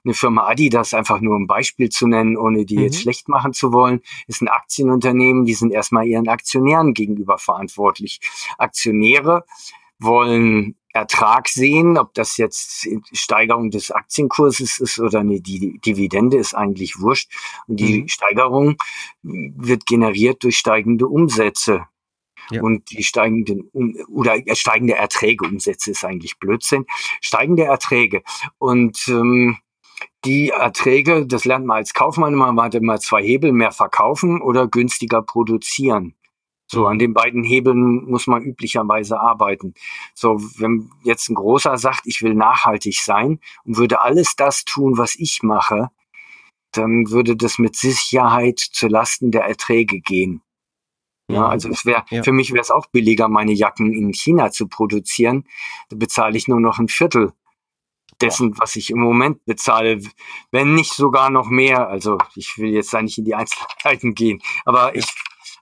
Eine 0.05 0.15
Firma 0.15 0.47
Adidas, 0.47 0.95
einfach 0.95 1.21
nur 1.21 1.37
um 1.37 1.47
Beispiel 1.47 1.89
zu 1.89 2.07
nennen, 2.07 2.37
ohne 2.37 2.67
die 2.67 2.77
mhm. 2.77 2.85
jetzt 2.85 3.01
schlecht 3.01 3.29
machen 3.29 3.53
zu 3.53 3.73
wollen, 3.73 4.01
ist 4.27 4.43
ein 4.43 4.49
Aktienunternehmen, 4.49 5.45
die 5.45 5.55
sind 5.55 5.73
erstmal 5.73 6.07
ihren 6.07 6.29
Aktionären 6.29 6.95
gegenüber 6.95 7.39
verantwortlich. 7.39 8.21
Aktionäre 8.59 9.45
wollen 9.99 10.77
Ertrag 10.95 11.49
sehen, 11.49 11.99
ob 11.99 12.15
das 12.15 12.37
jetzt 12.37 12.89
Steigerung 13.13 13.71
des 13.71 13.91
Aktienkurses 13.91 14.79
ist 14.79 15.01
oder 15.01 15.21
eine 15.21 15.41
Dividende, 15.41 16.37
ist 16.37 16.55
eigentlich 16.55 17.01
wurscht. 17.01 17.33
Und 17.67 17.81
die 17.81 18.03
mhm. 18.03 18.09
Steigerung 18.09 18.77
wird 19.23 19.87
generiert 19.87 20.45
durch 20.45 20.57
steigende 20.57 21.09
Umsätze. 21.09 21.87
Ja. 22.51 22.63
Und 22.63 22.91
die 22.91 23.03
steigenden 23.03 23.71
oder 24.09 24.37
steigende 24.55 24.95
Erträge, 24.95 25.47
Umsätze 25.47 25.91
ist 25.91 26.05
eigentlich 26.05 26.39
Blödsinn, 26.39 26.85
steigende 27.21 27.65
Erträge. 27.65 28.23
Und 28.59 29.09
ähm, 29.09 29.59
die 30.25 30.51
Erträge, 30.51 31.27
das 31.27 31.45
lernt 31.45 31.67
man 31.67 31.79
als 31.79 31.95
Kaufmann 31.95 32.33
immer, 32.33 32.53
man 32.53 32.67
hat 32.67 32.75
immer 32.75 32.99
zwei 32.99 33.23
Hebel, 33.23 33.53
mehr 33.53 33.73
verkaufen 33.73 34.41
oder 34.41 34.67
günstiger 34.67 35.23
produzieren. 35.23 36.15
So, 36.67 36.87
an 36.87 36.99
den 36.99 37.13
beiden 37.13 37.45
Hebeln 37.45 38.05
muss 38.05 38.27
man 38.27 38.43
üblicherweise 38.43 39.21
arbeiten. 39.21 39.75
So, 40.15 40.41
wenn 40.59 40.91
jetzt 41.03 41.29
ein 41.29 41.35
großer 41.35 41.77
sagt, 41.77 42.07
ich 42.07 42.23
will 42.23 42.35
nachhaltig 42.35 42.99
sein 43.01 43.39
und 43.65 43.77
würde 43.77 44.01
alles 44.01 44.35
das 44.35 44.65
tun, 44.65 44.97
was 44.97 45.15
ich 45.15 45.43
mache, 45.43 45.91
dann 46.73 47.11
würde 47.11 47.37
das 47.37 47.59
mit 47.59 47.77
Sicherheit 47.77 48.59
zu 48.59 48.89
Lasten 48.89 49.31
der 49.31 49.45
Erträge 49.45 50.01
gehen. 50.01 50.41
Ja, 51.31 51.41
mhm. 51.41 51.47
also 51.47 51.69
es 51.69 51.87
wäre, 51.87 52.05
ja. 52.11 52.23
für 52.23 52.33
mich 52.33 52.53
wäre 52.53 52.63
es 52.63 52.71
auch 52.71 52.87
billiger, 52.87 53.29
meine 53.29 53.53
Jacken 53.53 53.93
in 53.93 54.13
China 54.13 54.51
zu 54.51 54.67
produzieren. 54.67 55.45
Da 55.91 55.97
bezahle 55.97 56.37
ich 56.37 56.49
nur 56.49 56.61
noch 56.61 56.79
ein 56.79 56.89
Viertel 56.89 57.33
dessen, 58.25 58.59
was 58.59 58.77
ich 58.77 58.91
im 58.91 58.99
Moment 58.99 59.45
bezahle, 59.45 60.01
wenn 60.51 60.75
nicht 60.75 60.93
sogar 60.93 61.31
noch 61.31 61.49
mehr. 61.49 61.89
Also 61.89 62.19
ich 62.35 62.59
will 62.59 62.71
jetzt 62.71 62.93
da 62.93 63.03
nicht 63.03 63.19
in 63.19 63.25
die 63.25 63.35
Einzelheiten 63.35 64.15
gehen, 64.15 64.43
aber 64.65 64.95
ich 64.95 65.07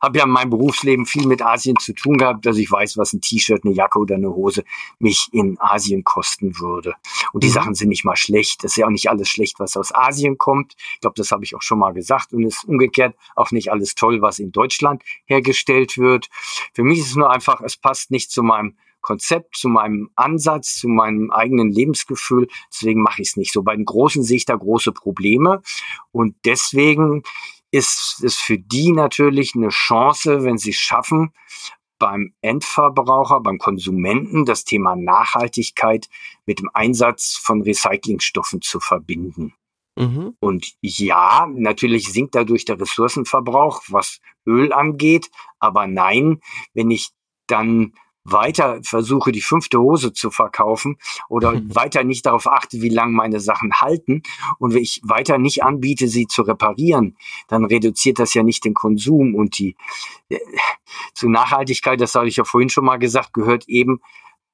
habe 0.03 0.18
ja 0.18 0.25
in 0.25 0.31
meinem 0.31 0.51
Berufsleben 0.51 1.07
viel 1.07 1.27
mit 1.27 1.42
Asien 1.42 1.77
zu 1.79 1.92
tun 1.94 2.18
gehabt, 2.18 2.44
dass 2.44 2.57
ich 2.57 2.70
weiß, 2.70 2.98
was 2.98 3.12
ein 3.12 3.20
T-Shirt, 3.20 3.64
eine 3.64 3.72
Jacke 3.72 4.01
oder 4.01 4.16
eine 4.16 4.31
Hose 4.31 4.64
mich 4.98 5.29
in 5.31 5.57
Asien 5.61 6.03
kosten 6.03 6.59
würde. 6.59 6.94
Und 7.33 7.44
die 7.44 7.48
mhm. 7.48 7.53
Sachen 7.53 7.75
sind 7.75 7.88
nicht 7.88 8.05
mal 8.05 8.16
schlecht. 8.16 8.64
Das 8.64 8.72
ist 8.72 8.77
ja 8.77 8.87
auch 8.87 8.90
nicht 8.90 9.09
alles 9.09 9.29
schlecht, 9.29 9.61
was 9.61 9.77
aus 9.77 9.94
Asien 9.94 10.38
kommt. 10.38 10.75
Ich 10.94 11.01
glaube, 11.01 11.14
das 11.16 11.31
habe 11.31 11.44
ich 11.44 11.55
auch 11.55 11.62
schon 11.62 11.79
mal 11.79 11.92
gesagt. 11.92 12.33
Und 12.33 12.42
es 12.44 12.57
ist 12.57 12.64
umgekehrt 12.64 13.14
auch 13.37 13.53
nicht 13.53 13.70
alles 13.70 13.94
toll, 13.94 14.20
was 14.20 14.40
in 14.40 14.51
Deutschland 14.51 15.03
hergestellt 15.25 15.96
wird. 15.96 16.29
Für 16.75 16.83
mich 16.83 16.98
ist 16.98 17.11
es 17.11 17.16
nur 17.16 17.31
einfach, 17.31 17.61
es 17.61 17.77
passt 17.77 18.11
nicht 18.11 18.33
zu 18.33 18.42
meinem 18.42 18.77
Konzept, 19.02 19.56
zu 19.56 19.68
meinem 19.68 20.10
Ansatz, 20.16 20.78
zu 20.78 20.88
meinem 20.88 21.30
eigenen 21.30 21.70
Lebensgefühl. 21.70 22.48
Deswegen 22.72 23.02
mache 23.02 23.22
ich 23.22 23.28
es 23.28 23.36
nicht 23.36 23.52
so. 23.52 23.62
Bei 23.62 23.76
den 23.76 23.84
Großen 23.84 24.22
sehe 24.22 24.38
ich 24.38 24.46
da 24.46 24.56
große 24.56 24.92
Probleme. 24.92 25.60
Und 26.12 26.36
deswegen 26.44 27.22
ist 27.70 28.22
es 28.22 28.36
für 28.36 28.58
die 28.58 28.92
natürlich 28.92 29.54
eine 29.54 29.68
Chance, 29.68 30.44
wenn 30.44 30.58
sie 30.58 30.70
es 30.70 30.76
schaffen, 30.76 31.32
beim 31.98 32.34
Endverbraucher, 32.40 33.40
beim 33.40 33.58
Konsumenten 33.58 34.44
das 34.44 34.64
Thema 34.64 34.96
Nachhaltigkeit 34.96 36.08
mit 36.46 36.58
dem 36.58 36.68
Einsatz 36.74 37.36
von 37.36 37.62
Recyclingstoffen 37.62 38.60
zu 38.60 38.80
verbinden. 38.80 39.54
Mhm. 39.96 40.34
Und 40.40 40.72
ja, 40.80 41.46
natürlich 41.54 42.12
sinkt 42.12 42.34
dadurch 42.34 42.64
der 42.64 42.80
Ressourcenverbrauch, 42.80 43.82
was 43.88 44.20
Öl 44.46 44.72
angeht, 44.72 45.30
aber 45.60 45.86
nein, 45.86 46.40
wenn 46.74 46.90
ich 46.90 47.10
dann 47.46 47.92
weiter 48.24 48.80
versuche, 48.82 49.32
die 49.32 49.40
fünfte 49.40 49.80
Hose 49.80 50.12
zu 50.12 50.30
verkaufen 50.30 50.96
oder 51.28 51.54
weiter 51.74 52.04
nicht 52.04 52.26
darauf 52.26 52.46
achte, 52.46 52.80
wie 52.82 52.88
lange 52.88 53.12
meine 53.12 53.40
Sachen 53.40 53.72
halten. 53.74 54.22
Und 54.58 54.74
wenn 54.74 54.82
ich 54.82 55.00
weiter 55.04 55.38
nicht 55.38 55.62
anbiete, 55.62 56.08
sie 56.08 56.26
zu 56.26 56.42
reparieren, 56.42 57.16
dann 57.48 57.64
reduziert 57.64 58.18
das 58.18 58.35
ja 58.35 58.42
nicht 58.42 58.64
den 58.64 58.74
Konsum 58.74 59.35
und 59.35 59.58
die 59.58 59.76
äh, 60.28 60.38
zur 61.14 61.30
Nachhaltigkeit, 61.30 62.00
das 62.00 62.14
habe 62.14 62.28
ich 62.28 62.37
ja 62.37 62.44
vorhin 62.44 62.68
schon 62.68 62.85
mal 62.85 62.98
gesagt, 62.98 63.32
gehört 63.32 63.68
eben 63.68 64.00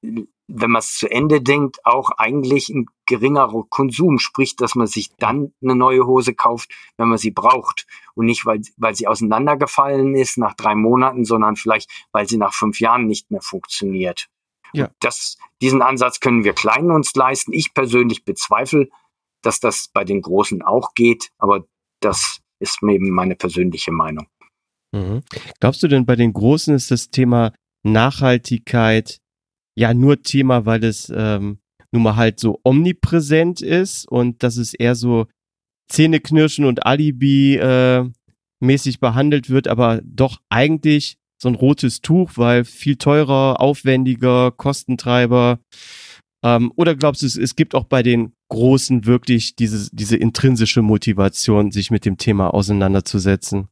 wenn 0.01 0.71
man 0.71 0.79
es 0.79 0.97
zu 0.97 1.09
Ende 1.09 1.41
denkt, 1.41 1.85
auch 1.85 2.11
eigentlich 2.11 2.69
ein 2.69 2.87
geringerer 3.05 3.63
Konsum, 3.69 4.17
sprich, 4.17 4.55
dass 4.55 4.75
man 4.75 4.87
sich 4.87 5.15
dann 5.17 5.53
eine 5.61 5.75
neue 5.75 6.05
Hose 6.05 6.33
kauft, 6.33 6.71
wenn 6.97 7.09
man 7.09 7.17
sie 7.17 7.31
braucht 7.31 7.85
und 8.15 8.25
nicht, 8.25 8.45
weil, 8.45 8.61
weil 8.77 8.95
sie 8.95 9.07
auseinandergefallen 9.07 10.15
ist 10.15 10.37
nach 10.37 10.55
drei 10.55 10.75
Monaten, 10.75 11.25
sondern 11.25 11.55
vielleicht, 11.55 11.89
weil 12.11 12.27
sie 12.27 12.37
nach 12.37 12.53
fünf 12.53 12.79
Jahren 12.79 13.05
nicht 13.05 13.29
mehr 13.31 13.41
funktioniert. 13.41 14.29
Ja. 14.71 14.91
das, 14.99 15.37
diesen 15.63 15.81
Ansatz 15.81 16.19
können 16.19 16.43
wir 16.43 16.53
Kleinen 16.53 16.91
uns 16.91 17.15
leisten. 17.15 17.53
Ich 17.53 17.73
persönlich 17.73 18.23
bezweifle, 18.23 18.89
dass 19.41 19.59
das 19.59 19.89
bei 19.91 20.03
den 20.03 20.21
Großen 20.21 20.61
auch 20.61 20.93
geht, 20.93 21.31
aber 21.39 21.65
das 22.01 22.41
ist 22.59 22.83
eben 22.83 23.09
meine 23.09 23.35
persönliche 23.35 23.91
Meinung. 23.91 24.27
Mhm. 24.91 25.23
Glaubst 25.59 25.81
du 25.81 25.87
denn, 25.87 26.05
bei 26.05 26.15
den 26.15 26.33
Großen 26.33 26.75
ist 26.75 26.91
das 26.91 27.09
Thema 27.09 27.53
Nachhaltigkeit 27.83 29.19
ja 29.75 29.93
nur 29.93 30.21
Thema, 30.21 30.65
weil 30.65 30.83
es 30.83 31.11
ähm, 31.15 31.59
nun 31.91 32.03
mal 32.03 32.15
halt 32.15 32.39
so 32.39 32.59
omnipräsent 32.63 33.61
ist 33.61 34.07
und 34.07 34.43
dass 34.43 34.57
es 34.57 34.73
eher 34.73 34.95
so 34.95 35.27
Zähneknirschen 35.89 36.65
und 36.65 36.85
Alibi 36.85 37.55
äh, 37.55 38.09
mäßig 38.59 38.99
behandelt 38.99 39.49
wird, 39.49 39.67
aber 39.67 40.01
doch 40.03 40.39
eigentlich 40.49 41.17
so 41.41 41.49
ein 41.49 41.55
rotes 41.55 42.01
Tuch, 42.01 42.31
weil 42.35 42.65
viel 42.65 42.97
teurer, 42.97 43.61
aufwendiger, 43.61 44.51
Kostentreiber. 44.51 45.59
Ähm, 46.43 46.71
oder 46.75 46.95
glaubst 46.95 47.21
du, 47.21 47.25
es, 47.25 47.37
es 47.37 47.55
gibt 47.55 47.75
auch 47.75 47.85
bei 47.85 48.03
den 48.03 48.33
Großen 48.49 49.05
wirklich 49.05 49.55
diese, 49.55 49.89
diese 49.93 50.17
intrinsische 50.17 50.81
Motivation, 50.81 51.71
sich 51.71 51.91
mit 51.91 52.05
dem 52.05 52.17
Thema 52.17 52.53
auseinanderzusetzen? 52.53 53.69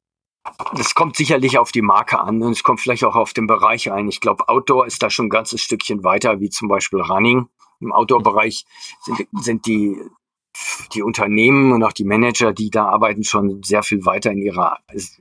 Das 0.75 0.95
kommt 0.95 1.15
sicherlich 1.15 1.57
auf 1.57 1.71
die 1.71 1.81
Marke 1.81 2.19
an 2.19 2.41
und 2.41 2.51
es 2.51 2.63
kommt 2.63 2.81
vielleicht 2.81 3.03
auch 3.03 3.15
auf 3.15 3.33
den 3.33 3.47
Bereich 3.47 3.91
ein. 3.91 4.07
Ich 4.07 4.21
glaube, 4.21 4.47
Outdoor 4.49 4.85
ist 4.85 5.01
da 5.03 5.09
schon 5.09 5.27
ein 5.27 5.29
ganzes 5.29 5.61
Stückchen 5.61 6.03
weiter, 6.03 6.39
wie 6.39 6.49
zum 6.49 6.67
Beispiel 6.67 6.99
Running. 6.99 7.47
Im 7.79 7.91
Outdoor-Bereich 7.91 8.65
sind, 9.03 9.27
sind 9.33 9.65
die, 9.67 10.01
die 10.93 11.03
Unternehmen 11.03 11.71
und 11.71 11.83
auch 11.83 11.93
die 11.93 12.05
Manager, 12.05 12.53
die 12.53 12.69
da 12.69 12.85
arbeiten, 12.85 13.23
schon 13.23 13.61
sehr 13.63 13.83
viel 13.83 14.05
weiter 14.05 14.31
in 14.31 14.41
ihrer 14.41 14.79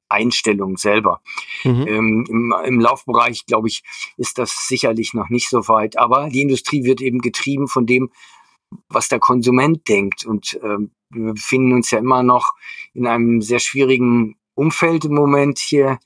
Einstellung 0.08 0.78
selber. 0.78 1.20
Mhm. 1.64 1.86
Ähm, 1.86 2.24
im, 2.28 2.54
Im 2.64 2.80
Laufbereich, 2.80 3.44
glaube 3.46 3.68
ich, 3.68 3.82
ist 4.16 4.38
das 4.38 4.66
sicherlich 4.68 5.12
noch 5.12 5.28
nicht 5.28 5.50
so 5.50 5.68
weit. 5.68 5.98
Aber 5.98 6.28
die 6.30 6.42
Industrie 6.42 6.84
wird 6.84 7.00
eben 7.00 7.20
getrieben 7.20 7.68
von 7.68 7.86
dem, 7.86 8.10
was 8.88 9.08
der 9.08 9.18
Konsument 9.18 9.86
denkt. 9.88 10.24
Und 10.24 10.58
ähm, 10.62 10.92
wir 11.10 11.34
befinden 11.34 11.72
uns 11.72 11.90
ja 11.90 11.98
immer 11.98 12.22
noch 12.22 12.54
in 12.94 13.06
einem 13.06 13.42
sehr 13.42 13.60
schwierigen 13.60 14.36
Umfeld 14.56 15.04
im 15.04 15.14
Moment 15.14 15.58
hier 15.58 15.98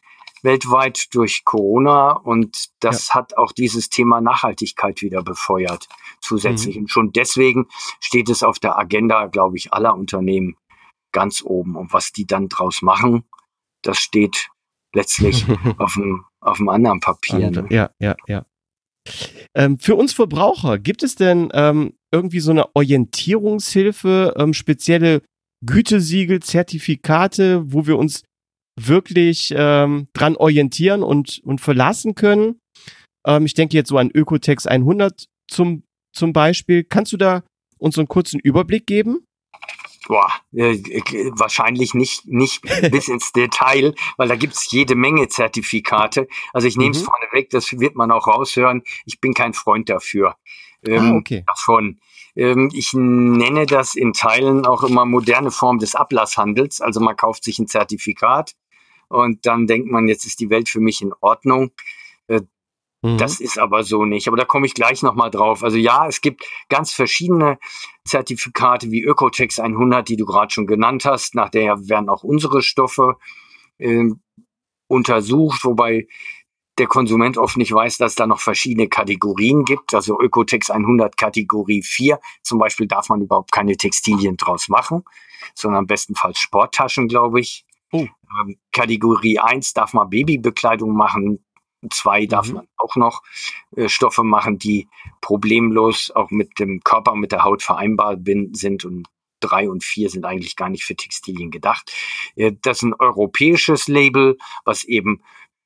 weltweit 0.42 1.06
durch 1.12 1.44
Corona 1.44 2.12
und 2.12 2.70
das 2.80 3.08
ja. 3.08 3.14
hat 3.14 3.36
auch 3.36 3.52
dieses 3.52 3.90
Thema 3.90 4.20
Nachhaltigkeit 4.20 5.02
wieder 5.02 5.22
befeuert 5.22 5.88
zusätzlich. 6.20 6.76
Mhm. 6.76 6.82
Und 6.82 6.90
schon 6.90 7.12
deswegen 7.12 7.66
steht 8.00 8.28
es 8.28 8.42
auf 8.42 8.58
der 8.58 8.78
Agenda, 8.78 9.26
glaube 9.26 9.56
ich, 9.56 9.72
aller 9.72 9.94
Unternehmen 9.94 10.56
ganz 11.12 11.42
oben. 11.42 11.76
Und 11.76 11.92
was 11.92 12.12
die 12.12 12.26
dann 12.26 12.48
draus 12.48 12.82
machen, 12.82 13.24
das 13.82 13.98
steht 13.98 14.48
letztlich 14.94 15.44
auf 15.78 15.96
einem 15.96 16.24
auf 16.40 16.58
einem 16.58 16.70
anderen 16.70 17.00
Papier. 17.00 17.50
Ne? 17.50 17.66
Ja, 17.70 17.90
ja, 17.98 18.16
ja. 18.26 18.46
Ähm, 19.54 19.78
für 19.78 19.94
uns 19.94 20.12
Verbraucher, 20.12 20.78
gibt 20.78 21.02
es 21.02 21.14
denn 21.14 21.50
ähm, 21.52 21.94
irgendwie 22.12 22.40
so 22.40 22.50
eine 22.50 22.74
Orientierungshilfe, 22.74 24.34
ähm, 24.36 24.54
spezielle 24.54 25.22
Gütesiegel, 25.64 26.40
Zertifikate, 26.40 27.72
wo 27.72 27.86
wir 27.86 27.98
uns 27.98 28.22
wirklich 28.78 29.52
ähm, 29.56 30.08
dran 30.12 30.36
orientieren 30.36 31.02
und, 31.02 31.40
und 31.44 31.60
verlassen 31.60 32.14
können. 32.14 32.60
Ähm, 33.26 33.46
ich 33.46 33.54
denke 33.54 33.76
jetzt 33.76 33.88
so 33.88 33.98
an 33.98 34.10
Ökotex 34.12 34.66
100 34.66 35.26
zum, 35.48 35.84
zum 36.12 36.32
Beispiel. 36.32 36.84
Kannst 36.84 37.12
du 37.12 37.16
da 37.16 37.42
uns 37.78 37.98
einen 37.98 38.08
kurzen 38.08 38.40
Überblick 38.40 38.86
geben? 38.86 39.26
Boah, 40.06 40.32
äh, 40.52 40.72
äh 40.72 41.30
wahrscheinlich 41.34 41.94
nicht, 41.94 42.26
nicht 42.26 42.62
bis 42.90 43.08
ins 43.08 43.32
Detail, 43.32 43.94
weil 44.16 44.28
da 44.28 44.36
gibt's 44.36 44.70
jede 44.72 44.94
Menge 44.94 45.28
Zertifikate. 45.28 46.26
Also 46.52 46.66
ich 46.66 46.76
nehme 46.76 46.92
es 46.92 47.02
mhm. 47.02 47.06
vorneweg, 47.06 47.50
das 47.50 47.78
wird 47.78 47.94
man 47.94 48.10
auch 48.10 48.26
raushören. 48.26 48.82
Ich 49.04 49.20
bin 49.20 49.34
kein 49.34 49.54
Freund 49.54 49.88
dafür. 49.88 50.36
Ähm, 50.84 51.12
ah, 51.12 51.16
okay. 51.16 51.44
Davon. 51.46 52.00
Ähm, 52.36 52.70
ich 52.72 52.92
nenne 52.92 53.66
das 53.66 53.94
in 53.94 54.12
Teilen 54.12 54.66
auch 54.66 54.82
immer 54.82 55.04
moderne 55.04 55.50
Form 55.50 55.78
des 55.78 55.94
Ablasshandels. 55.94 56.80
Also 56.80 57.00
man 57.00 57.16
kauft 57.16 57.44
sich 57.44 57.58
ein 57.58 57.66
Zertifikat, 57.66 58.54
und 59.10 59.44
dann 59.44 59.66
denkt 59.66 59.90
man, 59.90 60.06
jetzt 60.06 60.24
ist 60.24 60.38
die 60.38 60.50
Welt 60.50 60.68
für 60.68 60.80
mich 60.80 61.02
in 61.02 61.12
Ordnung. 61.20 61.72
Äh, 62.28 62.42
mhm. 63.02 63.18
Das 63.18 63.40
ist 63.40 63.58
aber 63.58 63.82
so 63.82 64.04
nicht. 64.04 64.28
Aber 64.28 64.36
da 64.36 64.44
komme 64.44 64.66
ich 64.66 64.74
gleich 64.74 65.02
nochmal 65.02 65.32
drauf. 65.32 65.64
Also 65.64 65.76
ja, 65.76 66.06
es 66.06 66.20
gibt 66.20 66.44
ganz 66.68 66.92
verschiedene 66.92 67.58
Zertifikate 68.04 68.92
wie 68.92 69.02
Ökotex 69.02 69.58
100, 69.58 70.08
die 70.08 70.16
du 70.16 70.26
gerade 70.26 70.52
schon 70.52 70.68
genannt 70.68 71.04
hast. 71.04 71.34
Nach 71.34 71.48
der 71.48 71.88
werden 71.88 72.08
auch 72.08 72.22
unsere 72.22 72.62
Stoffe 72.62 73.16
äh, 73.78 74.10
untersucht, 74.86 75.64
wobei 75.64 76.06
der 76.78 76.86
Konsument 76.86 77.36
oft 77.36 77.56
nicht 77.56 77.72
weiß, 77.72 77.98
dass 77.98 78.12
es 78.12 78.16
da 78.16 78.26
noch 78.26 78.40
verschiedene 78.40 78.88
Kategorien 78.88 79.64
gibt. 79.64 79.94
Also 79.94 80.20
Ökotex 80.20 80.70
100 80.70 81.16
Kategorie 81.16 81.82
4 81.82 82.18
zum 82.42 82.58
Beispiel 82.58 82.86
darf 82.86 83.08
man 83.08 83.20
überhaupt 83.20 83.52
keine 83.52 83.76
Textilien 83.76 84.36
draus 84.36 84.68
machen, 84.68 85.04
sondern 85.54 85.86
bestenfalls 85.86 86.38
Sporttaschen, 86.38 87.08
glaube 87.08 87.40
ich. 87.40 87.64
Oh. 87.92 88.06
Ähm, 88.40 88.56
Kategorie 88.72 89.38
1 89.38 89.74
darf 89.74 89.92
man 89.92 90.10
Babybekleidung 90.10 90.94
machen. 90.94 91.44
2 91.88 92.26
darf 92.26 92.48
mhm. 92.48 92.54
man 92.54 92.68
auch 92.76 92.96
noch 92.96 93.22
äh, 93.76 93.88
Stoffe 93.88 94.22
machen, 94.22 94.58
die 94.58 94.88
problemlos 95.20 96.10
auch 96.14 96.30
mit 96.30 96.58
dem 96.58 96.80
Körper 96.82 97.14
mit 97.14 97.32
der 97.32 97.44
Haut 97.44 97.62
vereinbar 97.62 98.16
sind. 98.52 98.84
Und 98.84 99.08
3 99.40 99.68
und 99.70 99.82
4 99.82 100.10
sind 100.10 100.24
eigentlich 100.24 100.56
gar 100.56 100.68
nicht 100.68 100.84
für 100.84 100.94
Textilien 100.94 101.50
gedacht. 101.50 101.92
Äh, 102.36 102.52
das 102.62 102.78
ist 102.78 102.82
ein 102.84 102.94
europäisches 102.94 103.88
Label, 103.88 104.38
was 104.64 104.84
eben 104.84 105.22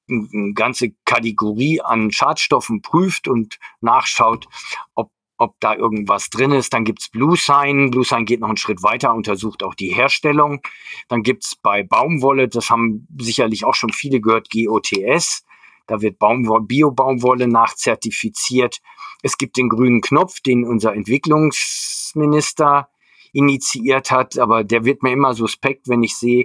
eine 0.09 0.53
ganze 0.55 0.91
Kategorie 1.05 1.81
an 1.81 2.11
Schadstoffen 2.11 2.83
prüft 2.83 3.29
und 3.29 3.59
nachschaut, 3.81 4.47
ob 4.95 5.11
ob 5.37 5.59
da 5.61 5.75
irgendwas 5.75 6.31
drin 6.31 6.53
ist. 6.53 6.73
Dann 6.73 6.85
gibt's 6.85 7.09
Blue 7.09 7.37
Sign. 7.37 7.91
Blue 7.91 8.05
Sign 8.05 8.25
geht 8.25 8.41
noch 8.41 8.49
einen 8.49 8.57
Schritt 8.57 8.83
weiter, 8.83 9.15
untersucht 9.15 9.63
auch 9.63 9.75
die 9.75 9.95
Herstellung. 9.95 10.61
Dann 11.09 11.23
gibt's 11.23 11.57
bei 11.57 11.83
Baumwolle, 11.83 12.49
das 12.49 12.71
haben 12.71 13.07
sicherlich 13.19 13.65
auch 13.65 13.75
schon 13.75 13.93
viele 13.93 14.21
gehört, 14.21 14.49
GOTS. 14.51 15.45
Da 15.87 16.01
wird 16.01 16.19
Baumwolle, 16.19 16.65
Bio-Baumwolle 16.65 17.47
nachzertifiziert. 17.47 18.81
Es 19.23 19.37
gibt 19.37 19.57
den 19.57 19.69
grünen 19.69 20.01
Knopf, 20.01 20.41
den 20.41 20.65
unser 20.65 20.95
Entwicklungsminister 20.95 22.89
initiiert 23.33 24.11
hat, 24.11 24.39
aber 24.39 24.65
der 24.65 24.85
wird 24.85 25.03
mir 25.03 25.13
immer 25.13 25.35
suspekt, 25.35 25.89
wenn 25.89 26.03
ich 26.03 26.17
sehe, 26.17 26.45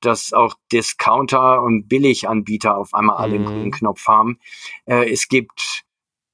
dass 0.00 0.32
auch 0.32 0.54
Discounter 0.72 1.62
und 1.62 1.88
Billiganbieter 1.88 2.76
auf 2.76 2.94
einmal 2.94 3.16
alle 3.16 3.38
mhm. 3.38 3.46
einen 3.46 3.54
grünen 3.54 3.70
Knopf 3.72 4.06
haben. 4.06 4.38
Äh, 4.86 5.10
es 5.10 5.28
gibt 5.28 5.84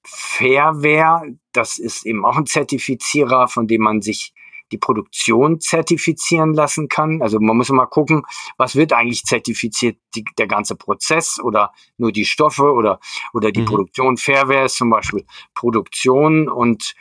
Fairware, 0.07 1.35
das 1.53 1.79
ist 1.79 2.05
eben 2.05 2.25
auch 2.25 2.37
ein 2.37 2.47
Zertifizierer, 2.47 3.49
von 3.49 3.67
dem 3.67 3.83
man 3.83 4.03
sich 4.03 4.35
die 4.73 4.79
Produktion 4.79 5.61
zertifizieren 5.61 6.55
lassen 6.55 6.89
kann. 6.89 7.23
Also 7.23 7.39
man 7.39 7.57
muss 7.57 7.71
immer 7.71 7.87
gucken, 7.87 8.23
was 8.57 8.77
wird 8.77 8.93
eigentlich 8.93 9.25
zertifiziert, 9.25 9.99
die, 10.15 10.25
der 10.39 10.47
ganze 10.47 10.75
Prozess 10.75 11.39
oder 11.41 11.73
nur 11.97 12.13
die 12.13 12.25
Stoffe 12.25 12.73
oder, 12.73 12.99
oder 13.33 13.53
die 13.53 13.61
mhm. 13.61 13.67
Produktion. 13.67 14.17
Fairware 14.17 14.65
ist 14.65 14.77
zum 14.77 14.91
Beispiel 14.91 15.25
Produktion 15.55 16.49
und 16.49 16.95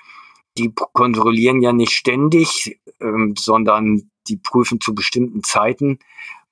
die 0.57 0.71
kontrollieren 0.93 1.61
ja 1.61 1.73
nicht 1.73 1.93
ständig, 1.93 2.79
ähm, 3.01 3.33
sondern 3.37 4.11
die 4.27 4.37
prüfen 4.37 4.79
zu 4.79 4.93
bestimmten 4.93 5.43
Zeiten 5.43 5.99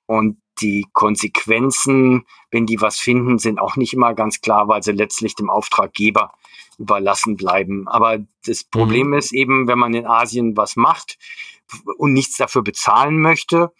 und 0.06 0.38
die 0.60 0.86
Konsequenzen, 0.92 2.26
wenn 2.50 2.66
die 2.66 2.80
was 2.80 2.98
finden, 2.98 3.38
sind 3.38 3.58
auch 3.58 3.76
nicht 3.76 3.94
immer 3.94 4.14
ganz 4.14 4.40
klar, 4.40 4.68
weil 4.68 4.82
sie 4.82 4.92
letztlich 4.92 5.34
dem 5.34 5.50
Auftraggeber 5.50 6.32
überlassen 6.78 7.36
bleiben. 7.36 7.88
Aber 7.88 8.18
das 8.44 8.64
Problem 8.64 9.08
mhm. 9.08 9.14
ist 9.14 9.32
eben, 9.32 9.66
wenn 9.66 9.78
man 9.78 9.94
in 9.94 10.06
Asien 10.06 10.56
was 10.56 10.76
macht 10.76 11.18
und 11.96 12.12
nichts 12.12 12.36
dafür 12.36 12.62
bezahlen 12.62 13.18
möchte, 13.18 13.72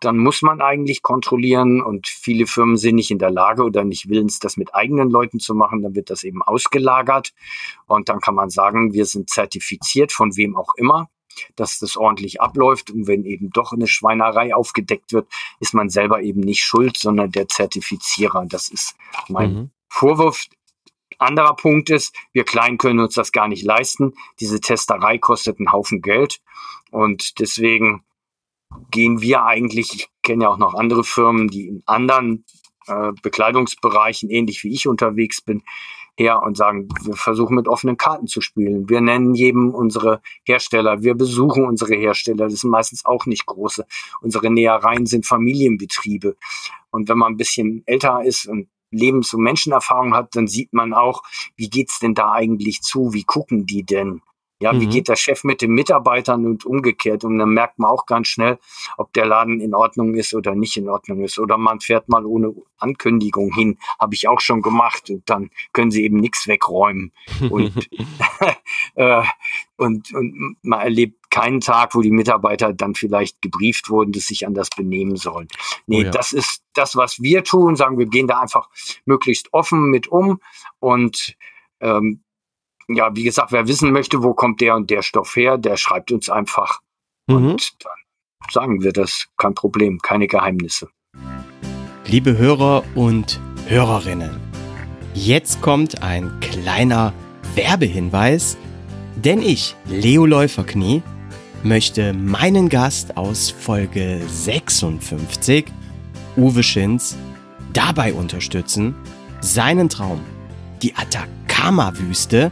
dann 0.00 0.18
muss 0.18 0.42
man 0.42 0.60
eigentlich 0.60 1.02
kontrollieren 1.02 1.80
und 1.80 2.08
viele 2.08 2.46
Firmen 2.46 2.76
sind 2.76 2.96
nicht 2.96 3.10
in 3.10 3.18
der 3.18 3.30
Lage 3.30 3.62
oder 3.62 3.84
nicht 3.84 4.08
willens, 4.08 4.40
das 4.40 4.56
mit 4.56 4.74
eigenen 4.74 5.10
Leuten 5.10 5.38
zu 5.38 5.54
machen, 5.54 5.82
dann 5.82 5.94
wird 5.94 6.10
das 6.10 6.24
eben 6.24 6.42
ausgelagert 6.42 7.32
und 7.86 8.08
dann 8.08 8.20
kann 8.20 8.34
man 8.34 8.50
sagen, 8.50 8.92
wir 8.92 9.06
sind 9.06 9.30
zertifiziert 9.30 10.10
von 10.10 10.36
wem 10.36 10.56
auch 10.56 10.74
immer, 10.76 11.08
dass 11.56 11.78
das 11.78 11.96
ordentlich 11.96 12.40
abläuft 12.40 12.90
und 12.90 13.06
wenn 13.06 13.24
eben 13.24 13.50
doch 13.50 13.72
eine 13.72 13.86
Schweinerei 13.86 14.54
aufgedeckt 14.54 15.12
wird, 15.12 15.28
ist 15.60 15.74
man 15.74 15.88
selber 15.90 16.22
eben 16.22 16.40
nicht 16.40 16.62
schuld, 16.62 16.96
sondern 16.96 17.30
der 17.30 17.48
Zertifizierer. 17.48 18.46
Das 18.48 18.68
ist 18.68 18.94
mein 19.28 19.54
mhm. 19.54 19.70
Vorwurf. 19.88 20.46
Anderer 21.18 21.54
Punkt 21.54 21.90
ist, 21.90 22.14
wir 22.32 22.44
Kleinen 22.44 22.78
können 22.78 22.98
uns 23.00 23.14
das 23.14 23.32
gar 23.32 23.46
nicht 23.46 23.64
leisten. 23.64 24.14
Diese 24.40 24.60
Testerei 24.60 25.18
kostet 25.18 25.58
einen 25.58 25.70
Haufen 25.70 26.02
Geld. 26.02 26.40
Und 26.90 27.38
deswegen 27.38 28.04
gehen 28.90 29.20
wir 29.20 29.44
eigentlich, 29.44 29.94
ich 29.94 30.08
kenne 30.22 30.44
ja 30.44 30.50
auch 30.50 30.58
noch 30.58 30.74
andere 30.74 31.04
Firmen, 31.04 31.48
die 31.48 31.68
in 31.68 31.82
anderen 31.86 32.44
äh, 32.86 33.12
Bekleidungsbereichen 33.22 34.30
ähnlich 34.30 34.64
wie 34.64 34.72
ich 34.72 34.88
unterwegs 34.88 35.40
bin, 35.40 35.62
her 36.16 36.42
und 36.42 36.56
sagen, 36.56 36.88
wir 37.04 37.14
versuchen 37.14 37.56
mit 37.56 37.68
offenen 37.68 37.96
Karten 37.96 38.26
zu 38.26 38.40
spielen. 38.40 38.88
Wir 38.88 39.00
nennen 39.00 39.34
jedem 39.34 39.74
unsere 39.74 40.20
Hersteller, 40.44 41.02
wir 41.02 41.14
besuchen 41.14 41.64
unsere 41.64 41.94
Hersteller, 41.94 42.48
das 42.48 42.60
sind 42.60 42.70
meistens 42.70 43.04
auch 43.04 43.26
nicht 43.26 43.46
große. 43.46 43.86
Unsere 44.20 44.50
Nähereien 44.50 45.06
sind 45.06 45.26
Familienbetriebe. 45.26 46.36
Und 46.90 47.08
wenn 47.08 47.18
man 47.18 47.32
ein 47.32 47.36
bisschen 47.38 47.82
älter 47.86 48.22
ist 48.24 48.46
und 48.46 48.68
Lebens- 48.90 49.32
und 49.32 49.42
Menschenerfahrung 49.42 50.14
hat, 50.14 50.36
dann 50.36 50.46
sieht 50.46 50.72
man 50.72 50.92
auch, 50.92 51.22
wie 51.56 51.70
geht's 51.70 51.98
denn 51.98 52.14
da 52.14 52.32
eigentlich 52.32 52.82
zu? 52.82 53.14
Wie 53.14 53.24
gucken 53.24 53.66
die 53.66 53.84
denn? 53.84 54.20
Ja, 54.62 54.72
mhm. 54.72 54.80
wie 54.80 54.86
geht 54.86 55.08
der 55.08 55.16
Chef 55.16 55.42
mit 55.42 55.60
den 55.60 55.72
Mitarbeitern 55.72 56.46
und 56.46 56.64
umgekehrt? 56.64 57.24
Und 57.24 57.38
dann 57.38 57.50
merkt 57.50 57.80
man 57.80 57.90
auch 57.90 58.06
ganz 58.06 58.28
schnell, 58.28 58.58
ob 58.96 59.12
der 59.12 59.26
Laden 59.26 59.60
in 59.60 59.74
Ordnung 59.74 60.14
ist 60.14 60.34
oder 60.34 60.54
nicht 60.54 60.76
in 60.76 60.88
Ordnung 60.88 61.24
ist. 61.24 61.40
Oder 61.40 61.58
man 61.58 61.80
fährt 61.80 62.08
mal 62.08 62.24
ohne 62.24 62.54
Ankündigung 62.78 63.52
hin. 63.52 63.78
Habe 63.98 64.14
ich 64.14 64.28
auch 64.28 64.40
schon 64.40 64.62
gemacht. 64.62 65.10
Und 65.10 65.28
dann 65.28 65.50
können 65.72 65.90
sie 65.90 66.04
eben 66.04 66.18
nichts 66.18 66.46
wegräumen. 66.46 67.10
Und, 67.50 67.88
äh, 68.94 69.24
und, 69.76 70.14
und 70.14 70.56
man 70.62 70.80
erlebt 70.80 71.28
keinen 71.28 71.60
Tag, 71.60 71.96
wo 71.96 72.00
die 72.00 72.12
Mitarbeiter 72.12 72.72
dann 72.72 72.94
vielleicht 72.94 73.42
gebrieft 73.42 73.90
wurden, 73.90 74.12
dass 74.12 74.26
sich 74.26 74.46
anders 74.46 74.68
benehmen 74.70 75.16
sollen. 75.16 75.48
Nee, 75.88 76.02
oh 76.02 76.04
ja. 76.04 76.10
das 76.10 76.32
ist 76.32 76.62
das, 76.74 76.94
was 76.94 77.20
wir 77.20 77.42
tun. 77.42 77.74
Sagen 77.74 77.98
wir 77.98 78.06
gehen 78.06 78.28
da 78.28 78.38
einfach 78.38 78.68
möglichst 79.06 79.52
offen 79.52 79.90
mit 79.90 80.06
um 80.06 80.38
und 80.78 81.36
ähm, 81.80 82.22
ja, 82.94 83.14
wie 83.14 83.24
gesagt, 83.24 83.52
wer 83.52 83.68
wissen 83.68 83.92
möchte, 83.92 84.22
wo 84.22 84.34
kommt 84.34 84.60
der 84.60 84.76
und 84.76 84.90
der 84.90 85.02
Stoff 85.02 85.36
her, 85.36 85.58
der 85.58 85.76
schreibt 85.76 86.12
uns 86.12 86.28
einfach. 86.28 86.80
Mhm. 87.26 87.52
Und 87.52 87.84
dann 87.84 87.92
sagen 88.50 88.82
wir 88.82 88.92
das. 88.92 89.26
Kein 89.36 89.54
Problem, 89.54 89.98
keine 90.00 90.26
Geheimnisse. 90.26 90.88
Liebe 92.06 92.36
Hörer 92.36 92.82
und 92.94 93.40
Hörerinnen, 93.68 94.40
jetzt 95.14 95.62
kommt 95.62 96.02
ein 96.02 96.32
kleiner 96.40 97.12
Werbehinweis, 97.54 98.56
denn 99.16 99.40
ich, 99.40 99.76
Leo 99.86 100.26
Läuferknie, 100.26 101.02
möchte 101.62 102.12
meinen 102.12 102.68
Gast 102.68 103.16
aus 103.16 103.50
Folge 103.50 104.20
56, 104.26 105.66
Uwe 106.36 106.62
Schinz, 106.62 107.16
dabei 107.72 108.14
unterstützen, 108.14 108.94
seinen 109.40 109.88
Traum, 109.88 110.20
die 110.82 110.94
Atacama-Wüste 110.94 112.50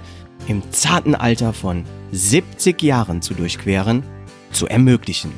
im 0.51 0.73
zarten 0.73 1.15
Alter 1.15 1.53
von 1.53 1.85
70 2.11 2.83
Jahren 2.83 3.23
zu 3.23 3.35
durchqueren, 3.35 4.03
zu 4.51 4.67
ermöglichen. 4.67 5.31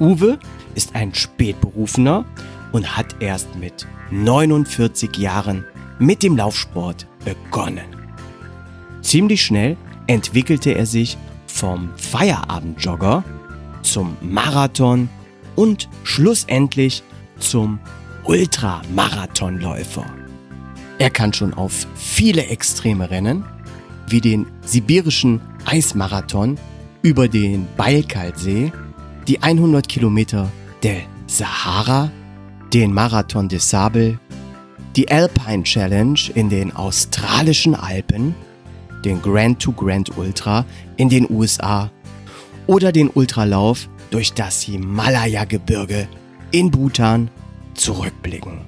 Uwe 0.00 0.38
ist 0.74 0.94
ein 0.94 1.14
Spätberufener 1.14 2.24
und 2.72 2.96
hat 2.96 3.16
erst 3.20 3.54
mit 3.56 3.86
49 4.10 5.18
Jahren 5.18 5.66
mit 5.98 6.22
dem 6.22 6.38
Laufsport 6.38 7.06
begonnen. 7.22 7.84
Ziemlich 9.02 9.44
schnell 9.44 9.76
entwickelte 10.06 10.74
er 10.74 10.86
sich 10.86 11.18
vom 11.46 11.90
Feierabendjogger 11.96 13.24
zum 13.82 14.16
Marathon 14.22 15.10
und 15.54 15.90
schlussendlich 16.02 17.02
zum 17.38 17.78
Ultramarathonläufer. 18.24 20.06
Er 20.98 21.10
kann 21.10 21.34
schon 21.34 21.52
auf 21.52 21.86
viele 21.94 22.46
extreme 22.46 23.10
Rennen, 23.10 23.44
wie 24.08 24.20
den 24.20 24.46
sibirischen 24.62 25.40
Eismarathon 25.64 26.58
über 27.02 27.28
den 27.28 27.66
Baikal-See, 27.76 28.72
die 29.26 29.42
100 29.42 29.88
Kilometer 29.88 30.50
der 30.82 31.02
Sahara, 31.26 32.10
den 32.72 32.92
Marathon 32.92 33.48
des 33.48 33.68
Sable, 33.68 34.18
die 34.96 35.10
Alpine 35.10 35.62
Challenge 35.64 36.18
in 36.34 36.48
den 36.48 36.74
australischen 36.74 37.74
Alpen, 37.74 38.34
den 39.04 39.20
Grand 39.22 39.60
to 39.60 39.72
Grand 39.72 40.16
Ultra 40.16 40.64
in 40.96 41.08
den 41.08 41.30
USA 41.30 41.90
oder 42.66 42.92
den 42.92 43.08
Ultralauf 43.08 43.88
durch 44.10 44.32
das 44.32 44.62
Himalaya-Gebirge 44.62 46.08
in 46.50 46.70
Bhutan 46.70 47.30
zurückblicken. 47.74 48.60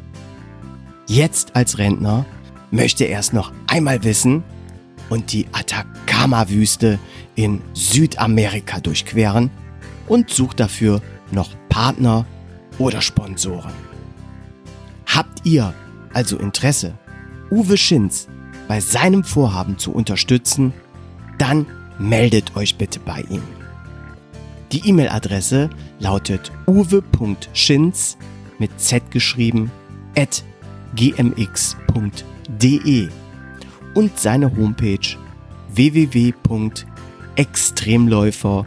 Jetzt 1.06 1.56
als 1.56 1.78
Rentner 1.78 2.26
möchte 2.70 3.04
er 3.04 3.20
es 3.20 3.32
noch 3.32 3.52
einmal 3.66 4.04
wissen 4.04 4.44
und 5.08 5.32
die 5.32 5.46
Atacama-Wüste 5.52 6.98
in 7.34 7.60
Südamerika 7.72 8.80
durchqueren 8.80 9.50
und 10.06 10.30
sucht 10.30 10.60
dafür 10.60 11.00
noch 11.30 11.50
Partner 11.68 12.26
oder 12.78 13.00
Sponsoren. 13.00 13.72
Habt 15.06 15.44
ihr 15.44 15.74
also 16.12 16.38
Interesse, 16.38 16.94
Uwe 17.50 17.76
Schinz 17.76 18.28
bei 18.66 18.80
seinem 18.80 19.24
Vorhaben 19.24 19.78
zu 19.78 19.92
unterstützen, 19.92 20.72
dann 21.38 21.66
meldet 21.98 22.56
euch 22.56 22.76
bitte 22.76 23.00
bei 23.00 23.22
ihm. 23.30 23.42
Die 24.72 24.86
E-Mail-Adresse 24.86 25.70
lautet 25.98 26.52
uwe.schinz 26.66 28.18
mit 28.58 28.78
z 28.78 29.10
geschrieben 29.10 29.70
at 30.16 30.44
gmx.de 30.94 31.48
und 33.98 34.16
seine 34.16 34.56
Homepage 34.56 35.18
www.extremläufer 35.74 38.64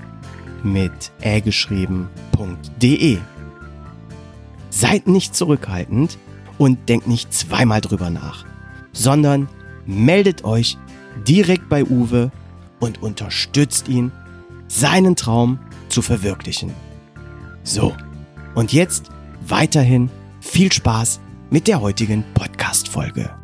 mit 0.62 1.12
ä 1.24 1.40
geschrieben.de. 1.40 3.18
Seid 4.70 5.08
nicht 5.08 5.34
zurückhaltend 5.34 6.18
und 6.58 6.90
denkt 6.90 7.08
nicht 7.08 7.34
zweimal 7.34 7.80
drüber 7.80 8.10
nach, 8.10 8.44
sondern 8.92 9.48
meldet 9.86 10.44
euch 10.44 10.78
direkt 11.26 11.70
bei 11.70 11.86
Uwe 11.86 12.30
und 12.82 13.02
unterstützt 13.02 13.88
ihn, 13.88 14.12
seinen 14.68 15.16
Traum 15.16 15.60
zu 15.88 16.02
verwirklichen. 16.02 16.74
So, 17.64 17.96
und 18.54 18.74
jetzt 18.74 19.12
weiterhin 19.48 20.10
viel 20.42 20.74
Spaß 20.74 21.22
mit 21.50 21.70
der 21.70 21.80
heutigen 21.80 22.26
Podcast-Folge. 22.34 23.41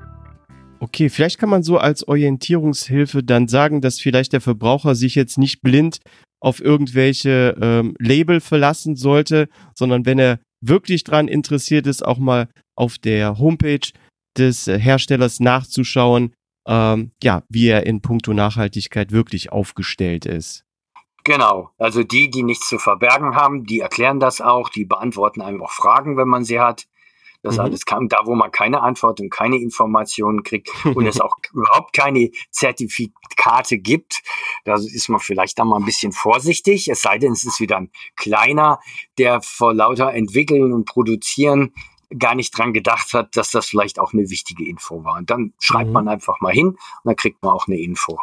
Okay, 0.80 1.10
vielleicht 1.10 1.40
kann 1.40 1.50
man 1.50 1.64
so 1.64 1.78
als 1.78 2.08
Orientierungshilfe 2.08 3.24
dann 3.24 3.48
sagen, 3.48 3.82
dass 3.82 4.00
vielleicht 4.00 4.34
der 4.34 4.42
Verbraucher 4.42 4.96
sich 4.96 5.16
jetzt 5.16 5.38
nicht 5.38 5.62
blind 5.62 6.00
auf 6.40 6.62
irgendwelche 6.62 7.58
ähm, 7.60 7.96
Label 8.00 8.42
verlassen 8.42 8.96
sollte, 8.96 9.50
sondern 9.74 10.06
wenn 10.06 10.20
er 10.20 10.40
wirklich 10.62 11.04
daran 11.04 11.28
interessiert 11.28 11.88
ist, 11.88 12.06
auch 12.06 12.20
mal 12.20 12.48
auf 12.76 12.98
der 13.00 13.40
Homepage 13.40 13.92
des 14.38 14.68
Herstellers 14.68 15.40
nachzuschauen, 15.40 16.34
ähm, 16.68 17.12
ja, 17.24 17.44
wie 17.50 17.68
er 17.68 17.86
in 17.86 18.02
puncto 18.02 18.34
Nachhaltigkeit 18.34 19.12
wirklich 19.12 19.52
aufgestellt 19.52 20.26
ist. 20.26 20.64
Genau, 21.24 21.72
also 21.78 22.04
die, 22.04 22.30
die 22.30 22.44
nichts 22.44 22.70
zu 22.70 22.78
verbergen 22.78 23.36
haben, 23.36 23.66
die 23.66 23.80
erklären 23.80 24.20
das 24.20 24.40
auch, 24.42 24.70
die 24.70 24.86
beantworten 24.86 25.42
einfach 25.42 25.72
Fragen, 25.72 26.18
wenn 26.18 26.28
man 26.28 26.46
sie 26.46 26.60
hat. 26.60 26.88
Das 27.48 27.56
mhm. 27.56 27.62
alles 27.62 27.86
kam 27.86 28.10
da, 28.10 28.20
wo 28.26 28.36
man 28.36 28.52
keine 28.52 28.82
Antwort 28.82 29.20
und 29.20 29.30
keine 29.30 29.58
Informationen 29.58 30.44
kriegt 30.44 30.70
und 30.86 31.06
es 31.08 31.22
auch 31.22 31.36
überhaupt 31.54 31.94
keine 31.94 32.30
Zertifikate 32.52 33.78
gibt. 33.78 34.22
Da 34.66 34.76
ist 34.76 35.10
man 35.10 35.20
vielleicht 35.20 35.58
dann 35.60 35.68
mal 35.68 35.78
ein 35.78 35.86
bisschen 35.86 36.12
vorsichtig, 36.12 36.90
es 36.90 37.02
sei 37.02 37.18
denn, 37.18 37.32
es 37.32 37.46
ist 37.46 37.60
wieder 37.60 37.78
ein 37.78 37.92
kleiner, 38.16 38.80
der 39.18 39.42
vor 39.42 39.74
lauter 39.74 40.14
Entwickeln 40.14 40.74
und 40.74 40.86
Produzieren 40.86 41.74
gar 42.18 42.36
nicht 42.36 42.58
dran 42.58 42.74
gedacht 42.74 43.14
hat, 43.14 43.36
dass 43.36 43.52
das 43.52 43.66
vielleicht 43.66 44.00
auch 44.00 44.14
eine 44.14 44.30
wichtige 44.30 44.68
Info 44.68 45.04
war. 45.04 45.18
Und 45.18 45.30
dann 45.30 45.54
schreibt 45.60 45.88
mhm. 45.88 45.94
man 45.94 46.08
einfach 46.08 46.40
mal 46.42 46.54
hin 46.54 46.68
und 46.68 46.78
dann 47.04 47.16
kriegt 47.16 47.42
man 47.44 47.52
auch 47.52 47.68
eine 47.68 47.78
Info. 47.78 48.20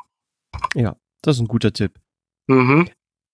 Ja, 0.74 0.96
das 1.22 1.36
ist 1.36 1.42
ein 1.42 1.48
guter 1.48 1.72
Tipp. 1.72 1.98
Mhm. 2.46 2.88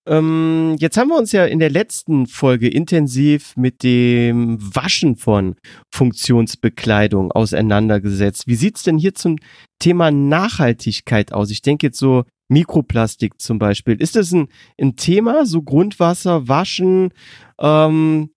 Ähm, 0.06 0.76
jetzt 0.78 0.96
haben 0.96 1.08
wir 1.08 1.18
uns 1.18 1.32
ja 1.32 1.44
in 1.44 1.58
der 1.58 1.70
letzten 1.70 2.26
Folge 2.26 2.68
intensiv 2.68 3.56
mit 3.56 3.82
dem 3.82 4.58
Waschen 4.74 5.16
von 5.16 5.56
Funktionsbekleidung 5.92 7.32
auseinandergesetzt. 7.32 8.46
Wie 8.46 8.54
sieht's 8.54 8.82
denn 8.82 8.98
hier 8.98 9.14
zum 9.14 9.36
Thema 9.78 10.10
Nachhaltigkeit 10.10 11.32
aus? 11.32 11.50
Ich 11.50 11.62
denke 11.62 11.88
jetzt 11.88 11.98
so 11.98 12.24
Mikroplastik 12.48 13.40
zum 13.40 13.58
Beispiel. 13.58 13.94
Ist 14.00 14.16
das 14.16 14.32
ein, 14.32 14.48
ein 14.80 14.96
Thema, 14.96 15.46
so 15.46 15.62
Grundwasser, 15.62 16.48
Waschen, 16.48 17.10
ähm, 17.60 18.30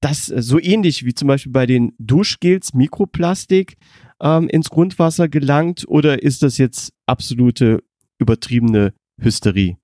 das 0.00 0.26
so 0.26 0.60
ähnlich 0.60 1.04
wie 1.04 1.14
zum 1.14 1.28
Beispiel 1.28 1.52
bei 1.52 1.66
den 1.66 1.92
Duschgels 1.98 2.74
Mikroplastik 2.74 3.76
ähm, 4.20 4.48
ins 4.48 4.70
Grundwasser 4.70 5.28
gelangt 5.28 5.84
oder 5.88 6.22
ist 6.22 6.42
das 6.42 6.58
jetzt 6.58 6.92
absolute 7.06 7.82
übertriebene 8.18 8.92
Hysterie? 9.20 9.76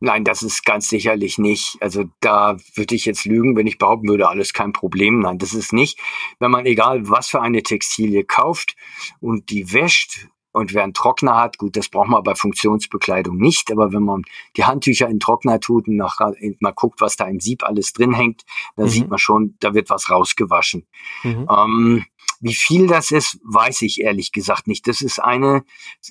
Nein, 0.00 0.24
das 0.24 0.42
ist 0.42 0.64
ganz 0.64 0.88
sicherlich 0.88 1.38
nicht. 1.38 1.76
Also 1.80 2.04
da 2.20 2.56
würde 2.74 2.94
ich 2.94 3.04
jetzt 3.04 3.24
lügen, 3.24 3.56
wenn 3.56 3.66
ich 3.66 3.78
behaupten 3.78 4.08
würde, 4.08 4.28
alles 4.28 4.52
kein 4.52 4.72
Problem. 4.72 5.20
Nein, 5.20 5.38
das 5.38 5.54
ist 5.54 5.72
nicht. 5.72 5.98
Wenn 6.38 6.50
man 6.50 6.66
egal 6.66 7.08
was 7.08 7.28
für 7.28 7.40
eine 7.40 7.62
Textilie 7.62 8.24
kauft 8.24 8.76
und 9.20 9.50
die 9.50 9.72
wäscht 9.72 10.28
und 10.52 10.74
wer 10.74 10.82
einen 10.82 10.94
Trockner 10.94 11.36
hat, 11.36 11.58
gut, 11.58 11.76
das 11.76 11.88
braucht 11.88 12.08
man 12.08 12.22
bei 12.22 12.34
Funktionsbekleidung 12.34 13.36
nicht, 13.36 13.70
aber 13.70 13.92
wenn 13.92 14.02
man 14.02 14.22
die 14.56 14.64
Handtücher 14.64 15.06
in 15.06 15.14
den 15.14 15.20
Trockner 15.20 15.60
tut 15.60 15.88
und 15.88 15.96
nach, 15.96 16.18
mal 16.60 16.72
guckt, 16.72 17.00
was 17.00 17.16
da 17.16 17.26
im 17.26 17.40
Sieb 17.40 17.62
alles 17.64 17.92
drin 17.92 18.12
hängt, 18.12 18.42
dann 18.76 18.86
mhm. 18.86 18.90
sieht 18.90 19.08
man 19.08 19.18
schon, 19.18 19.56
da 19.60 19.74
wird 19.74 19.90
was 19.90 20.10
rausgewaschen. 20.10 20.86
Mhm. 21.22 21.46
Ähm, 21.50 22.04
wie 22.40 22.54
viel 22.54 22.86
das 22.86 23.10
ist, 23.10 23.38
weiß 23.42 23.82
ich 23.82 24.00
ehrlich 24.00 24.32
gesagt 24.32 24.66
nicht. 24.66 24.86
Das 24.86 25.00
ist 25.00 25.18
eine 25.22 25.64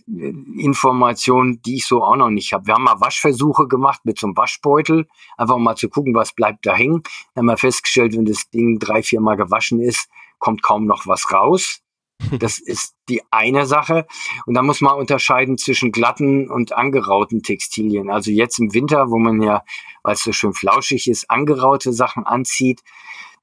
äh, 0.08 0.34
Information, 0.60 1.62
die 1.62 1.76
ich 1.78 1.86
so 1.86 2.04
auch 2.04 2.16
noch 2.16 2.30
nicht 2.30 2.54
habe. 2.54 2.68
Wir 2.68 2.76
haben 2.76 2.84
mal 2.84 3.00
Waschversuche 3.00 3.68
gemacht 3.68 4.02
mit 4.04 4.20
so 4.20 4.28
einem 4.28 4.38
Waschbeutel, 4.38 5.08
einfach 5.38 5.58
mal 5.58 5.76
zu 5.76 5.90
gucken, 5.90 6.14
was 6.16 6.34
bleibt 6.34 6.66
da 6.66 6.76
hängen. 6.76 7.04
Dann 7.34 7.44
haben 7.44 7.54
wir 7.54 7.58
festgestellt, 7.58 8.14
wenn 8.14 8.26
das 8.26 8.50
Ding 8.50 8.80
drei, 8.80 9.04
vier 9.04 9.22
Mal 9.22 9.36
gewaschen 9.36 9.80
ist, 9.80 10.10
kommt 10.40 10.62
kaum 10.64 10.86
noch 10.86 11.08
was 11.08 11.32
raus. 11.32 11.82
Das 12.40 12.58
ist 12.58 12.96
die 13.10 13.22
eine 13.32 13.68
Sache. 13.68 14.08
Und 14.48 14.56
da 14.56 14.64
muss 14.64 14.82
man 14.82 14.98
unterscheiden 14.98 15.58
zwischen 15.58 15.92
glatten 15.92 16.50
und 16.50 16.74
angerauten 16.74 17.44
Textilien. 17.44 18.10
Also 18.10 18.32
jetzt 18.32 18.60
im 18.60 18.74
Winter, 18.74 19.12
wo 19.12 19.20
man 19.20 19.42
ja, 19.42 19.64
weil 20.04 20.16
es 20.16 20.24
so 20.24 20.32
schön 20.32 20.54
flauschig 20.54 21.08
ist, 21.08 21.30
angeraute 21.30 21.94
Sachen 21.94 22.26
anzieht, 22.26 22.82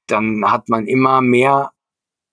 dann 0.07 0.51
hat 0.51 0.69
man 0.69 0.87
immer 0.87 1.21
mehr 1.21 1.71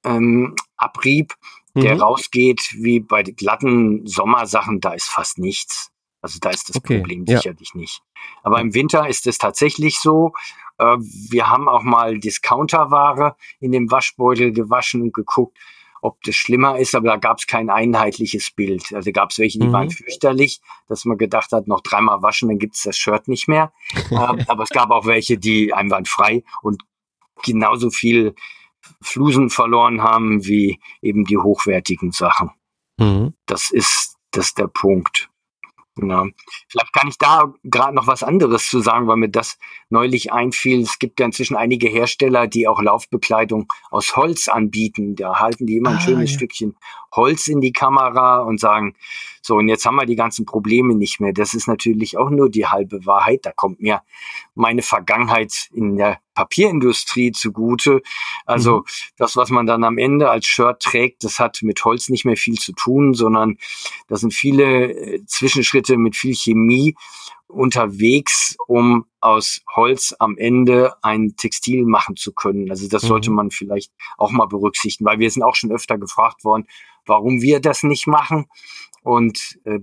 ähm, 0.05 0.55
Abrieb, 0.76 1.34
der 1.74 1.94
mhm. 1.94 2.00
rausgeht, 2.03 2.74
wie 2.74 3.00
bei 3.00 3.22
glatten 3.22 4.07
Sommersachen, 4.07 4.80
da 4.80 4.92
ist 4.92 5.09
fast 5.09 5.38
nichts. 5.38 5.90
Also 6.20 6.38
da 6.40 6.50
ist 6.50 6.68
das 6.68 6.76
okay, 6.76 6.98
Problem 6.98 7.24
ja. 7.26 7.38
sicherlich 7.38 7.74
nicht. 7.74 8.03
Aber 8.42 8.61
im 8.61 8.74
Winter 8.74 9.09
ist 9.09 9.26
es 9.26 9.38
tatsächlich 9.38 9.98
so. 9.98 10.32
Äh, 10.78 10.96
wir 11.30 11.48
haben 11.48 11.68
auch 11.68 11.82
mal 11.82 12.18
Discounterware 12.18 13.36
in 13.59 13.72
dem 13.72 13.90
Waschbeutel 13.90 14.53
gewaschen 14.53 15.03
und 15.03 15.14
geguckt. 15.14 15.59
ob 16.05 16.20
das 16.24 16.34
schlimmer 16.34 16.78
ist, 16.78 16.96
aber 16.96 17.11
da 17.11 17.16
gab 17.16 17.38
es 17.38 17.46
kein 17.46 17.70
einheitliches 17.70 18.50
Bild. 18.50 18.92
Also 18.92 19.12
gab 19.12 19.30
es 19.30 19.38
welche, 19.38 19.61
die 19.61 19.68
mhm. 19.68 19.72
waren 19.72 19.90
fürchterlich, 19.90 20.61
dass 20.88 21.05
man 21.05 21.16
gedacht 21.16 21.53
hat, 21.53 21.68
noch 21.68 21.80
dreimal 21.80 22.22
waschen, 22.22 22.48
dann 22.48 22.59
gibt 22.59 22.74
es 22.74 22.82
das 22.82 22.96
Shirt 22.96 23.28
nicht 23.28 23.46
mehr. 23.46 23.72
ähm, 24.11 24.44
aber 24.48 24.64
es 24.64 24.70
gab 24.70 24.90
auch 24.90 25.07
welche, 25.07 25.38
die 25.38 25.72
einwandfrei 25.72 26.42
und 26.61 26.82
genauso 27.44 27.90
viel 27.90 28.34
Flusen 29.00 29.50
verloren 29.50 30.02
haben 30.02 30.44
wie 30.44 30.80
eben 31.00 31.24
die 31.24 31.38
hochwertigen 31.38 32.12
Sachen. 32.12 32.50
Mhm. 32.98 33.34
Das 33.46 33.70
ist 33.70 34.16
das 34.32 34.46
ist 34.46 34.58
der 34.58 34.68
Punkt. 34.68 35.28
Ja. 36.00 36.26
Vielleicht 36.68 36.92
kann 36.94 37.08
ich 37.08 37.18
da 37.18 37.52
gerade 37.64 37.94
noch 37.94 38.06
was 38.06 38.22
anderes 38.22 38.66
zu 38.66 38.80
sagen, 38.80 39.08
weil 39.08 39.18
mir 39.18 39.28
das 39.28 39.58
neulich 39.90 40.32
einfiel. 40.32 40.80
Es 40.80 40.98
gibt 40.98 41.20
ja 41.20 41.26
inzwischen 41.26 41.54
einige 41.54 41.86
Hersteller, 41.86 42.46
die 42.46 42.66
auch 42.66 42.80
Laufbekleidung 42.80 43.70
aus 43.90 44.16
Holz 44.16 44.48
anbieten. 44.48 45.16
Da 45.16 45.38
halten 45.38 45.66
die 45.66 45.76
immer 45.76 45.90
ein 45.90 45.96
ah, 45.96 46.00
schönes 46.00 46.30
ja. 46.30 46.36
Stückchen 46.38 46.76
Holz 47.14 47.46
in 47.46 47.60
die 47.60 47.72
Kamera 47.72 48.40
und 48.40 48.58
sagen, 48.58 48.94
so, 49.42 49.56
und 49.56 49.68
jetzt 49.68 49.84
haben 49.84 49.96
wir 49.96 50.06
die 50.06 50.16
ganzen 50.16 50.46
Probleme 50.46 50.94
nicht 50.94 51.20
mehr. 51.20 51.34
Das 51.34 51.52
ist 51.52 51.66
natürlich 51.66 52.16
auch 52.16 52.30
nur 52.30 52.48
die 52.48 52.66
halbe 52.66 53.04
Wahrheit. 53.04 53.40
Da 53.44 53.52
kommt 53.52 53.80
mir 53.80 54.02
meine 54.54 54.82
Vergangenheit 54.82 55.68
in 55.74 55.96
der 55.96 56.20
Papierindustrie 56.34 57.32
zugute. 57.32 58.02
Also 58.46 58.78
mhm. 58.78 58.84
das, 59.16 59.36
was 59.36 59.50
man 59.50 59.66
dann 59.66 59.84
am 59.84 59.98
Ende 59.98 60.30
als 60.30 60.46
Shirt 60.46 60.80
trägt, 60.80 61.24
das 61.24 61.38
hat 61.38 61.58
mit 61.62 61.84
Holz 61.84 62.08
nicht 62.08 62.24
mehr 62.24 62.36
viel 62.36 62.58
zu 62.58 62.72
tun, 62.72 63.14
sondern 63.14 63.58
das 64.08 64.20
sind 64.20 64.34
viele 64.34 64.92
äh, 64.92 65.24
Zwischenschritte 65.26 65.96
mit 65.96 66.16
viel 66.16 66.34
Chemie 66.34 66.94
unterwegs, 67.48 68.56
um 68.66 69.04
aus 69.20 69.60
Holz 69.74 70.14
am 70.18 70.38
Ende 70.38 70.94
ein 71.02 71.36
Textil 71.36 71.84
machen 71.84 72.16
zu 72.16 72.32
können. 72.32 72.70
Also 72.70 72.88
das 72.88 73.04
mhm. 73.04 73.08
sollte 73.08 73.30
man 73.30 73.50
vielleicht 73.50 73.92
auch 74.16 74.30
mal 74.30 74.46
berücksichtigen, 74.46 75.04
weil 75.04 75.18
wir 75.18 75.30
sind 75.30 75.42
auch 75.42 75.54
schon 75.54 75.70
öfter 75.70 75.98
gefragt 75.98 76.44
worden, 76.44 76.66
warum 77.06 77.42
wir 77.42 77.60
das 77.60 77.82
nicht 77.82 78.06
machen. 78.06 78.46
Und 79.02 79.58
äh, 79.64 79.80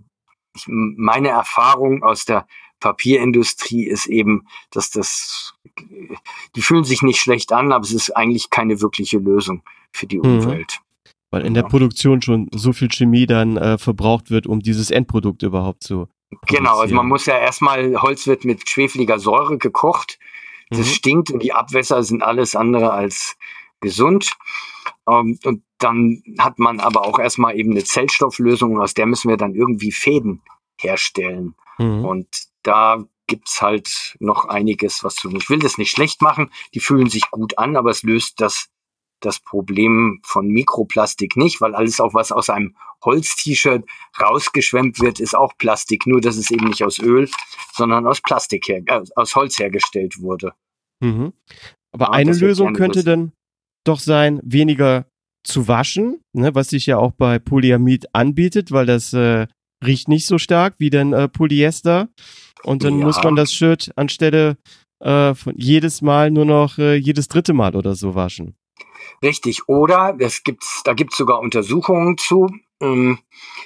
meine 0.67 1.29
Erfahrung 1.29 2.03
aus 2.03 2.25
der 2.25 2.47
Papierindustrie 2.79 3.85
ist 3.85 4.05
eben, 4.07 4.47
dass 4.71 4.89
das, 4.89 5.53
die 6.55 6.61
fühlen 6.61 6.83
sich 6.83 7.01
nicht 7.01 7.19
schlecht 7.19 7.51
an, 7.51 7.71
aber 7.71 7.83
es 7.83 7.93
ist 7.93 8.15
eigentlich 8.15 8.49
keine 8.49 8.81
wirkliche 8.81 9.17
Lösung 9.17 9.63
für 9.91 10.07
die 10.07 10.17
mhm. 10.17 10.39
Umwelt. 10.39 10.79
Weil 11.31 11.45
in 11.45 11.53
der 11.53 11.63
Produktion 11.63 12.21
schon 12.21 12.49
so 12.53 12.73
viel 12.73 12.89
Chemie 12.89 13.27
dann 13.27 13.55
äh, 13.57 13.77
verbraucht 13.77 14.31
wird, 14.31 14.47
um 14.47 14.61
dieses 14.61 14.89
Endprodukt 14.89 15.43
überhaupt 15.43 15.83
zu. 15.83 16.07
Genau, 16.47 16.79
also 16.79 16.95
man 16.95 17.07
muss 17.07 17.25
ja 17.25 17.37
erstmal, 17.37 18.01
Holz 18.01 18.27
wird 18.27 18.45
mit 18.45 18.67
schwefeliger 18.67 19.19
Säure 19.19 19.57
gekocht. 19.57 20.19
Das 20.69 20.79
mhm. 20.79 20.83
stinkt 20.85 21.31
und 21.31 21.43
die 21.43 21.53
Abwässer 21.53 22.03
sind 22.03 22.23
alles 22.23 22.55
andere 22.55 22.91
als 22.91 23.35
gesund. 23.79 24.31
Ähm, 25.07 25.39
und 25.43 25.63
dann 25.77 26.21
hat 26.37 26.59
man 26.59 26.79
aber 26.79 27.05
auch 27.05 27.19
erstmal 27.19 27.57
eben 27.57 27.71
eine 27.71 27.83
Zellstofflösung 27.83 28.75
und 28.75 28.81
aus 28.81 28.93
der 28.93 29.05
müssen 29.05 29.29
wir 29.29 29.37
dann 29.37 29.55
irgendwie 29.55 29.91
Fäden 29.91 30.41
herstellen. 30.79 31.55
Mhm. 31.77 32.05
Und 32.05 32.27
da 32.63 33.03
gibt's 33.29 33.61
halt 33.61 34.17
noch 34.19 34.45
einiges, 34.45 35.03
was 35.03 35.15
zu 35.15 35.29
tun. 35.29 35.37
Ich 35.37 35.49
will 35.49 35.59
das 35.59 35.77
nicht 35.77 35.91
schlecht 35.91 36.21
machen, 36.21 36.51
die 36.73 36.81
fühlen 36.81 37.09
sich 37.09 37.31
gut 37.31 37.57
an, 37.57 37.77
aber 37.77 37.91
es 37.91 38.03
löst 38.03 38.41
das, 38.41 38.67
das 39.21 39.39
Problem 39.39 40.19
von 40.23 40.47
Mikroplastik 40.47 41.37
nicht, 41.37 41.61
weil 41.61 41.75
alles 41.75 42.01
auch, 42.01 42.13
was 42.13 42.33
aus 42.33 42.49
einem 42.49 42.75
Holz-T-Shirt 43.05 43.85
rausgeschwemmt 44.19 44.99
wird, 44.99 45.19
ist 45.21 45.35
auch 45.35 45.53
Plastik, 45.57 46.07
nur 46.07 46.19
dass 46.19 46.35
es 46.35 46.51
eben 46.51 46.67
nicht 46.67 46.83
aus 46.83 46.99
Öl, 46.99 47.29
sondern 47.73 48.05
aus 48.07 48.19
Plastik 48.19 48.67
her, 48.67 48.81
äh, 48.87 49.01
aus 49.15 49.35
Holz 49.35 49.59
hergestellt 49.59 50.19
wurde. 50.19 50.53
Mhm. 50.99 51.31
Aber 51.91 52.05
ja, 52.05 52.11
eine 52.11 52.33
Lösung 52.33 52.73
könnte 52.73 53.03
dann 53.03 53.31
doch 53.85 53.99
sein, 53.99 54.41
weniger 54.43 55.05
zu 55.43 55.67
waschen, 55.67 56.21
ne, 56.33 56.53
was 56.53 56.69
sich 56.69 56.87
ja 56.87 56.97
auch 56.97 57.13
bei 57.13 57.39
Polyamid 57.39 58.13
anbietet, 58.13 58.71
weil 58.71 58.85
das 58.85 59.13
äh, 59.13 59.47
riecht 59.85 60.07
nicht 60.07 60.25
so 60.25 60.37
stark 60.37 60.75
wie 60.77 60.89
dann 60.89 61.13
äh, 61.13 61.27
Polyester. 61.27 62.09
Und 62.63 62.83
dann 62.83 62.99
ja. 62.99 63.05
muss 63.05 63.23
man 63.23 63.35
das 63.35 63.53
Shirt 63.53 63.91
anstelle 63.95 64.57
äh, 64.99 65.33
von 65.33 65.53
jedes 65.55 66.01
Mal 66.01 66.31
nur 66.31 66.45
noch 66.45 66.77
äh, 66.77 66.95
jedes 66.95 67.27
dritte 67.27 67.53
Mal 67.53 67.75
oder 67.75 67.95
so 67.95 68.15
waschen. 68.15 68.55
Richtig. 69.23 69.67
Oder 69.67 70.15
es 70.19 70.43
gibt's, 70.43 70.81
da 70.83 70.93
gibt 70.93 71.13
es 71.13 71.17
sogar 71.17 71.39
Untersuchungen 71.39 72.17
zu. 72.17 72.47
Ähm, 72.81 73.19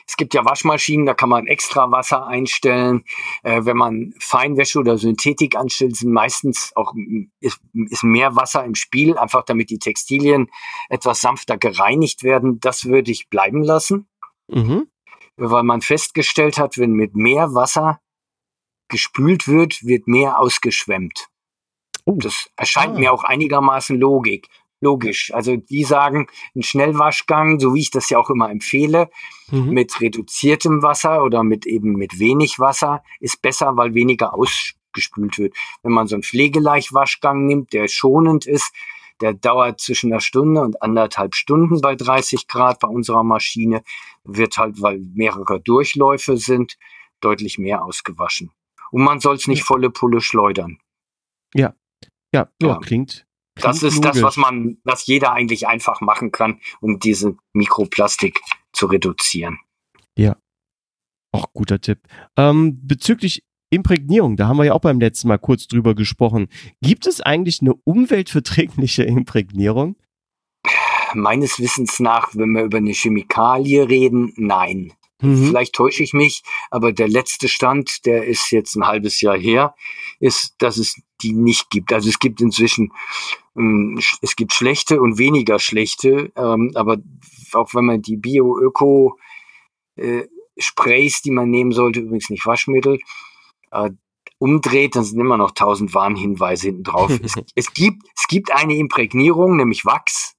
es 0.08 0.18
gibt 0.18 0.34
ja 0.34 0.44
Waschmaschinen, 0.44 1.06
da 1.06 1.14
kann 1.14 1.30
man 1.30 1.46
extra 1.46 1.92
Wasser 1.92 2.26
einstellen. 2.26 3.04
Äh, 3.44 3.66
wenn 3.66 3.78
man 3.78 4.14
Feinwäsche 4.20 4.80
oder 4.80 4.98
Synthetik 4.98 5.56
anstellt, 5.56 5.96
sind 5.96 6.12
meistens 6.12 6.72
auch 6.76 6.94
ist, 7.40 7.60
ist 7.90 8.04
mehr 8.04 8.36
Wasser 8.36 8.64
im 8.64 8.76
Spiel, 8.76 9.18
einfach 9.18 9.44
damit 9.44 9.70
die 9.70 9.80
Textilien 9.80 10.50
etwas 10.90 11.22
sanfter 11.22 11.58
gereinigt 11.58 12.24
werden. 12.24 12.60
Das 12.60 12.86
würde 12.86 13.12
ich 13.12 13.30
bleiben 13.30 13.64
lassen. 13.64 14.08
Mhm. 14.48 14.88
Weil 15.36 15.64
man 15.64 15.82
festgestellt 15.82 16.58
hat, 16.58 16.78
wenn 16.78 16.94
mit 16.94 17.16
mehr 17.16 17.54
Wasser 17.54 18.00
gespült 18.88 19.48
wird, 19.48 19.84
wird 19.84 20.08
mehr 20.08 20.40
ausgeschwemmt. 20.40 21.28
Oh. 22.06 22.18
Das 22.18 22.50
erscheint 22.56 22.96
ah. 22.96 23.00
mir 23.00 23.14
auch 23.14 23.24
einigermaßen 23.24 24.00
Logik 24.00 24.48
logisch. 24.84 25.34
Also 25.34 25.56
die 25.56 25.84
sagen, 25.84 26.28
ein 26.56 26.62
Schnellwaschgang, 26.62 27.60
so 27.60 27.74
wie 27.74 27.80
ich 27.80 27.90
das 27.90 28.10
ja 28.10 28.20
auch 28.20 28.30
immer 28.30 28.52
empfehle, 28.52 29.10
mhm. 29.50 29.72
mit 29.72 30.00
reduziertem 30.00 30.84
Wasser 30.84 31.24
oder 31.24 31.44
mit 31.44 31.66
eben 31.66 31.94
mit 31.94 32.20
wenig 32.20 32.60
Wasser 32.60 33.02
ist 33.20 33.42
besser, 33.42 33.76
weil 33.78 33.96
weniger 33.96 34.36
ausgespült 34.36 35.40
wird. 35.40 35.56
Wenn 35.82 35.94
man 35.94 36.06
so 36.06 36.16
einen 36.16 36.24
Pflegeleichwaschgang 36.24 37.46
nimmt, 37.46 37.74
der 37.74 37.88
schonend 37.88 38.46
ist, 38.46 38.72
der 39.24 39.34
dauert 39.34 39.80
zwischen 39.80 40.12
einer 40.12 40.20
Stunde 40.20 40.62
und 40.62 40.82
anderthalb 40.82 41.34
Stunden 41.34 41.80
bei 41.80 41.96
30 41.96 42.50
Grad 42.50 42.80
bei 42.82 42.90
unserer 42.90 43.24
Maschine, 43.24 43.84
wird 44.26 44.58
halt, 44.58 44.82
weil 44.82 45.00
mehrere 45.00 45.62
Durchläufe 45.62 46.36
sind, 46.36 46.78
deutlich 47.22 47.58
mehr 47.58 47.86
ausgewaschen. 47.86 48.52
Und 48.92 49.04
man 49.04 49.22
soll 49.22 49.36
es 49.36 49.48
nicht 49.48 49.64
volle 49.64 49.90
Pulle 49.90 50.20
schleudern. 50.20 50.78
Ja. 51.54 51.74
Ja, 52.34 52.50
ja. 52.62 52.80
klingt, 52.80 53.26
das 53.56 53.84
ist 53.84 53.96
logisch. 53.96 54.12
das, 54.12 54.22
was 54.24 54.38
man, 54.38 54.78
was 54.84 55.06
jeder 55.06 55.32
eigentlich 55.32 55.68
einfach 55.68 56.02
machen 56.02 56.32
kann, 56.32 56.60
um 56.82 57.00
diese 57.00 57.38
Mikroplastik 57.54 58.42
zu 58.74 58.88
reduzieren. 58.88 59.60
Ja. 60.18 60.36
Auch 61.32 61.54
guter 61.54 61.80
Tipp. 61.80 62.00
Ähm, 62.36 62.80
bezüglich 62.86 63.44
Imprägnierung, 63.74 64.36
da 64.36 64.48
haben 64.48 64.58
wir 64.58 64.66
ja 64.66 64.74
auch 64.74 64.82
beim 64.82 65.00
letzten 65.00 65.28
Mal 65.28 65.38
kurz 65.38 65.68
drüber 65.68 65.96
gesprochen. 65.96 66.48
Gibt 66.82 67.08
es 67.08 67.22
eigentlich 67.22 67.62
eine 67.62 67.74
umweltverträgliche 67.84 69.04
Imprägnierung? 69.04 69.96
Meines 71.14 71.60
Wissens 71.60 72.00
nach, 72.00 72.30
wenn 72.34 72.52
wir 72.52 72.64
über 72.64 72.78
eine 72.80 72.94
Chemikalie 72.94 73.88
reden, 73.88 74.34
nein. 74.36 74.94
Mhm. 75.22 75.48
Vielleicht 75.48 75.74
täusche 75.74 76.04
ich 76.04 76.14
mich, 76.14 76.44
aber 76.72 76.92
der 76.92 77.08
letzte 77.08 77.48
Stand, 77.48 78.06
der 78.06 78.26
ist 78.26 78.52
jetzt 78.52 78.76
ein 78.76 78.86
halbes 78.86 79.22
Jahr 79.22 79.38
her, 79.38 79.76
ist, 80.20 80.56
dass 80.58 80.78
es 80.78 81.02
die 81.22 81.34
nicht 81.34 81.70
gibt. 81.70 81.94
Also 81.94 82.10
es 82.10 82.20
gibt 82.20 82.42
inzwischen, 82.42 82.92
ähm, 83.56 84.00
es 84.22 84.36
gibt 84.36 84.54
schlechte 84.54 85.02
und 85.02 85.18
weniger 85.18 85.60
schlechte, 85.60 86.32
ähm, 86.36 86.72
aber 86.76 86.98
auch 87.54 87.74
wenn 87.74 87.86
man 87.86 88.02
die 88.02 88.18
Bio-Öko 88.18 89.18
äh, 89.96 90.24
die 91.26 91.32
man 91.32 91.50
nehmen 91.50 91.72
sollte, 91.72 92.02
übrigens 92.02 92.30
nicht 92.30 92.46
Waschmittel, 92.46 93.00
äh, 93.74 93.92
umdreht, 94.38 94.96
dann 94.96 95.04
sind 95.04 95.20
immer 95.20 95.38
noch 95.38 95.52
tausend 95.52 95.94
Warnhinweise 95.94 96.68
hinten 96.68 96.84
drauf. 96.84 97.12
es, 97.24 97.36
es, 97.56 97.74
gibt, 97.74 98.04
es 98.16 98.28
gibt 98.28 98.52
eine 98.52 98.76
Imprägnierung, 98.76 99.56
nämlich 99.56 99.86
Wachs. 99.86 100.36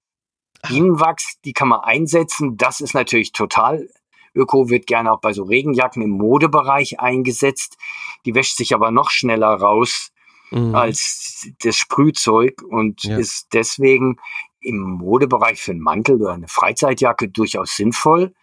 Bienenwachs, 0.66 1.40
die 1.44 1.52
kann 1.52 1.68
man 1.68 1.80
einsetzen. 1.80 2.56
Das 2.56 2.80
ist 2.80 2.94
natürlich 2.94 3.32
total 3.32 3.86
Öko 4.34 4.68
wird 4.68 4.86
gerne 4.86 5.12
auch 5.12 5.20
bei 5.20 5.32
so 5.32 5.44
Regenjacken 5.44 6.02
im 6.02 6.10
Modebereich 6.10 7.00
eingesetzt. 7.00 7.78
Die 8.26 8.34
wäscht 8.34 8.56
sich 8.56 8.74
aber 8.74 8.90
noch 8.90 9.10
schneller 9.10 9.54
raus 9.54 10.10
mhm. 10.50 10.74
als 10.74 11.48
das 11.62 11.76
Sprühzeug 11.76 12.62
und 12.62 13.04
ja. 13.04 13.16
ist 13.16 13.48
deswegen 13.52 14.16
im 14.60 14.80
Modebereich 14.80 15.60
für 15.60 15.72
einen 15.72 15.80
Mantel 15.80 16.20
oder 16.20 16.32
eine 16.32 16.48
Freizeitjacke 16.48 17.28
durchaus 17.28 17.76
sinnvoll. 17.76 18.34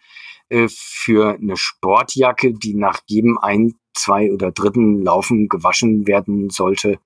Äh, 0.48 0.68
für 0.68 1.34
eine 1.34 1.56
Sportjacke, 1.56 2.54
die 2.54 2.74
nach 2.74 3.00
jedem 3.06 3.38
ein, 3.38 3.74
zwei 3.94 4.32
oder 4.32 4.52
dritten 4.52 5.02
Laufen 5.02 5.48
gewaschen 5.48 6.06
werden 6.06 6.50
sollte, 6.50 6.98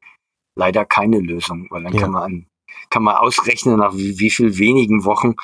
leider 0.56 0.84
keine 0.84 1.20
Lösung, 1.20 1.66
weil 1.70 1.84
dann 1.84 1.94
ja. 1.94 2.00
kann 2.00 2.10
man 2.10 2.46
kann 2.90 3.02
man 3.02 3.16
ausrechnen, 3.16 3.78
nach 3.78 3.96
wie, 3.96 4.18
wie 4.18 4.30
viel 4.30 4.58
wenigen 4.58 5.04
Wochen 5.04 5.34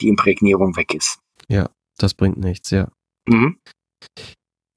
die 0.00 0.08
Imprägnierung 0.08 0.76
weg 0.76 0.94
ist. 0.94 1.20
Ja, 1.48 1.70
das 1.98 2.14
bringt 2.14 2.38
nichts, 2.38 2.70
ja. 2.70 2.88
Mhm. 3.28 3.58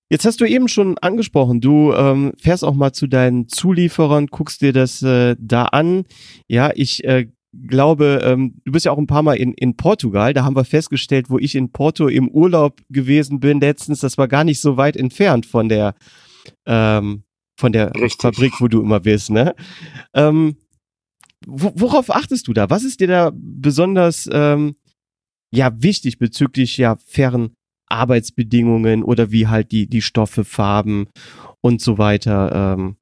Jetzt 0.10 0.26
hast 0.26 0.42
du 0.42 0.46
eben 0.46 0.68
schon 0.68 0.98
angesprochen, 0.98 1.62
du 1.62 1.94
ähm, 1.94 2.34
fährst 2.38 2.66
auch 2.66 2.74
mal 2.74 2.92
zu 2.92 3.08
deinen 3.08 3.48
Zulieferern, 3.48 4.28
guckst 4.28 4.62
dir 4.62 4.74
das 4.74 5.02
äh, 5.02 5.38
da 5.40 5.66
an. 5.66 6.04
Ja, 6.50 6.72
ich 6.76 7.06
äh, 7.06 7.28
glaube, 7.54 8.22
ähm, 8.24 8.62
du 8.66 8.72
bist 8.72 8.86
ja 8.86 8.92
auch 8.92 8.98
ein 8.98 9.08
paar 9.08 9.24
Mal 9.24 9.36
in, 9.36 9.54
in 9.54 9.76
Portugal. 9.76 10.34
Da 10.34 10.44
haben 10.44 10.56
wir 10.56 10.64
festgestellt, 10.64 11.30
wo 11.30 11.38
ich 11.38 11.56
in 11.56 11.72
Porto 11.72 12.08
im 12.08 12.30
Urlaub 12.30 12.82
gewesen 12.90 13.40
bin 13.40 13.60
letztens, 13.60 14.00
das 14.00 14.18
war 14.18 14.28
gar 14.28 14.44
nicht 14.44 14.62
so 14.62 14.78
weit 14.78 14.96
entfernt 14.96 15.46
von 15.46 15.70
der 15.70 15.96
ähm, 16.66 17.24
von 17.60 17.72
der 17.72 17.94
Richtig. 17.94 18.22
Fabrik, 18.22 18.54
wo 18.60 18.68
du 18.68 18.82
immer 18.82 19.00
bist. 19.02 19.30
Ne? 19.30 19.54
Ähm, 20.14 20.58
worauf 21.46 22.10
achtest 22.10 22.48
du 22.48 22.54
da? 22.54 22.70
Was 22.70 22.84
ist 22.84 23.00
dir 23.00 23.08
da 23.08 23.32
besonders 23.34 24.30
ähm, 24.32 24.76
ja 25.54 25.72
wichtig 25.82 26.18
bezüglich 26.18 26.78
ja 26.78 26.96
fairen 27.06 27.54
Arbeitsbedingungen 27.88 29.04
oder 29.04 29.32
wie 29.32 29.48
halt 29.48 29.72
die, 29.72 29.88
die 29.88 30.02
Stoffe, 30.02 30.46
Farben 30.46 31.08
und 31.62 31.82
so 31.82 31.98
weiter 31.98 32.76
ähm, 32.78 32.96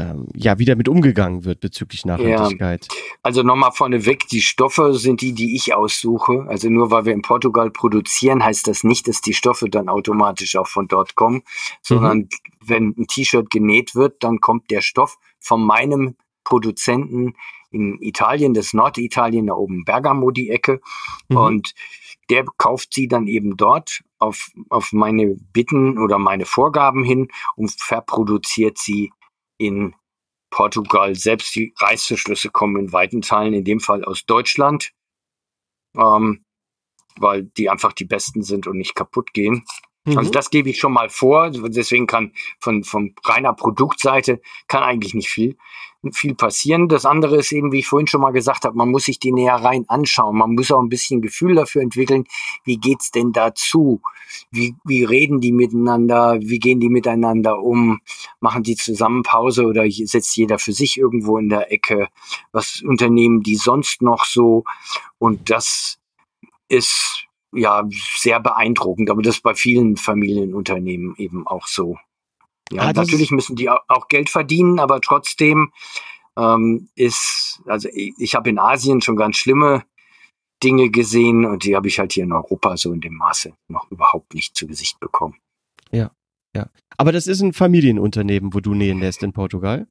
ähm, 0.00 0.28
ja 0.34 0.58
wieder 0.58 0.76
mit 0.76 0.88
umgegangen 0.88 1.44
wird 1.44 1.60
bezüglich 1.60 2.04
Nachhaltigkeit. 2.04 2.86
Ja. 2.90 2.98
Also 3.22 3.42
nochmal 3.42 3.72
vorneweg, 3.72 4.28
die 4.28 4.40
Stoffe 4.40 4.94
sind 4.94 5.20
die, 5.20 5.32
die 5.32 5.54
ich 5.56 5.74
aussuche. 5.74 6.46
Also 6.48 6.68
nur 6.68 6.90
weil 6.90 7.04
wir 7.04 7.12
in 7.12 7.22
Portugal 7.22 7.70
produzieren, 7.70 8.44
heißt 8.44 8.66
das 8.66 8.84
nicht, 8.84 9.08
dass 9.08 9.20
die 9.20 9.34
Stoffe 9.34 9.68
dann 9.68 9.88
automatisch 9.88 10.56
auch 10.56 10.68
von 10.68 10.88
dort 10.88 11.14
kommen, 11.14 11.42
sondern 11.82 12.18
mhm. 12.18 12.28
wenn 12.64 12.94
ein 12.98 13.06
T-Shirt 13.06 13.50
genäht 13.50 13.94
wird, 13.94 14.22
dann 14.22 14.40
kommt 14.40 14.70
der 14.70 14.80
Stoff 14.80 15.18
von 15.38 15.64
meinem 15.64 16.16
Produzenten 16.44 17.34
in 17.70 17.98
Italien, 18.00 18.54
das 18.54 18.72
Norditalien, 18.72 19.46
da 19.46 19.54
oben 19.54 19.84
Bergamo 19.84 20.30
die 20.30 20.50
Ecke. 20.50 20.80
Mhm. 21.28 21.36
Und 21.36 21.74
der 22.28 22.44
kauft 22.56 22.94
sie 22.94 23.08
dann 23.08 23.26
eben 23.26 23.56
dort 23.56 24.02
auf, 24.18 24.50
auf 24.68 24.92
meine 24.92 25.36
Bitten 25.52 25.98
oder 25.98 26.18
meine 26.18 26.46
Vorgaben 26.46 27.04
hin 27.04 27.28
und 27.56 27.72
verproduziert 27.72 28.78
sie 28.78 29.12
in 29.60 29.94
Portugal. 30.50 31.14
Selbst 31.14 31.54
die 31.54 31.72
Reißverschlüsse 31.78 32.50
kommen 32.50 32.76
in 32.76 32.92
weiten 32.92 33.22
Teilen, 33.22 33.54
in 33.54 33.64
dem 33.64 33.80
Fall 33.80 34.04
aus 34.04 34.24
Deutschland, 34.24 34.90
ähm, 35.96 36.44
weil 37.16 37.44
die 37.44 37.68
einfach 37.68 37.92
die 37.92 38.06
besten 38.06 38.42
sind 38.42 38.66
und 38.66 38.78
nicht 38.78 38.94
kaputt 38.94 39.32
gehen. 39.32 39.64
Also 40.06 40.12
mhm. 40.12 40.18
Also 40.18 40.30
das 40.30 40.50
gebe 40.50 40.70
ich 40.70 40.78
schon 40.78 40.92
mal 40.92 41.08
vor. 41.08 41.50
Deswegen 41.50 42.06
kann 42.06 42.32
von, 42.58 42.84
von 42.84 43.14
reiner 43.24 43.52
Produktseite 43.52 44.40
kann 44.66 44.82
eigentlich 44.82 45.14
nicht 45.14 45.28
viel 45.28 45.56
viel 46.12 46.34
passieren. 46.34 46.88
Das 46.88 47.04
andere 47.04 47.36
ist 47.36 47.52
eben, 47.52 47.72
wie 47.72 47.80
ich 47.80 47.86
vorhin 47.86 48.06
schon 48.06 48.22
mal 48.22 48.30
gesagt 48.30 48.64
habe, 48.64 48.76
man 48.76 48.90
muss 48.90 49.04
sich 49.04 49.18
die 49.18 49.32
Nähereien 49.32 49.88
anschauen. 49.88 50.36
Man 50.36 50.54
muss 50.54 50.72
auch 50.72 50.80
ein 50.80 50.88
bisschen 50.88 51.20
Gefühl 51.20 51.54
dafür 51.54 51.82
entwickeln, 51.82 52.24
wie 52.64 52.78
geht's 52.78 53.10
denn 53.10 53.32
dazu? 53.32 54.00
Wie, 54.50 54.74
wie 54.84 55.04
reden 55.04 55.40
die 55.40 55.52
miteinander? 55.52 56.38
Wie 56.40 56.58
gehen 56.58 56.80
die 56.80 56.88
miteinander 56.88 57.58
um? 57.58 58.00
Machen 58.40 58.62
die 58.62 58.76
zusammen 58.76 59.22
Pause 59.22 59.66
oder 59.66 59.84
setzt 59.90 60.36
jeder 60.36 60.58
für 60.58 60.72
sich 60.72 60.96
irgendwo 60.96 61.36
in 61.36 61.48
der 61.48 61.70
Ecke? 61.70 62.08
Was 62.52 62.82
unternehmen 62.82 63.42
die 63.42 63.56
sonst 63.56 64.00
noch 64.00 64.24
so? 64.24 64.64
Und 65.18 65.50
das 65.50 65.98
ist 66.68 67.26
ja 67.52 67.86
sehr 68.16 68.40
beeindruckend, 68.40 69.10
aber 69.10 69.22
das 69.22 69.36
ist 69.36 69.42
bei 69.42 69.54
vielen 69.54 69.96
Familienunternehmen 69.96 71.14
eben 71.16 71.46
auch 71.46 71.66
so. 71.66 71.96
Ja, 72.72 72.82
ah, 72.82 72.92
natürlich 72.92 73.32
müssen 73.32 73.56
die 73.56 73.68
auch 73.68 74.08
Geld 74.08 74.30
verdienen, 74.30 74.78
aber 74.78 75.00
trotzdem 75.00 75.72
ähm, 76.36 76.88
ist, 76.94 77.60
also 77.66 77.88
ich, 77.92 78.14
ich 78.18 78.34
habe 78.34 78.50
in 78.50 78.58
Asien 78.58 79.00
schon 79.00 79.16
ganz 79.16 79.36
schlimme 79.36 79.82
Dinge 80.62 80.90
gesehen 80.90 81.44
und 81.44 81.64
die 81.64 81.74
habe 81.74 81.88
ich 81.88 81.98
halt 81.98 82.12
hier 82.12 82.24
in 82.24 82.32
Europa 82.32 82.76
so 82.76 82.92
in 82.92 83.00
dem 83.00 83.14
Maße 83.14 83.54
noch 83.68 83.90
überhaupt 83.90 84.34
nicht 84.34 84.54
zu 84.54 84.66
Gesicht 84.66 85.00
bekommen. 85.00 85.36
Ja, 85.90 86.10
ja. 86.54 86.68
Aber 86.96 87.12
das 87.12 87.26
ist 87.26 87.40
ein 87.40 87.52
Familienunternehmen, 87.52 88.54
wo 88.54 88.60
du 88.60 88.74
nähen 88.74 89.00
lässt 89.00 89.22
in 89.22 89.32
Portugal? 89.32 89.88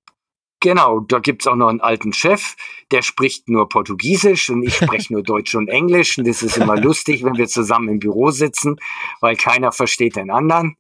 Genau, 0.62 0.99
da 0.99 1.20
gibt's 1.20 1.47
auch 1.47 1.55
noch 1.55 1.70
einen 1.70 1.80
alten 1.80 2.12
Chef, 2.12 2.55
der 2.91 3.01
spricht 3.01 3.47
nur 3.47 3.70
Portugiesisch 3.70 4.49
und 4.49 4.64
ich 4.64 4.76
spreche 4.76 5.14
nur 5.14 5.24
Deutsch 5.24 5.55
und 5.55 5.70
Englisch. 5.70 6.18
Und 6.18 6.28
das 6.28 6.43
ist 6.43 6.57
immer 6.57 6.76
lustig, 6.76 7.24
wenn 7.24 7.38
wir 7.38 7.47
zusammen 7.47 7.88
im 7.88 7.99
Büro 7.99 8.32
sitzen, 8.32 8.76
weil 9.22 9.38
keiner 9.38 9.72
versteht 9.72 10.18
den 10.18 10.30
anderen. 10.30 10.76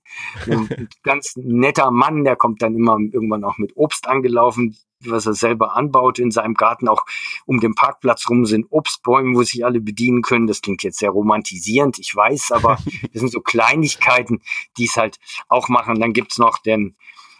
Ein 0.45 0.89
ganz 1.03 1.33
netter 1.37 1.91
Mann, 1.91 2.25
der 2.25 2.35
kommt 2.35 2.61
dann 2.61 2.75
immer 2.75 2.97
irgendwann 2.99 3.45
auch 3.45 3.57
mit 3.57 3.71
Obst 3.77 4.07
angelaufen, 4.07 4.77
was 5.05 5.25
er 5.25 5.33
selber 5.33 5.77
anbaut 5.77 6.19
in 6.19 6.31
seinem 6.31 6.55
Garten. 6.55 6.89
Auch 6.89 7.05
um 7.45 7.61
den 7.61 7.73
Parkplatz 7.73 8.29
rum 8.29 8.45
sind 8.45 8.65
Obstbäume, 8.69 9.37
wo 9.37 9.43
sich 9.43 9.63
alle 9.63 9.79
bedienen 9.79 10.23
können. 10.23 10.47
Das 10.47 10.61
klingt 10.61 10.83
jetzt 10.83 10.99
sehr 10.99 11.11
romantisierend, 11.11 11.99
ich 11.99 12.13
weiß, 12.13 12.51
aber 12.51 12.79
das 13.13 13.21
sind 13.21 13.31
so 13.31 13.39
Kleinigkeiten, 13.39 14.41
die 14.77 14.85
es 14.85 14.97
halt 14.97 15.19
auch 15.47 15.69
machen. 15.69 16.01
Dann 16.01 16.11
gibt's 16.11 16.37
noch 16.37 16.57
den 16.57 16.97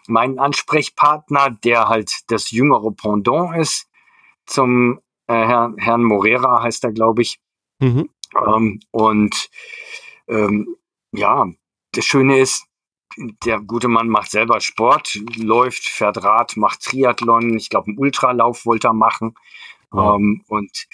mein 0.10 0.40
Ansprechpartner, 0.40 1.52
der 1.52 1.88
halt 1.88 2.12
das 2.28 2.52
jüngere 2.52 2.92
Pendant 2.92 3.56
ist 3.58 3.88
zum 4.46 5.00
äh, 5.28 5.34
Herrn, 5.34 5.78
Herrn 5.78 6.04
Morera, 6.04 6.64
heißt 6.64 6.84
er, 6.84 6.92
glaube 6.92 7.22
ich. 7.22 7.40
Mhm. 7.80 8.10
Ähm, 8.46 8.80
und 8.92 9.50
ähm, 10.28 10.76
ja, 11.12 11.48
das 11.92 12.06
Schöne 12.06 12.40
ist, 12.40 12.66
der 13.18 13.60
gute 13.60 13.88
Mann 13.88 14.08
macht 14.08 14.32
selber 14.32 14.60
Sport, 14.60 15.20
läuft, 15.36 15.84
fährt 15.84 16.24
Rad, 16.24 16.58
macht 16.58 16.84
Triathlon, 16.84 17.58
ich 17.58 17.70
glaube, 17.70 17.88
einen 17.88 17.98
Ultralauf 17.98 18.66
wollte 18.66 18.88
er 18.88 18.94
machen. 18.94 19.36
Wow. 19.92 20.16
Ähm, 20.16 20.44
und 20.48 20.88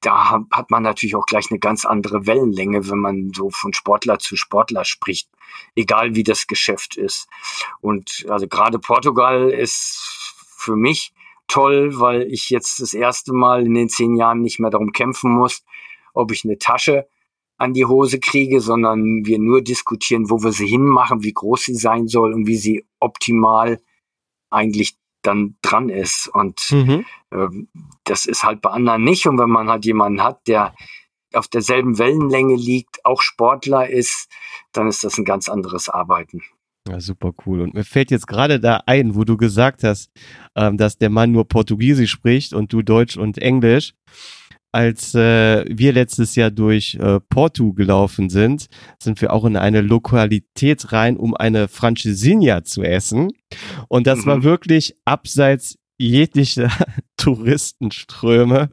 da 0.00 0.42
hat 0.50 0.70
man 0.70 0.82
natürlich 0.82 1.16
auch 1.16 1.26
gleich 1.26 1.50
eine 1.50 1.58
ganz 1.58 1.84
andere 1.84 2.26
Wellenlänge, 2.26 2.88
wenn 2.88 2.98
man 2.98 3.30
so 3.34 3.50
von 3.50 3.72
Sportler 3.72 4.18
zu 4.18 4.36
Sportler 4.36 4.84
spricht, 4.84 5.28
egal 5.74 6.14
wie 6.14 6.22
das 6.22 6.46
Geschäft 6.46 6.96
ist. 6.96 7.28
Und 7.80 8.26
also 8.28 8.46
gerade 8.46 8.78
Portugal 8.78 9.50
ist 9.50 9.98
für 10.56 10.76
mich 10.76 11.12
toll, 11.48 11.98
weil 11.98 12.22
ich 12.22 12.50
jetzt 12.50 12.80
das 12.80 12.94
erste 12.94 13.32
Mal 13.32 13.66
in 13.66 13.74
den 13.74 13.88
zehn 13.88 14.16
Jahren 14.16 14.42
nicht 14.42 14.58
mehr 14.58 14.70
darum 14.70 14.92
kämpfen 14.92 15.32
muss, 15.32 15.64
ob 16.12 16.32
ich 16.32 16.44
eine 16.44 16.58
Tasche 16.58 17.08
an 17.56 17.72
die 17.72 17.86
Hose 17.86 18.20
kriege, 18.20 18.60
sondern 18.60 19.24
wir 19.24 19.38
nur 19.38 19.62
diskutieren, 19.62 20.28
wo 20.28 20.42
wir 20.42 20.52
sie 20.52 20.66
hinmachen, 20.66 21.22
wie 21.22 21.32
groß 21.32 21.62
sie 21.64 21.74
sein 21.74 22.06
soll 22.06 22.34
und 22.34 22.46
wie 22.46 22.58
sie 22.58 22.84
optimal 23.00 23.80
eigentlich 24.50 24.98
dann 25.26 25.56
dran 25.62 25.88
ist. 25.88 26.28
Und 26.32 26.60
mhm. 26.70 27.04
ähm, 27.32 27.68
das 28.04 28.26
ist 28.26 28.44
halt 28.44 28.60
bei 28.60 28.70
anderen 28.70 29.04
nicht. 29.04 29.26
Und 29.26 29.38
wenn 29.38 29.50
man 29.50 29.68
halt 29.68 29.84
jemanden 29.84 30.22
hat, 30.22 30.46
der 30.46 30.74
auf 31.32 31.48
derselben 31.48 31.98
Wellenlänge 31.98 32.54
liegt, 32.54 33.04
auch 33.04 33.20
Sportler 33.20 33.88
ist, 33.88 34.30
dann 34.72 34.88
ist 34.88 35.04
das 35.04 35.18
ein 35.18 35.24
ganz 35.24 35.48
anderes 35.48 35.88
Arbeiten. 35.88 36.42
Ja, 36.88 37.00
super 37.00 37.32
cool. 37.44 37.62
Und 37.62 37.74
mir 37.74 37.84
fällt 37.84 38.10
jetzt 38.10 38.28
gerade 38.28 38.60
da 38.60 38.82
ein, 38.86 39.16
wo 39.16 39.24
du 39.24 39.36
gesagt 39.36 39.82
hast, 39.82 40.10
ähm, 40.54 40.76
dass 40.76 40.98
der 40.98 41.10
Mann 41.10 41.32
nur 41.32 41.46
Portugiesisch 41.46 42.12
spricht 42.12 42.52
und 42.52 42.72
du 42.72 42.82
Deutsch 42.82 43.16
und 43.16 43.38
Englisch 43.38 43.94
als 44.72 45.14
äh, 45.14 45.64
wir 45.68 45.92
letztes 45.92 46.34
Jahr 46.34 46.50
durch 46.50 46.96
äh, 46.96 47.20
Porto 47.20 47.72
gelaufen 47.72 48.28
sind, 48.28 48.66
sind 49.02 49.20
wir 49.20 49.32
auch 49.32 49.44
in 49.44 49.56
eine 49.56 49.80
Lokalität 49.80 50.92
rein, 50.92 51.16
um 51.16 51.34
eine 51.34 51.68
Francesinha 51.68 52.64
zu 52.64 52.82
essen. 52.82 53.32
Und 53.88 54.06
das 54.06 54.20
mhm. 54.20 54.26
war 54.26 54.42
wirklich 54.42 54.94
abseits 55.04 55.78
jeglicher 55.98 56.70
Touristenströme. 57.16 58.70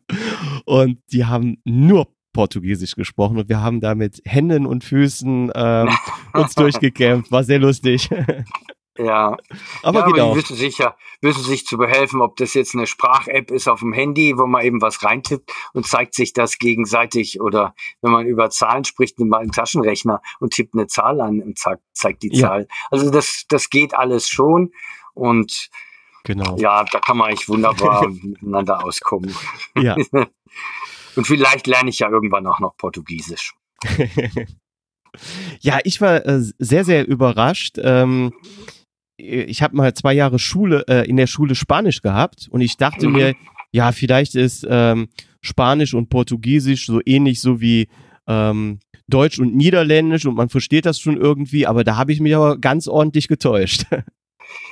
Und 0.66 1.00
die 1.12 1.26
haben 1.26 1.58
nur 1.64 2.08
Portugiesisch 2.34 2.96
gesprochen 2.96 3.38
und 3.38 3.48
wir 3.48 3.62
haben 3.62 3.80
da 3.80 3.94
mit 3.94 4.22
Händen 4.26 4.66
und 4.66 4.84
Füßen 4.84 5.52
ähm, 5.54 5.90
uns 6.34 6.56
durchgekämpft. 6.56 7.32
War 7.32 7.44
sehr 7.44 7.60
lustig. 7.60 8.10
Ja, 8.98 9.38
aber, 9.82 10.00
ja, 10.00 10.06
aber 10.06 10.14
die 10.14 10.36
wissen 10.36 10.56
sich 10.56 10.78
ja, 10.78 10.96
wissen 11.22 11.44
sich 11.44 11.66
zu 11.66 11.78
behelfen, 11.78 12.22
ob 12.22 12.36
das 12.36 12.54
jetzt 12.54 12.76
eine 12.76 12.86
Sprach-App 12.86 13.50
ist 13.50 13.68
auf 13.68 13.80
dem 13.80 13.92
Handy, 13.92 14.38
wo 14.38 14.46
man 14.46 14.64
eben 14.64 14.84
was 14.84 15.04
reintippt 15.04 15.52
und 15.74 15.88
zeigt 15.88 16.14
sich 16.14 16.34
das 16.34 16.60
gegenseitig 16.60 17.42
oder 17.42 17.74
wenn 18.02 18.12
man 18.12 18.28
über 18.28 18.52
Zahlen 18.52 18.84
spricht, 18.84 19.18
nimmt 19.18 19.32
man 19.32 19.42
einen 19.42 19.52
Taschenrechner 19.52 20.22
und 20.40 20.54
tippt 20.54 20.76
eine 20.76 20.86
Zahl 20.86 21.22
an 21.22 21.42
und 21.42 21.58
zeigt, 21.58 21.82
zeigt 21.94 22.22
die 22.22 22.36
ja. 22.36 22.48
Zahl. 22.48 22.68
Also 22.92 23.10
das, 23.10 23.46
das 23.50 23.72
geht 23.72 23.96
alles 23.96 24.30
schon 24.30 24.72
und 25.16 25.70
genau. 26.24 26.56
ja, 26.58 26.84
da 26.84 27.00
kann 27.00 27.18
man 27.18 27.30
eigentlich 27.30 27.50
wunderbar 27.50 28.08
miteinander 28.22 28.86
auskommen. 28.86 29.36
Ja. 29.76 29.96
und 31.16 31.26
vielleicht 31.26 31.66
lerne 31.66 31.90
ich 31.90 31.98
ja 31.98 32.10
irgendwann 32.10 32.46
auch 32.46 32.60
noch 32.60 32.78
Portugiesisch. 32.78 33.56
ja, 35.62 35.80
ich 35.84 36.00
war 36.00 36.26
äh, 36.28 36.42
sehr, 36.60 36.86
sehr 36.86 37.08
überrascht. 37.08 37.78
Ähm, 37.82 38.34
ich 39.18 39.62
habe 39.62 39.76
mal 39.76 39.94
zwei 39.94 40.14
Jahre 40.14 40.40
Schule 40.40 40.86
äh, 40.88 41.08
in 41.08 41.18
der 41.18 41.28
Schule 41.28 41.56
Spanisch 41.56 42.02
gehabt 42.02 42.48
und 42.50 42.62
ich 42.62 42.78
dachte 42.78 43.08
mhm. 43.08 43.14
mir, 43.14 43.36
ja, 43.72 43.92
vielleicht 43.92 44.36
ist 44.36 44.66
ähm, 44.70 45.10
Spanisch 45.42 45.94
und 45.94 46.10
Portugiesisch 46.10 46.86
so 46.86 47.02
ähnlich 47.06 47.42
so 47.42 47.62
wie 47.62 47.88
ähm, 48.28 48.80
Deutsch 49.08 49.40
und 49.40 49.56
Niederländisch 49.56 50.26
und 50.26 50.36
man 50.36 50.50
versteht 50.50 50.86
das 50.86 51.00
schon 51.00 51.18
irgendwie, 51.18 51.68
aber 51.68 51.84
da 51.84 51.98
habe 51.98 52.14
ich 52.14 52.20
mich 52.20 52.36
aber 52.36 52.58
ganz 52.58 52.88
ordentlich 52.88 53.28
getäuscht. 53.28 53.86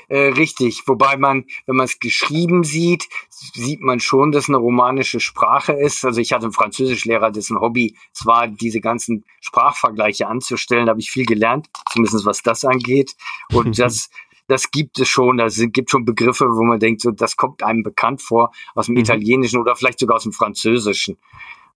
Äh, 0.10 0.34
richtig, 0.34 0.84
wobei 0.88 1.16
man, 1.16 1.46
wenn 1.66 1.78
man 1.78 1.86
es 1.86 1.98
geschrieben 2.00 2.66
sieht, 2.66 3.08
sieht 3.30 3.80
man 3.80 4.02
schon, 4.02 4.34
dass 4.34 4.50
eine 4.50 4.58
romanische 4.58 5.22
Sprache 5.22 5.72
ist. 5.72 6.04
Also 6.04 6.20
ich 6.20 6.34
hatte 6.34 6.46
einen 6.46 6.54
Französischlehrer, 6.54 7.32
dessen 7.32 7.60
Hobby 7.60 7.96
es 8.14 8.26
war, 8.26 8.50
diese 8.50 8.82
ganzen 8.82 9.24
Sprachvergleiche 9.40 10.28
anzustellen. 10.28 10.86
Da 10.86 10.92
habe 10.92 11.00
ich 11.00 11.10
viel 11.10 11.26
gelernt, 11.26 11.68
zumindest 11.92 12.26
was 12.26 12.44
das 12.44 12.66
angeht. 12.66 13.16
Und 13.54 13.80
das 13.80 14.10
das 14.48 14.72
gibt 14.72 15.00
es 15.00 15.08
schon. 15.08 15.40
Es 15.40 15.62
gibt 15.72 15.90
schon 15.90 16.06
Begriffe, 16.06 16.46
wo 16.46 16.64
man 16.64 16.80
denkt, 16.80 17.02
so, 17.02 17.12
das 17.12 17.38
kommt 17.38 17.64
einem 17.64 17.84
bekannt 17.84 18.22
vor 18.22 18.52
aus 18.76 18.88
dem 18.88 18.96
mhm. 18.96 19.02
Italienischen 19.02 19.60
oder 19.60 19.76
vielleicht 19.76 20.00
sogar 20.00 20.18
aus 20.18 20.24
dem 20.24 20.34
Französischen, 20.34 21.18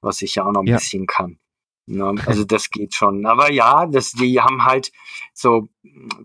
was 0.01 0.21
ich 0.21 0.35
ja 0.35 0.45
auch 0.45 0.51
noch 0.51 0.61
ein 0.61 0.67
ja. 0.67 0.77
bisschen 0.77 1.07
kann. 1.07 1.39
Ja, 1.87 2.11
ne? 2.11 2.21
also 2.25 2.43
das 2.43 2.69
geht 2.69 2.95
schon. 2.95 3.25
Aber 3.25 3.51
ja, 3.51 3.85
das, 3.85 4.11
die 4.11 4.39
haben 4.41 4.65
halt 4.65 4.91
so, 5.33 5.69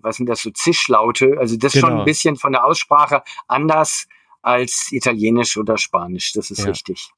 was 0.01 0.17
sind 0.17 0.27
das, 0.27 0.43
so 0.43 0.51
Zischlaute. 0.51 1.37
Also 1.39 1.57
das 1.57 1.75
ist 1.75 1.81
genau. 1.81 1.93
schon 1.93 1.99
ein 2.01 2.05
bisschen 2.05 2.37
von 2.37 2.53
der 2.53 2.65
Aussprache 2.65 3.23
anders 3.47 4.07
als 4.43 4.89
Italienisch 4.91 5.57
oder 5.57 5.77
Spanisch. 5.77 6.33
Das 6.33 6.51
ist 6.51 6.61
ja. 6.61 6.67
richtig. 6.67 7.11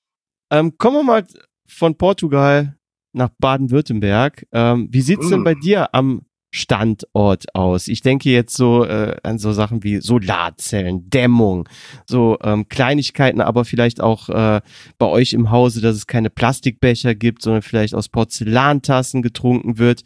Ähm, 0.51 0.77
kommen 0.77 0.97
wir 0.97 1.05
mal 1.05 1.27
von 1.67 1.97
Portugal 1.97 2.77
nach 3.13 3.31
Baden-Württemberg. 3.39 4.47
Ähm, 4.53 4.89
wie 4.91 5.03
sieht's 5.03 5.29
denn 5.29 5.41
Mm. 5.41 5.45
bei 5.45 5.55
dir 5.55 5.95
am 5.95 6.23
Standort 6.53 7.55
aus? 7.55 7.89
Ich 7.89 8.03
denke 8.03 8.31
jetzt 8.31 8.57
so 8.57 8.85
äh, 8.85 9.17
an 9.23 9.39
so 9.39 9.53
Sachen 9.53 9.83
wie 9.83 10.01
Solarzellen, 10.01 11.11
Dämmung, 11.11 11.69
so 12.07 12.39
ähm, 12.43 12.69
Kleinigkeiten, 12.69 13.41
aber 13.41 13.65
vielleicht 13.65 14.01
auch 14.01 14.29
äh, 14.29 14.61
bei 14.99 15.07
euch 15.07 15.33
im 15.33 15.51
Hause, 15.51 15.81
dass 15.81 15.97
es 15.97 16.07
keine 16.07 16.31
Plastikbecher 16.31 17.15
gibt, 17.15 17.43
sondern 17.43 17.63
vielleicht 17.63 17.95
aus 17.95 18.09
Porzellantassen 18.09 19.23
getrunken 19.23 19.79
wird. 19.79 20.05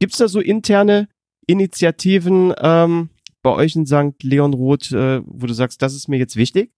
Gibt's 0.00 0.18
da 0.18 0.28
so 0.28 0.40
interne 0.40 1.08
Initiativen 1.46 2.52
ähm, 2.60 3.10
bei 3.42 3.50
euch 3.50 3.76
in 3.76 3.86
St. 3.86 4.22
Leon 4.22 4.54
Roth, 4.54 4.90
äh, 4.90 5.22
wo 5.24 5.46
du 5.46 5.54
sagst, 5.54 5.80
das 5.80 5.94
ist 5.94 6.08
mir 6.08 6.18
jetzt 6.18 6.36
wichtig? 6.36 6.72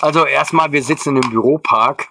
Also 0.00 0.26
erstmal, 0.26 0.72
wir 0.72 0.82
sitzen 0.82 1.16
im 1.16 1.30
Büropark 1.30 2.08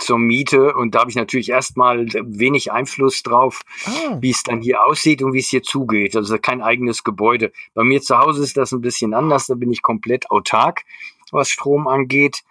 zur 0.00 0.18
Miete 0.18 0.74
und 0.74 0.94
da 0.94 1.00
habe 1.00 1.10
ich 1.10 1.16
natürlich 1.16 1.50
erstmal 1.50 2.06
wenig 2.06 2.72
Einfluss 2.72 3.22
drauf, 3.22 3.60
Ah, 3.84 4.18
wie 4.20 4.30
es 4.30 4.42
dann 4.42 4.60
hier 4.60 4.84
aussieht 4.84 5.22
und 5.22 5.32
wie 5.32 5.38
es 5.38 5.48
hier 5.48 5.62
zugeht. 5.62 6.16
Also 6.16 6.38
kein 6.38 6.62
eigenes 6.62 7.04
Gebäude. 7.04 7.52
Bei 7.74 7.84
mir 7.84 8.00
zu 8.02 8.18
Hause 8.18 8.42
ist 8.42 8.56
das 8.56 8.72
ein 8.72 8.80
bisschen 8.80 9.14
anders, 9.14 9.46
da 9.46 9.54
bin 9.54 9.72
ich 9.72 9.82
komplett 9.82 10.30
autark, 10.30 10.84
was 11.30 11.50
Strom 11.50 11.86
angeht. 11.86 12.42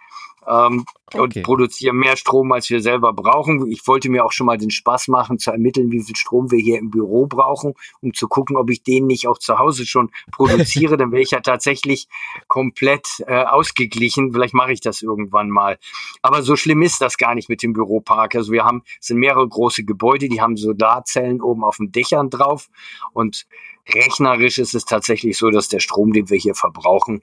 Ähm, 0.46 0.84
Okay. 1.12 1.40
und 1.40 1.42
produziere 1.42 1.92
mehr 1.92 2.16
Strom, 2.16 2.52
als 2.52 2.70
wir 2.70 2.80
selber 2.80 3.12
brauchen. 3.12 3.68
Ich 3.70 3.86
wollte 3.86 4.08
mir 4.08 4.24
auch 4.24 4.30
schon 4.30 4.46
mal 4.46 4.56
den 4.56 4.70
Spaß 4.70 5.08
machen, 5.08 5.38
zu 5.38 5.50
ermitteln, 5.50 5.90
wie 5.90 6.02
viel 6.02 6.14
Strom 6.14 6.52
wir 6.52 6.58
hier 6.60 6.78
im 6.78 6.90
Büro 6.90 7.26
brauchen, 7.26 7.74
um 8.00 8.14
zu 8.14 8.28
gucken, 8.28 8.56
ob 8.56 8.70
ich 8.70 8.84
den 8.84 9.06
nicht 9.06 9.26
auch 9.26 9.38
zu 9.38 9.58
Hause 9.58 9.86
schon 9.86 10.10
produziere. 10.30 10.96
Dann 10.96 11.10
wäre 11.10 11.22
ich 11.22 11.32
ja 11.32 11.40
tatsächlich 11.40 12.06
komplett 12.46 13.24
äh, 13.26 13.42
ausgeglichen. 13.42 14.32
Vielleicht 14.32 14.54
mache 14.54 14.72
ich 14.72 14.80
das 14.80 15.02
irgendwann 15.02 15.50
mal. 15.50 15.78
Aber 16.22 16.42
so 16.42 16.54
schlimm 16.54 16.82
ist 16.82 17.00
das 17.00 17.16
gar 17.18 17.34
nicht 17.34 17.48
mit 17.48 17.62
dem 17.64 17.72
Büropark. 17.72 18.36
Also 18.36 18.52
wir 18.52 18.64
haben, 18.64 18.82
es 19.00 19.08
sind 19.08 19.18
mehrere 19.18 19.48
große 19.48 19.82
Gebäude, 19.84 20.28
die 20.28 20.40
haben 20.40 20.56
Solarzellen 20.56 21.42
oben 21.42 21.64
auf 21.64 21.78
den 21.78 21.90
Dächern 21.90 22.30
drauf. 22.30 22.68
Und 23.12 23.46
rechnerisch 23.94 24.58
ist 24.58 24.74
es 24.74 24.84
tatsächlich 24.84 25.36
so, 25.36 25.50
dass 25.50 25.68
der 25.68 25.80
Strom, 25.80 26.12
den 26.12 26.30
wir 26.30 26.38
hier 26.38 26.54
verbrauchen, 26.54 27.22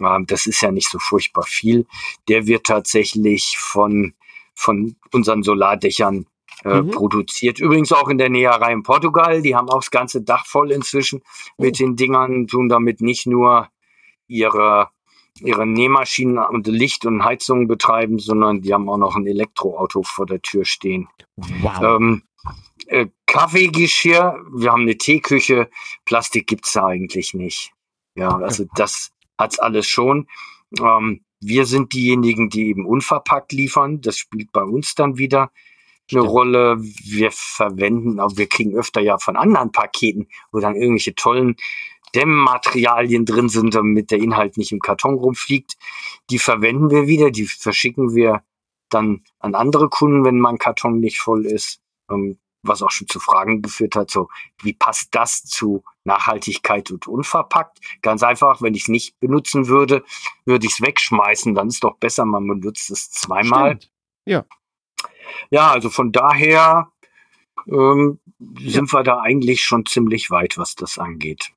ähm, 0.00 0.26
das 0.26 0.46
ist 0.46 0.60
ja 0.60 0.70
nicht 0.70 0.90
so 0.90 0.98
furchtbar 0.98 1.44
viel, 1.44 1.86
der 2.28 2.46
wird 2.46 2.64
tatsächlich 2.64 3.56
von, 3.58 4.14
von 4.54 4.96
unseren 5.12 5.42
Solardächern 5.42 6.26
äh, 6.64 6.82
Mhm. 6.82 6.90
produziert. 6.90 7.58
Übrigens 7.58 7.92
auch 7.92 8.08
in 8.08 8.18
der 8.18 8.30
Näherei 8.30 8.72
in 8.72 8.82
Portugal. 8.82 9.42
Die 9.42 9.54
haben 9.54 9.68
auch 9.68 9.80
das 9.80 9.90
ganze 9.90 10.22
Dach 10.22 10.46
voll 10.46 10.70
inzwischen 10.72 11.22
mit 11.58 11.78
den 11.78 11.96
Dingern, 11.96 12.46
tun 12.46 12.68
damit 12.68 13.00
nicht 13.00 13.26
nur 13.26 13.68
ihre, 14.26 14.88
ihre 15.40 15.66
Nähmaschinen 15.66 16.38
und 16.38 16.66
Licht 16.66 17.04
und 17.04 17.24
Heizung 17.24 17.68
betreiben, 17.68 18.18
sondern 18.18 18.62
die 18.62 18.72
haben 18.72 18.88
auch 18.88 18.96
noch 18.96 19.16
ein 19.16 19.26
Elektroauto 19.26 20.02
vor 20.02 20.26
der 20.26 20.40
Tür 20.40 20.64
stehen. 20.64 21.08
wow. 21.36 21.82
Ähm, 21.82 22.22
äh, 22.86 23.06
Kaffeegeschirr, 23.36 24.44
wir 24.50 24.72
haben 24.72 24.82
eine 24.82 24.96
Teeküche, 24.96 25.68
Plastik 26.04 26.46
gibt's 26.46 26.72
da 26.72 26.86
eigentlich 26.86 27.34
nicht. 27.34 27.72
Ja, 28.14 28.36
also 28.36 28.64
das 28.76 29.12
hat's 29.38 29.58
alles 29.58 29.86
schon. 29.86 30.26
Ähm, 30.80 31.22
wir 31.40 31.66
sind 31.66 31.92
diejenigen, 31.92 32.48
die 32.48 32.68
eben 32.68 32.86
unverpackt 32.86 33.52
liefern. 33.52 34.00
Das 34.00 34.16
spielt 34.16 34.52
bei 34.52 34.62
uns 34.62 34.94
dann 34.94 35.18
wieder 35.18 35.50
eine 36.10 36.20
Stimmt. 36.20 36.28
Rolle. 36.28 36.76
Wir 36.80 37.30
verwenden, 37.30 38.20
aber 38.20 38.38
wir 38.38 38.48
kriegen 38.48 38.74
öfter 38.74 39.02
ja 39.02 39.18
von 39.18 39.36
anderen 39.36 39.70
Paketen, 39.70 40.28
wo 40.50 40.60
dann 40.60 40.74
irgendwelche 40.74 41.14
tollen 41.14 41.56
Dämmmaterialien 42.14 43.26
drin 43.26 43.50
sind, 43.50 43.74
damit 43.74 44.10
der 44.10 44.18
Inhalt 44.18 44.56
nicht 44.56 44.72
im 44.72 44.80
Karton 44.80 45.14
rumfliegt. 45.14 45.76
Die 46.30 46.38
verwenden 46.38 46.90
wir 46.90 47.06
wieder, 47.06 47.30
die 47.30 47.46
verschicken 47.46 48.14
wir 48.14 48.42
dann 48.88 49.24
an 49.40 49.54
andere 49.54 49.90
Kunden, 49.90 50.24
wenn 50.24 50.38
mein 50.38 50.56
Karton 50.56 51.00
nicht 51.00 51.18
voll 51.18 51.44
ist. 51.44 51.80
Ähm, 52.10 52.38
was 52.68 52.82
auch 52.82 52.90
schon 52.90 53.08
zu 53.08 53.20
Fragen 53.20 53.62
geführt 53.62 53.96
hat, 53.96 54.10
so 54.10 54.28
wie 54.62 54.72
passt 54.72 55.14
das 55.14 55.44
zu 55.44 55.84
Nachhaltigkeit 56.04 56.90
und 56.90 57.06
unverpackt? 57.06 57.78
Ganz 58.02 58.22
einfach, 58.22 58.62
wenn 58.62 58.74
ich 58.74 58.82
es 58.82 58.88
nicht 58.88 59.18
benutzen 59.20 59.68
würde, 59.68 60.04
würde 60.44 60.66
ich 60.66 60.72
es 60.72 60.80
wegschmeißen. 60.80 61.54
Dann 61.54 61.68
ist 61.68 61.84
doch 61.84 61.96
besser, 61.98 62.24
man 62.24 62.46
benutzt 62.46 62.90
es 62.90 63.10
zweimal. 63.10 63.72
Stimmt. 63.76 63.90
Ja, 65.50 65.70
also 65.70 65.90
von 65.90 66.12
daher 66.12 66.90
ähm, 67.68 68.20
sind 68.58 68.92
wir 68.92 69.02
da 69.02 69.20
eigentlich 69.20 69.62
schon 69.62 69.86
ziemlich 69.86 70.30
weit, 70.30 70.58
was 70.58 70.74
das 70.74 70.98
angeht. 70.98 71.52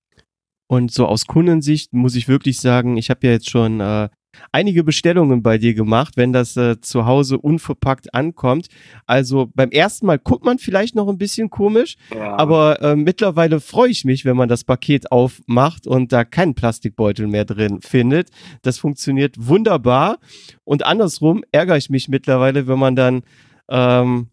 Und 0.68 0.92
so 0.92 1.08
aus 1.08 1.26
Kundensicht 1.26 1.94
muss 1.94 2.16
ich 2.16 2.28
wirklich 2.28 2.60
sagen, 2.60 2.98
ich 2.98 3.10
habe 3.10 3.26
ja 3.26 3.34
jetzt 3.34 3.50
schon 3.50 3.80
äh, 3.80 4.10
einige 4.52 4.84
Bestellungen 4.84 5.42
bei 5.44 5.58
dir 5.58 5.74
gemacht, 5.74 6.18
wenn 6.18 6.34
das 6.34 6.56
äh, 6.58 6.80
zu 6.82 7.06
Hause 7.06 7.38
unverpackt 7.38 8.14
ankommt. 8.14 8.68
Also 9.06 9.50
beim 9.54 9.72
ersten 9.72 10.06
Mal 10.06 10.20
guckt 10.20 10.46
man 10.46 10.60
vielleicht 10.60 10.96
noch 10.96 11.08
ein 11.08 11.18
bisschen 11.18 11.50
komisch, 11.50 11.96
Ja, 12.14 12.38
aber 12.38 12.82
äh, 12.82 12.96
mittlerweile 12.96 13.60
freue 13.60 13.90
ich 13.90 14.06
mich, 14.06 14.26
wenn 14.26 14.38
man 14.38 14.50
das 14.50 14.64
Paket 14.64 15.12
aufmacht 15.12 15.88
und 15.88 16.12
da 16.12 16.24
keinen 16.24 16.56
Plastikbeutel 16.56 17.28
mehr 17.28 17.46
drin 17.46 17.82
findet. 17.82 18.30
Das 18.62 18.78
funktioniert 18.78 19.36
wunderbar. 19.38 20.20
Und 20.64 20.86
andersrum 20.86 21.44
ärgere 21.52 21.78
ich 21.78 21.90
mich 21.90 22.08
mittlerweile, 22.08 22.68
wenn 22.68 22.80
man 22.80 22.96
dann 22.96 23.22
ähm, 23.70 24.30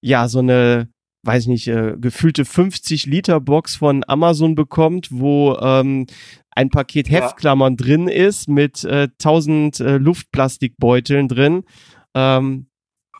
ja 0.00 0.28
so 0.28 0.40
eine 0.40 0.88
weiß 1.22 1.42
ich 1.44 1.48
nicht, 1.48 1.68
äh, 1.68 1.94
gefühlte 2.00 2.44
50 2.44 3.06
Liter 3.06 3.40
Box 3.40 3.76
von 3.76 4.04
Amazon 4.06 4.54
bekommt, 4.54 5.08
wo 5.10 5.56
ähm, 5.60 6.06
ein 6.50 6.70
Paket 6.70 7.08
Ja. 7.08 7.20
Heftklammern 7.20 7.76
drin 7.76 8.08
ist 8.08 8.48
mit 8.48 8.84
äh, 8.84 9.08
1000 9.20 9.80
äh, 9.80 9.96
Luftplastikbeuteln 9.98 11.28
drin. 11.28 11.64
Ähm, 12.14 12.66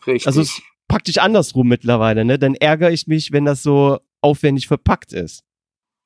richtig. 0.06 0.26
also 0.26 0.40
es 0.40 0.50
ist 0.50 0.62
praktisch 0.88 1.18
andersrum 1.18 1.68
mittlerweile, 1.68 2.24
ne? 2.24 2.38
Dann 2.38 2.54
ärgere 2.54 2.90
ich 2.90 3.06
mich, 3.06 3.32
wenn 3.32 3.44
das 3.44 3.62
so 3.62 3.98
aufwendig 4.20 4.66
verpackt 4.66 5.12
ist. 5.12 5.44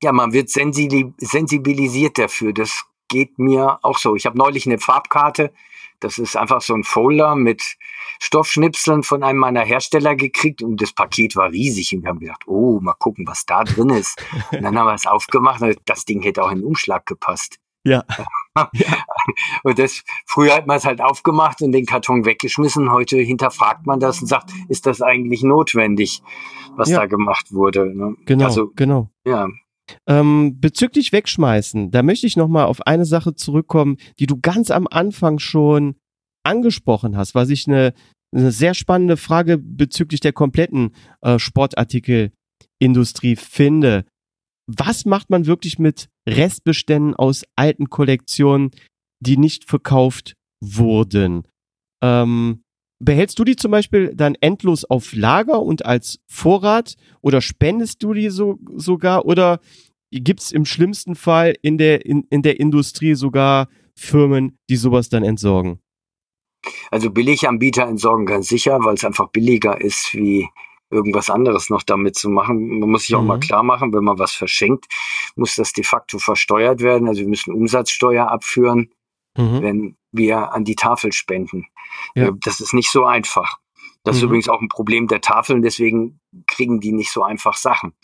Ja, 0.03 0.13
man 0.13 0.33
wird 0.33 0.49
sensibili- 0.49 1.15
sensibilisiert 1.19 2.19
dafür. 2.19 2.53
Das 2.53 2.85
geht 3.09 3.39
mir 3.39 3.79
auch 3.83 3.99
so. 3.99 4.17
Ich 4.17 4.27
habe 4.27 4.37
neulich 4.37 4.67
eine 4.67 4.79
Farbkarte. 4.79 5.53
Das 6.05 6.19
ist 6.19 6.37
einfach 6.37 6.61
so 6.61 6.75
ein 6.75 6.85
Folder 6.85 7.35
mit 7.35 7.63
Stoffschnipseln 8.21 9.03
von 9.03 9.23
einem 9.23 9.39
meiner 9.39 9.63
Hersteller 9.63 10.15
gekriegt 10.17 10.63
und 10.63 10.81
das 10.81 10.93
Paket 10.93 11.35
war 11.37 11.51
riesig 11.51 11.95
und 11.95 12.03
wir 12.03 12.11
haben 12.11 12.21
gedacht, 12.21 12.43
oh, 12.47 12.79
mal 12.81 12.95
gucken, 12.95 13.27
was 13.27 13.45
da 13.47 13.65
drin 13.65 13.91
ist. 13.91 14.23
Und 14.53 14.63
dann 14.63 14.79
haben 14.79 14.87
wir 14.87 14.95
es 14.95 15.07
aufgemacht 15.07 15.63
und 15.63 15.77
das 15.87 16.05
Ding 16.05 16.23
hätte 16.23 16.43
auch 16.43 16.51
in 16.51 16.59
den 16.59 16.65
Umschlag 16.65 17.07
gepasst. 17.07 17.59
Ja. 17.87 18.03
Und 19.63 19.79
das, 19.79 20.03
früher 20.27 20.55
hat 20.55 20.67
man 20.67 20.77
es 20.77 20.85
halt 20.85 21.01
aufgemacht 21.01 21.61
und 21.63 21.73
den 21.73 21.87
Karton 21.87 22.25
weggeschmissen. 22.25 22.91
Heute 22.93 23.17
hinterfragt 23.19 23.87
man 23.87 24.01
das 24.01 24.21
und 24.21 24.27
sagt, 24.29 24.51
ist 24.69 24.87
das 24.87 25.03
eigentlich 25.03 25.43
notwendig, 25.43 26.23
was 26.77 26.89
Ja. 26.91 27.01
da 27.01 27.07
gemacht 27.07 27.53
wurde? 27.53 27.95
Ne? 27.95 28.15
Genau, 28.27 28.45
Also, 28.45 28.71
genau. 28.77 29.11
ja. 29.27 29.49
Ähm, 30.07 30.61
bezüglich 30.61 31.13
Wegschmeißen, 31.13 31.91
da 31.91 32.03
möchte 32.03 32.27
ich 32.27 32.37
nochmal 32.37 32.67
auf 32.67 32.87
eine 32.87 33.05
Sache 33.05 33.35
zurückkommen, 33.35 33.97
die 34.19 34.27
du 34.27 34.39
ganz 34.41 34.71
am 34.71 34.87
Anfang 34.87 35.39
schon 35.39 35.97
angesprochen 36.45 37.17
hast, 37.17 37.35
was 37.35 37.51
ich 37.51 37.69
eine, 37.69 37.93
eine 38.35 38.51
sehr 38.53 38.75
spannende 38.75 39.17
Frage 39.17 39.59
bezüglich 39.59 40.21
der 40.21 40.33
kompletten 40.33 40.95
äh, 41.23 41.39
Sportartikelindustrie 41.39 43.37
finde. 43.37 44.05
Was 44.67 45.05
macht 45.05 45.31
man 45.31 45.47
wirklich 45.47 45.79
mit 45.79 46.09
Restbeständen 46.29 47.15
aus 47.15 47.45
alten 47.55 47.91
Kollektionen, 47.91 48.71
die 49.21 49.37
nicht 49.37 49.69
verkauft 49.69 50.35
wurden? 50.63 51.47
Ähm, 52.03 52.64
behältst 53.05 53.39
du 53.39 53.45
die 53.45 53.57
zum 53.57 53.71
Beispiel 53.71 54.13
dann 54.15 54.35
endlos 54.41 54.85
auf 54.85 55.13
Lager 55.15 55.61
und 55.63 55.85
als 55.85 56.19
Vorrat 56.27 56.95
oder 57.21 57.41
spendest 57.41 58.03
du 58.03 58.15
die 58.15 58.31
so, 58.31 58.59
sogar 58.75 59.25
oder 59.27 59.61
gibt 60.11 60.41
es 60.41 60.53
im 60.53 60.65
schlimmsten 60.65 61.15
Fall 61.15 61.55
in 61.63 61.79
der, 61.79 62.07
in, 62.07 62.27
in 62.31 62.43
der 62.43 62.61
Industrie 62.61 63.15
sogar 63.15 63.69
Firmen, 63.97 64.59
die 64.69 64.77
sowas 64.77 65.09
dann 65.09 65.25
entsorgen? 65.25 65.81
Also 66.91 67.11
Billiganbieter 67.11 67.87
entsorgen 67.87 68.27
ganz 68.27 68.49
sicher, 68.49 68.79
weil 68.83 68.95
es 68.95 69.05
einfach 69.05 69.29
billiger 69.29 69.81
ist, 69.81 70.15
wie 70.15 70.49
irgendwas 70.91 71.29
anderes 71.29 71.71
noch 71.71 71.83
damit 71.83 72.15
zu 72.17 72.31
machen. 72.31 72.79
Man 72.79 72.91
muss 72.91 73.03
sich 73.07 73.15
auch 73.17 73.21
Mhm. 73.21 73.27
mal 73.27 73.41
klar 73.41 73.63
machen, 73.63 73.93
wenn 73.93 74.05
man 74.05 74.19
was 74.19 74.33
verschenkt, 74.33 74.87
muss 75.37 75.57
das 75.57 75.73
de 75.73 75.85
facto 75.85 76.19
versteuert 76.19 76.81
werden. 76.81 77.09
Also 77.09 77.21
wir 77.23 77.29
müssen 77.29 77.53
Umsatzsteuer 77.53 78.31
abführen, 78.31 78.91
Mhm. 79.37 79.63
wenn 79.63 79.97
wir 80.13 80.53
an 80.53 80.65
die 80.65 80.77
Tafel 80.77 81.13
spenden. 81.13 81.67
Ja. 82.15 82.29
Äh, 82.29 82.33
Das 82.45 82.61
ist 82.61 82.73
nicht 82.75 82.91
so 82.91 83.05
einfach. 83.05 83.59
Das 84.05 84.17
ist 84.17 84.23
Mhm. 84.23 84.29
übrigens 84.29 84.49
auch 84.49 84.61
ein 84.61 84.69
Problem 84.69 85.09
der 85.09 85.21
Tafeln, 85.23 85.63
deswegen 85.63 86.21
kriegen 86.47 86.79
die 86.81 86.93
nicht 86.93 87.11
so 87.11 87.23
einfach 87.23 87.57
Sachen. 87.57 87.95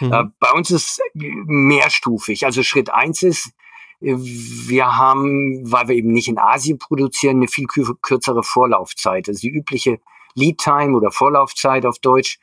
Mhm. 0.00 0.12
Äh, 0.12 0.24
bei 0.40 0.50
uns 0.52 0.70
ist 0.70 1.00
mehrstufig. 1.14 2.44
Also 2.46 2.62
Schritt 2.62 2.90
eins 2.90 3.22
ist, 3.22 3.52
äh, 4.00 4.14
wir 4.16 4.96
haben, 4.96 5.70
weil 5.70 5.88
wir 5.88 5.96
eben 5.96 6.12
nicht 6.12 6.28
in 6.28 6.38
Asien 6.38 6.78
produzieren, 6.78 7.36
eine 7.36 7.48
viel 7.48 7.66
kür 7.66 7.94
kürzere 8.00 8.42
Vorlaufzeit. 8.42 9.28
Also 9.28 9.40
die 9.40 9.50
übliche 9.50 10.00
Lead 10.34 10.58
Time 10.58 10.96
oder 10.96 11.10
Vorlaufzeit 11.10 11.86
auf 11.86 11.98
Deutsch 11.98 12.38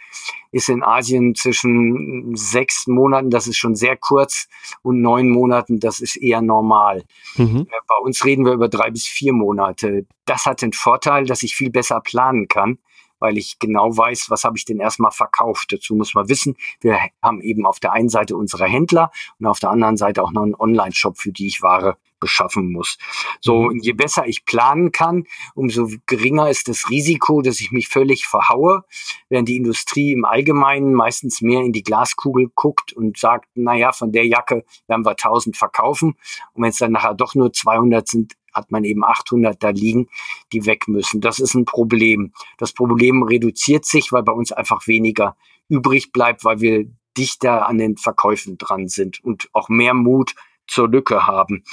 ist 0.52 0.70
in 0.70 0.84
Asien 0.84 1.36
zwischen 1.36 2.36
sechs 2.36 2.88
Monaten, 2.88 3.30
das 3.30 3.48
ist 3.48 3.58
schon 3.58 3.76
sehr 3.76 3.98
kurz, 3.98 4.48
und 4.82 5.02
neun 5.02 5.30
Monaten, 5.30 5.80
das 5.80 6.00
ist 6.00 6.16
eher 6.16 6.42
normal. 6.42 7.04
Mhm. 7.36 7.68
Äh, 7.70 7.80
Bei 7.88 7.96
uns 8.02 8.24
reden 8.26 8.46
wir 8.46 8.54
über 8.54 8.70
drei 8.70 8.90
bis 8.90 9.06
vier 9.06 9.34
Monate. 9.34 10.06
Das 10.26 10.46
hat 10.46 10.62
den 10.62 10.74
Vorteil, 10.74 11.26
dass 11.26 11.44
ich 11.44 11.56
viel 11.56 11.70
besser 11.70 12.02
planen 12.02 12.48
kann, 12.48 12.80
weil 13.20 13.38
ich 13.38 13.60
genau 13.60 13.96
weiß, 13.96 14.30
was 14.30 14.44
habe 14.44 14.58
ich 14.58 14.66
denn 14.66 14.80
erstmal 14.80 15.12
verkauft. 15.12 15.72
Dazu 15.72 15.96
muss 15.96 16.14
man 16.14 16.30
wissen, 16.30 16.56
wir 16.82 17.00
haben 17.22 17.42
eben 17.42 17.66
auf 17.66 17.80
der 17.80 17.94
einen 17.94 18.10
Seite 18.10 18.36
unsere 18.36 18.66
Händler 18.66 19.12
und 19.40 19.46
auf 19.48 19.60
der 19.60 19.70
anderen 19.72 19.98
Seite 19.98 20.24
auch 20.24 20.32
noch 20.32 20.44
einen 20.44 20.56
Online-Shop, 20.56 21.18
für 21.18 21.32
die 21.32 21.48
ich 21.48 21.62
Ware 21.62 21.98
beschaffen 22.20 22.72
muss. 22.72 22.98
So, 23.42 23.70
mhm. 23.70 23.80
je 23.82 23.94
besser 23.94 24.28
ich 24.28 24.46
planen 24.46 24.92
kann, 24.92 25.26
umso 25.56 25.90
geringer 26.06 26.50
ist 26.50 26.68
das 26.68 26.90
Risiko, 26.90 27.42
dass 27.42 27.60
ich 27.60 27.72
mich 27.72 27.88
völlig 27.88 28.26
verhaue, 28.26 28.84
während 29.30 29.48
die 29.48 29.58
Industrie 29.58 30.14
im 30.14 30.26
Allgemeinen 30.26 30.94
meistens 30.94 31.42
mehr 31.42 31.62
in 31.62 31.74
die 31.74 31.84
Glaskugel 31.84 32.50
guckt 32.56 32.94
und 32.94 33.18
sagt, 33.18 33.48
na 33.56 33.76
ja, 33.76 33.92
von 33.92 34.12
der 34.12 34.26
Jacke 34.26 34.66
werden 34.88 35.06
wir 35.06 35.12
1000 35.12 35.58
verkaufen. 35.58 36.16
Und 36.54 36.64
wenn 36.64 36.70
es 36.70 36.78
dann 36.78 36.92
nachher 36.92 37.14
doch 37.14 37.36
nur 37.36 37.54
200 37.54 38.08
sind, 38.08 38.34
hat 38.58 38.72
man 38.72 38.84
eben 38.84 39.04
800 39.04 39.62
da 39.64 39.70
liegen, 39.70 40.10
die 40.52 40.66
weg 40.66 40.88
müssen. 40.88 41.22
Das 41.22 41.40
ist 41.40 41.54
ein 41.54 41.66
Problem. 41.66 42.34
Das 42.58 42.74
Problem 42.74 43.24
reduziert 43.24 43.86
sich, 43.86 44.12
weil 44.12 44.24
bei 44.24 44.34
uns 44.34 44.52
einfach 44.52 44.88
weniger 44.88 45.38
übrig 45.70 46.12
bleibt, 46.12 46.44
weil 46.44 46.60
wir 46.60 46.88
dichter 47.18 47.68
an 47.68 47.78
den 47.78 47.98
Verkäufen 47.98 48.58
dran 48.58 48.88
sind 48.88 49.24
und 49.24 49.50
auch 49.54 49.70
mehr 49.70 49.94
Mut 49.94 50.36
zur 50.68 50.90
Lücke 50.90 51.26
haben. 51.26 51.64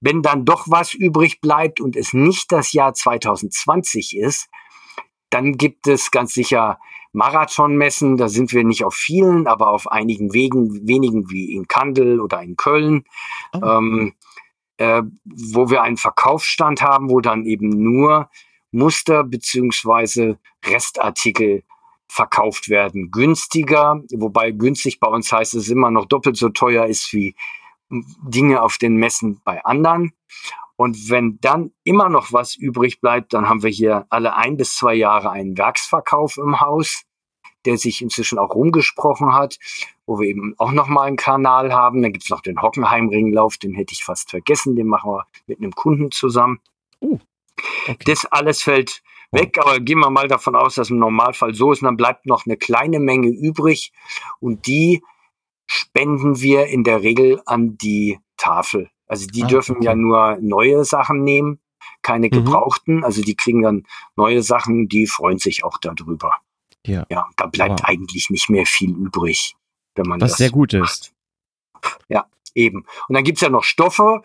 Wenn 0.00 0.22
dann 0.22 0.44
doch 0.44 0.66
was 0.68 0.94
übrig 0.94 1.40
bleibt 1.40 1.80
und 1.80 1.96
es 1.96 2.12
nicht 2.12 2.52
das 2.52 2.72
Jahr 2.72 2.94
2020 2.94 4.16
ist, 4.16 4.48
dann 5.30 5.56
gibt 5.56 5.88
es 5.88 6.10
ganz 6.10 6.32
sicher 6.32 6.78
Marathonmessen. 7.12 8.16
Da 8.16 8.28
sind 8.28 8.52
wir 8.52 8.62
nicht 8.62 8.84
auf 8.84 8.94
vielen, 8.94 9.46
aber 9.46 9.70
auf 9.70 9.90
einigen 9.90 10.32
Wegen, 10.32 10.86
wenigen 10.86 11.30
wie 11.30 11.52
in 11.52 11.66
Kandel 11.66 12.20
oder 12.20 12.42
in 12.42 12.56
Köln, 12.56 13.04
oh. 13.52 13.64
ähm, 13.64 14.14
äh, 14.78 15.02
wo 15.24 15.70
wir 15.70 15.82
einen 15.82 15.96
Verkaufsstand 15.96 16.82
haben, 16.82 17.10
wo 17.10 17.20
dann 17.20 17.44
eben 17.46 17.68
nur 17.68 18.30
Muster 18.70 19.24
beziehungsweise 19.24 20.38
Restartikel 20.64 21.62
verkauft 22.08 22.68
werden. 22.68 23.10
Günstiger, 23.10 24.02
wobei 24.12 24.50
günstig 24.50 25.00
bei 25.00 25.08
uns 25.08 25.32
heißt 25.32 25.54
es 25.54 25.68
immer 25.68 25.90
noch 25.90 26.06
doppelt 26.06 26.36
so 26.36 26.48
teuer 26.50 26.86
ist 26.86 27.12
wie 27.12 27.34
Dinge 27.90 28.62
auf 28.62 28.78
den 28.78 28.96
Messen 28.96 29.40
bei 29.44 29.64
anderen. 29.64 30.12
Und 30.76 31.08
wenn 31.08 31.38
dann 31.40 31.72
immer 31.84 32.10
noch 32.10 32.32
was 32.32 32.54
übrig 32.54 33.00
bleibt, 33.00 33.32
dann 33.32 33.48
haben 33.48 33.62
wir 33.62 33.70
hier 33.70 34.06
alle 34.10 34.36
ein 34.36 34.56
bis 34.56 34.76
zwei 34.76 34.94
Jahre 34.94 35.30
einen 35.30 35.56
Werksverkauf 35.56 36.36
im 36.36 36.60
Haus, 36.60 37.04
der 37.66 37.76
sich 37.76 38.00
inzwischen 38.02 38.38
auch 38.38 38.54
rumgesprochen 38.54 39.34
hat, 39.34 39.58
wo 40.06 40.18
wir 40.18 40.28
eben 40.28 40.54
auch 40.58 40.72
nochmal 40.72 41.08
einen 41.08 41.16
Kanal 41.16 41.72
haben. 41.72 42.02
Dann 42.02 42.12
gibt's 42.12 42.30
noch 42.30 42.40
den 42.40 42.62
Hockenheim-Ringlauf, 42.62 43.56
den 43.56 43.74
hätte 43.74 43.92
ich 43.92 44.04
fast 44.04 44.30
vergessen, 44.30 44.76
den 44.76 44.86
machen 44.86 45.10
wir 45.10 45.26
mit 45.46 45.58
einem 45.58 45.72
Kunden 45.72 46.10
zusammen. 46.10 46.60
Uh, 47.00 47.18
okay. 47.88 47.96
Das 48.04 48.24
alles 48.26 48.62
fällt 48.62 49.02
weg, 49.32 49.58
aber 49.60 49.80
gehen 49.80 49.98
wir 49.98 50.10
mal 50.10 50.28
davon 50.28 50.56
aus, 50.56 50.76
dass 50.76 50.90
im 50.90 50.98
Normalfall 50.98 51.54
so 51.54 51.72
ist. 51.72 51.82
Und 51.82 51.86
dann 51.86 51.96
bleibt 51.96 52.26
noch 52.26 52.46
eine 52.46 52.56
kleine 52.56 53.00
Menge 53.00 53.28
übrig 53.28 53.92
und 54.40 54.66
die 54.66 55.02
spenden 55.66 56.40
wir 56.40 56.66
in 56.66 56.84
der 56.84 57.02
Regel 57.02 57.40
an 57.44 57.76
die 57.76 58.18
Tafel. 58.36 58.90
Also 59.08 59.26
die 59.26 59.44
ah, 59.44 59.46
dürfen 59.46 59.76
okay. 59.76 59.86
ja 59.86 59.94
nur 59.94 60.38
neue 60.40 60.84
Sachen 60.84 61.22
nehmen, 61.22 61.60
keine 62.02 62.26
mhm. 62.26 62.30
gebrauchten. 62.30 62.96
Mhm. 62.98 63.04
Also 63.04 63.22
die 63.22 63.36
kriegen 63.36 63.62
dann 63.62 63.86
neue 64.16 64.42
Sachen, 64.42 64.88
die 64.88 65.06
freuen 65.06 65.38
sich 65.38 65.64
auch 65.64 65.78
darüber. 65.78 66.32
Ja, 66.86 67.06
ja 67.10 67.28
da 67.36 67.46
bleibt 67.46 67.80
wow. 67.80 67.88
eigentlich 67.88 68.30
nicht 68.30 68.50
mehr 68.50 68.66
viel 68.66 68.90
übrig, 68.90 69.56
wenn 69.94 70.06
man 70.06 70.20
Was 70.20 70.32
das 70.32 70.38
sehr 70.38 70.50
gut 70.50 70.72
macht. 70.72 70.90
ist. 70.90 71.12
Ja, 72.08 72.26
eben. 72.54 72.84
Und 73.08 73.14
dann 73.14 73.24
gibt's 73.24 73.42
ja 73.42 73.48
noch 73.48 73.64
Stoffe. 73.64 74.22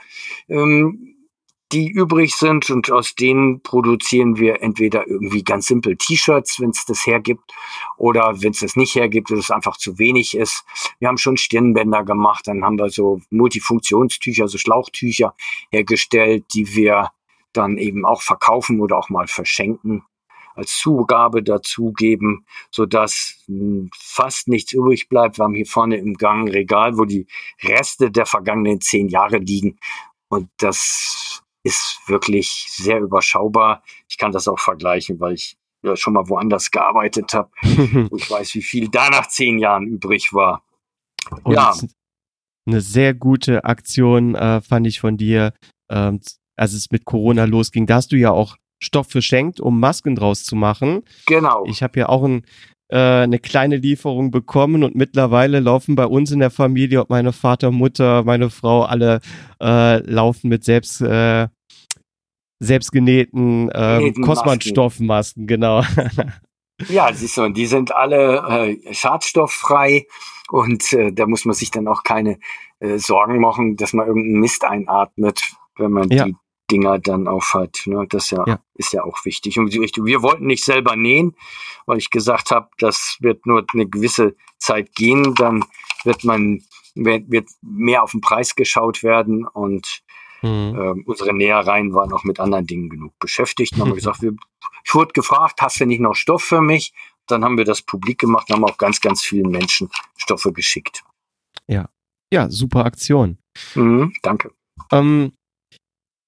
Ähm, 0.47 1.11
die 1.71 1.89
übrig 1.89 2.35
sind 2.35 2.69
und 2.69 2.91
aus 2.91 3.15
denen 3.15 3.61
produzieren 3.61 4.37
wir 4.37 4.61
entweder 4.61 5.07
irgendwie 5.07 5.43
ganz 5.43 5.67
simpel 5.67 5.95
T-Shirts, 5.95 6.59
wenn 6.59 6.71
es 6.71 6.85
das 6.85 7.05
hergibt, 7.05 7.53
oder 7.97 8.41
wenn 8.41 8.51
es 8.51 8.59
das 8.59 8.75
nicht 8.75 8.95
hergibt, 8.95 9.31
dass 9.31 9.39
es 9.39 9.51
einfach 9.51 9.77
zu 9.77 9.97
wenig 9.97 10.35
ist. 10.35 10.65
Wir 10.99 11.07
haben 11.07 11.17
schon 11.17 11.37
Stirnbänder 11.37 12.03
gemacht, 12.03 12.47
dann 12.47 12.63
haben 12.63 12.77
wir 12.77 12.89
so 12.89 13.21
Multifunktionstücher, 13.29 14.47
so 14.47 14.57
Schlauchtücher 14.57 15.33
hergestellt, 15.71 16.45
die 16.53 16.75
wir 16.75 17.11
dann 17.53 17.77
eben 17.77 18.05
auch 18.05 18.21
verkaufen 18.21 18.81
oder 18.81 18.97
auch 18.97 19.09
mal 19.09 19.27
verschenken 19.27 20.03
als 20.55 20.77
Zugabe 20.77 21.43
dazugeben, 21.43 22.45
so 22.69 22.85
dass 22.85 23.45
fast 23.95 24.47
nichts 24.47 24.73
übrig 24.73 25.09
bleibt. 25.09 25.37
Wir 25.37 25.45
haben 25.45 25.55
hier 25.55 25.65
vorne 25.65 25.97
im 25.97 26.15
Gang 26.15 26.47
ein 26.47 26.51
Regal, 26.51 26.97
wo 26.97 27.05
die 27.05 27.27
Reste 27.63 28.11
der 28.11 28.25
vergangenen 28.25 28.81
zehn 28.81 29.07
Jahre 29.09 29.37
liegen. 29.37 29.77
Und 30.29 30.49
das 30.57 31.43
ist 31.63 31.99
wirklich 32.07 32.67
sehr 32.69 32.99
überschaubar. 32.99 33.83
Ich 34.09 34.17
kann 34.17 34.31
das 34.31 34.47
auch 34.47 34.59
vergleichen, 34.59 35.19
weil 35.19 35.33
ich 35.33 35.57
ja 35.83 35.95
schon 35.95 36.13
mal 36.13 36.27
woanders 36.29 36.71
gearbeitet 36.71 37.33
habe. 37.33 37.51
ich 37.63 38.29
weiß, 38.29 38.55
wie 38.55 38.61
viel 38.61 38.89
da 38.89 39.09
nach 39.09 39.27
zehn 39.27 39.59
Jahren 39.59 39.87
übrig 39.87 40.33
war. 40.33 40.63
Und 41.43 41.53
ja. 41.53 41.73
Eine 42.67 42.81
sehr 42.81 43.13
gute 43.13 43.65
Aktion 43.65 44.35
äh, 44.35 44.61
fand 44.61 44.85
ich 44.85 44.99
von 44.99 45.17
dir, 45.17 45.53
ähm, 45.89 46.21
als 46.55 46.73
es 46.73 46.91
mit 46.91 47.05
Corona 47.05 47.45
losging. 47.45 47.87
Da 47.87 47.95
hast 47.95 48.11
du 48.11 48.17
ja 48.17 48.31
auch 48.31 48.55
Stoff 48.81 49.09
verschenkt, 49.09 49.59
um 49.59 49.79
Masken 49.79 50.15
draus 50.15 50.43
zu 50.43 50.55
machen. 50.55 51.03
Genau. 51.27 51.63
Ich 51.67 51.83
habe 51.83 51.99
ja 51.99 52.09
auch 52.09 52.23
ein 52.23 52.43
äh, 52.91 52.97
eine 52.97 53.39
kleine 53.39 53.77
Lieferung 53.77 54.31
bekommen 54.31 54.83
und 54.83 54.95
mittlerweile 54.95 55.61
laufen 55.61 55.95
bei 55.95 56.05
uns 56.05 56.29
in 56.31 56.39
der 56.39 56.51
Familie, 56.51 56.99
ob 56.99 57.09
meine 57.09 57.31
Vater, 57.31 57.71
Mutter, 57.71 58.23
meine 58.23 58.49
Frau, 58.49 58.83
alle 58.83 59.21
äh, 59.61 59.99
laufen 59.99 60.49
mit 60.49 60.65
selbst 60.65 60.99
äh, 60.99 61.47
selbstgenähten 62.59 63.69
äh, 63.69 64.11
Kosmanstoffmasken, 64.11 65.47
genau. 65.47 65.83
ja, 66.89 67.11
siehst 67.13 67.37
du, 67.37 67.43
und 67.43 67.55
die 67.55 67.65
sind 67.65 67.95
alle 67.95 68.75
äh, 68.85 68.93
schadstofffrei 68.93 70.05
und 70.49 70.91
äh, 70.93 71.11
da 71.13 71.25
muss 71.25 71.45
man 71.45 71.55
sich 71.55 71.71
dann 71.71 71.87
auch 71.87 72.03
keine 72.03 72.39
äh, 72.79 72.97
Sorgen 72.97 73.39
machen, 73.39 73.77
dass 73.77 73.93
man 73.93 74.05
irgendeinen 74.05 74.41
Mist 74.41 74.65
einatmet, 74.65 75.41
wenn 75.77 75.91
man 75.91 76.09
ja. 76.09 76.25
die 76.25 76.35
Dinger 76.71 76.99
dann 76.99 77.27
aufhat. 77.27 77.81
Ne? 77.85 78.05
Das 78.09 78.31
ja, 78.31 78.43
ja, 78.47 78.59
ist 78.75 78.93
ja 78.93 79.03
auch 79.03 79.25
wichtig. 79.25 79.59
Und 79.59 79.73
wir 79.73 80.21
wollten 80.21 80.47
nicht 80.47 80.63
selber 80.63 80.95
nähen, 80.95 81.35
weil 81.85 81.97
ich 81.97 82.09
gesagt 82.09 82.51
habe, 82.51 82.69
das 82.79 83.17
wird 83.19 83.45
nur 83.45 83.65
eine 83.73 83.87
gewisse 83.87 84.35
Zeit 84.57 84.95
gehen, 84.95 85.35
dann 85.35 85.65
wird 86.03 86.23
man 86.23 86.61
wird, 86.95 87.49
mehr 87.61 88.03
auf 88.03 88.11
den 88.11 88.21
Preis 88.21 88.55
geschaut 88.55 89.03
werden 89.03 89.47
und 89.47 90.01
mhm. 90.41 90.75
äh, 90.75 91.03
unsere 91.05 91.33
Nähereien 91.33 91.93
waren 91.93 92.13
auch 92.13 92.23
mit 92.23 92.39
anderen 92.39 92.67
Dingen 92.67 92.89
genug 92.89 93.17
beschäftigt. 93.19 93.73
Dann 93.73 93.81
haben 93.81 93.89
wir 93.89 93.95
gesagt, 93.95 94.21
wir, 94.21 94.33
ich 94.83 94.93
wurde 94.93 95.13
gefragt, 95.13 95.61
hast 95.61 95.79
du 95.79 95.85
nicht 95.85 96.01
noch 96.01 96.15
Stoff 96.15 96.43
für 96.43 96.61
mich? 96.61 96.93
Dann 97.27 97.43
haben 97.43 97.57
wir 97.57 97.65
das 97.65 97.81
publik 97.81 98.19
gemacht, 98.19 98.49
haben 98.49 98.65
auch 98.65 98.77
ganz, 98.77 98.99
ganz 98.99 99.21
vielen 99.21 99.51
Menschen 99.51 99.89
Stoffe 100.17 100.51
geschickt. 100.51 101.03
Ja, 101.67 101.89
ja, 102.33 102.49
super 102.49 102.85
Aktion. 102.85 103.37
Mhm, 103.75 104.13
danke. 104.21 104.51
Ähm, 104.91 105.33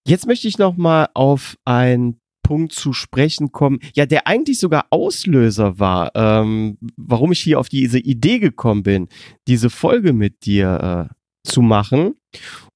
Jetzt 0.06 0.28
möchte 0.28 0.48
ich 0.48 0.58
noch 0.58 0.76
mal 0.76 1.08
auf 1.14 1.56
einen 1.64 2.20
Punkt 2.44 2.74
zu 2.74 2.92
sprechen 2.92 3.54
kommen, 3.54 3.80
ja, 3.96 4.06
der 4.06 4.28
eigentlich 4.28 4.60
sogar 4.60 4.88
Auslöser 4.90 5.80
war, 5.80 6.12
ähm, 6.14 6.78
warum 6.98 7.32
ich 7.32 7.40
hier 7.40 7.58
auf 7.60 7.70
diese 7.70 8.00
Idee 8.00 8.40
gekommen 8.40 8.84
bin, 8.84 9.08
diese 9.48 9.70
Folge 9.70 10.12
mit 10.12 10.46
dir 10.46 11.10
äh, 11.10 11.50
zu 11.50 11.62
machen. 11.62 12.18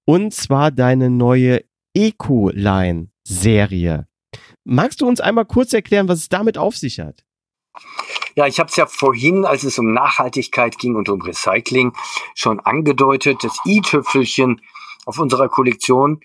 Und 0.05 0.34
zwar 0.34 0.71
deine 0.71 1.09
neue 1.09 1.65
Eco-Line-Serie. 1.93 4.07
Magst 4.63 5.01
du 5.01 5.07
uns 5.07 5.19
einmal 5.19 5.43
kurz 5.45 5.73
erklären, 5.73 6.07
was 6.07 6.19
es 6.19 6.30
damit 6.30 6.57
auf 6.57 6.78
sich 6.78 7.01
hat? 7.01 7.25
Ja, 8.36 8.47
ich 8.47 8.59
habe 8.59 8.69
es 8.69 8.75
ja 8.75 8.86
vorhin, 8.86 9.45
als 9.45 9.63
es 9.63 9.80
um 9.80 9.93
Nachhaltigkeit 9.93 10.78
ging 10.78 10.95
und 10.95 11.09
um 11.09 11.21
Recycling, 11.21 11.93
schon 12.36 12.59
angedeutet. 12.61 13.43
Das 13.43 13.57
i-Tüpfelchen 13.65 14.61
auf 15.05 15.19
unserer 15.19 15.49
Kollektion 15.49 16.21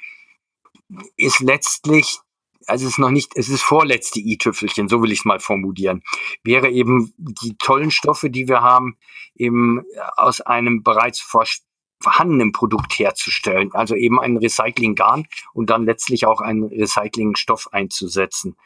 ist 1.17 1.41
letztlich 1.41 2.21
also 2.67 2.87
es 2.87 2.93
ist 2.93 2.99
noch 2.99 3.11
nicht, 3.11 3.33
es 3.35 3.49
ist 3.49 3.63
vorletzte 3.63 4.21
i-Tüpfelchen, 4.21 4.89
so 4.89 5.03
will 5.03 5.13
ich 5.13 5.21
es 5.21 5.25
mal 5.25 5.41
formulieren, 5.41 6.03
wäre 6.45 6.71
eben 6.71 7.13
die 7.17 7.57
tollen 7.57 7.91
Stoffe, 7.91 8.31
die 8.31 8.49
wir 8.49 8.63
haben, 8.63 8.97
eben 9.35 9.83
aus 10.17 10.41
einem 10.41 10.83
bereits 10.83 11.21
vorhandenen 12.01 12.53
Produkt 12.53 12.99
herzustellen. 12.99 13.73
Also 13.73 13.95
eben 13.95 14.21
ein 14.21 14.37
Recycling-Garn 14.37 15.27
und 15.53 15.71
dann 15.71 15.85
letztlich 15.85 16.27
auch 16.27 16.41
einen 16.41 16.65
Recycling-Stoff 16.65 17.73
einzusetzen. 17.73 18.57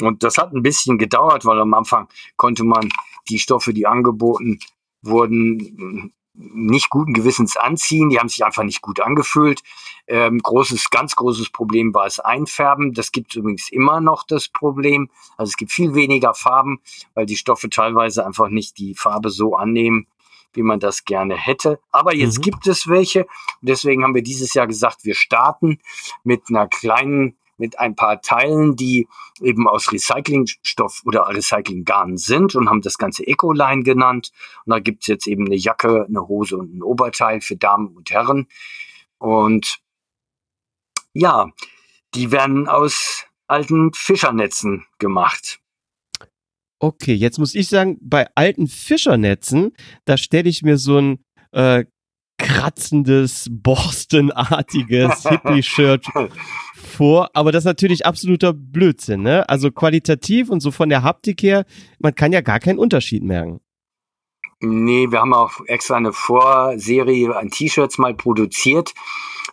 Und 0.00 0.22
das 0.22 0.38
hat 0.38 0.52
ein 0.52 0.62
bisschen 0.62 0.98
gedauert, 0.98 1.44
weil 1.44 1.60
am 1.60 1.74
Anfang 1.74 2.08
konnte 2.36 2.64
man 2.64 2.88
die 3.28 3.38
Stoffe, 3.38 3.72
die 3.72 3.86
angeboten 3.86 4.58
wurden, 5.02 6.12
nicht 6.38 6.88
guten 6.88 7.12
Gewissens 7.12 7.56
anziehen. 7.56 8.10
Die 8.10 8.18
haben 8.18 8.28
sich 8.28 8.44
einfach 8.44 8.62
nicht 8.62 8.80
gut 8.80 9.00
angefühlt. 9.00 9.62
Ähm, 10.06 10.38
großes, 10.38 10.90
ganz 10.90 11.16
großes 11.16 11.50
Problem 11.50 11.92
war 11.94 12.06
es 12.06 12.20
Einfärben. 12.20 12.94
Das 12.94 13.12
gibt 13.12 13.34
übrigens 13.34 13.70
immer 13.70 14.00
noch 14.00 14.24
das 14.24 14.48
Problem. 14.48 15.10
Also 15.36 15.50
es 15.50 15.56
gibt 15.56 15.72
viel 15.72 15.94
weniger 15.94 16.34
Farben, 16.34 16.80
weil 17.14 17.26
die 17.26 17.36
Stoffe 17.36 17.68
teilweise 17.68 18.24
einfach 18.24 18.48
nicht 18.48 18.78
die 18.78 18.94
Farbe 18.94 19.30
so 19.30 19.56
annehmen, 19.56 20.06
wie 20.52 20.62
man 20.62 20.80
das 20.80 21.04
gerne 21.04 21.36
hätte. 21.36 21.80
Aber 21.90 22.14
jetzt 22.14 22.38
mhm. 22.38 22.42
gibt 22.42 22.66
es 22.66 22.88
welche. 22.88 23.26
Deswegen 23.60 24.04
haben 24.04 24.14
wir 24.14 24.22
dieses 24.22 24.54
Jahr 24.54 24.66
gesagt, 24.66 25.04
wir 25.04 25.14
starten 25.14 25.78
mit 26.24 26.44
einer 26.48 26.68
kleinen 26.68 27.37
mit 27.58 27.78
ein 27.78 27.94
paar 27.94 28.20
Teilen, 28.22 28.76
die 28.76 29.06
eben 29.40 29.68
aus 29.68 29.92
Recyclingstoff 29.92 31.02
oder 31.04 31.28
Recyclinggarn 31.28 32.16
sind 32.16 32.54
und 32.54 32.68
haben 32.68 32.80
das 32.80 32.98
Ganze 32.98 33.26
Ecoline 33.26 33.82
genannt. 33.82 34.30
Und 34.64 34.70
da 34.70 34.78
gibt's 34.78 35.06
jetzt 35.06 35.26
eben 35.26 35.46
eine 35.46 35.56
Jacke, 35.56 36.06
eine 36.08 36.26
Hose 36.26 36.56
und 36.56 36.74
ein 36.74 36.82
Oberteil 36.82 37.40
für 37.40 37.56
Damen 37.56 37.88
und 37.88 38.10
Herren. 38.10 38.46
Und 39.18 39.80
ja, 41.12 41.50
die 42.14 42.32
werden 42.32 42.68
aus 42.68 43.24
alten 43.46 43.92
Fischernetzen 43.94 44.86
gemacht. 44.98 45.60
Okay, 46.80 47.14
jetzt 47.14 47.38
muss 47.38 47.54
ich 47.54 47.68
sagen, 47.68 47.98
bei 48.00 48.28
alten 48.36 48.68
Fischernetzen, 48.68 49.72
da 50.04 50.16
stelle 50.16 50.48
ich 50.48 50.62
mir 50.62 50.78
so 50.78 50.98
ein 50.98 51.24
äh, 51.50 51.84
kratzendes, 52.38 53.48
borstenartiges 53.50 55.22
Hippie-Shirt 55.28 56.06
vor, 56.98 57.30
aber 57.32 57.52
das 57.52 57.60
ist 57.60 57.66
natürlich 57.66 58.04
absoluter 58.04 58.52
Blödsinn, 58.52 59.22
ne? 59.22 59.48
Also 59.48 59.70
qualitativ 59.70 60.50
und 60.50 60.58
so 60.58 60.72
von 60.72 60.88
der 60.88 61.04
Haptik 61.04 61.42
her, 61.44 61.64
man 62.00 62.12
kann 62.12 62.32
ja 62.32 62.40
gar 62.40 62.58
keinen 62.58 62.80
Unterschied 62.80 63.22
merken. 63.22 63.60
Nee, 64.60 65.06
wir 65.12 65.20
haben 65.20 65.32
auch 65.32 65.60
extra 65.66 65.94
eine 65.94 66.12
Vorserie 66.12 67.36
an 67.36 67.50
T-Shirts 67.50 67.98
mal 67.98 68.14
produziert, 68.14 68.94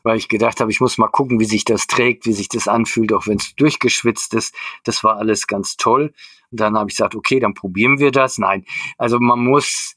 weil 0.01 0.17
ich 0.17 0.27
gedacht 0.27 0.59
habe, 0.59 0.71
ich 0.71 0.81
muss 0.81 0.97
mal 0.97 1.07
gucken, 1.07 1.39
wie 1.39 1.45
sich 1.45 1.65
das 1.65 1.85
trägt, 1.85 2.25
wie 2.25 2.33
sich 2.33 2.49
das 2.49 2.67
anfühlt, 2.67 3.13
auch 3.13 3.27
wenn 3.27 3.37
es 3.37 3.53
durchgeschwitzt 3.55 4.33
ist. 4.33 4.55
Das 4.83 5.03
war 5.03 5.17
alles 5.17 5.45
ganz 5.45 5.77
toll. 5.77 6.13
Und 6.49 6.59
dann 6.59 6.75
habe 6.75 6.89
ich 6.89 6.95
gesagt, 6.95 7.13
okay, 7.13 7.39
dann 7.39 7.53
probieren 7.53 7.99
wir 7.99 8.09
das. 8.09 8.39
Nein, 8.39 8.65
also 8.97 9.19
man 9.19 9.39
muss 9.39 9.95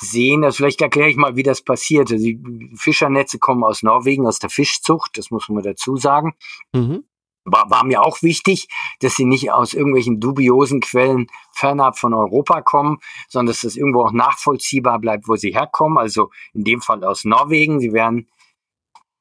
sehen, 0.00 0.44
also 0.44 0.56
vielleicht 0.56 0.80
erkläre 0.80 1.10
ich 1.10 1.16
mal, 1.16 1.36
wie 1.36 1.42
das 1.42 1.62
passiert. 1.62 2.10
Also 2.10 2.24
die 2.24 2.40
Fischernetze 2.74 3.38
kommen 3.38 3.64
aus 3.64 3.82
Norwegen, 3.82 4.26
aus 4.26 4.38
der 4.38 4.50
Fischzucht, 4.50 5.18
das 5.18 5.30
muss 5.30 5.48
man 5.48 5.62
dazu 5.62 5.96
sagen. 5.96 6.34
Mhm. 6.72 7.04
War, 7.44 7.70
war 7.70 7.84
mir 7.84 8.02
auch 8.02 8.22
wichtig, 8.22 8.68
dass 9.00 9.16
sie 9.16 9.24
nicht 9.24 9.50
aus 9.50 9.72
irgendwelchen 9.72 10.20
dubiosen 10.20 10.80
Quellen 10.80 11.26
fernab 11.52 11.98
von 11.98 12.12
Europa 12.12 12.60
kommen, 12.60 12.98
sondern 13.28 13.48
dass 13.48 13.62
das 13.62 13.76
irgendwo 13.76 14.04
auch 14.04 14.12
nachvollziehbar 14.12 14.98
bleibt, 14.98 15.26
wo 15.26 15.36
sie 15.36 15.52
herkommen. 15.52 15.98
Also 15.98 16.30
in 16.52 16.64
dem 16.64 16.80
Fall 16.80 17.02
aus 17.04 17.24
Norwegen. 17.24 17.80
Sie 17.80 17.92
werden, 17.92 18.28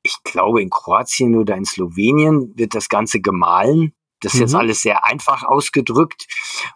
ich 0.03 0.17
glaube, 0.23 0.61
in 0.61 0.69
Kroatien 0.69 1.35
oder 1.35 1.55
in 1.55 1.65
Slowenien 1.65 2.53
wird 2.55 2.75
das 2.75 2.89
Ganze 2.89 3.21
gemahlen. 3.21 3.93
Das 4.21 4.33
ist 4.33 4.39
mhm. 4.39 4.45
jetzt 4.45 4.55
alles 4.55 4.81
sehr 4.81 5.05
einfach 5.05 5.43
ausgedrückt. 5.43 6.27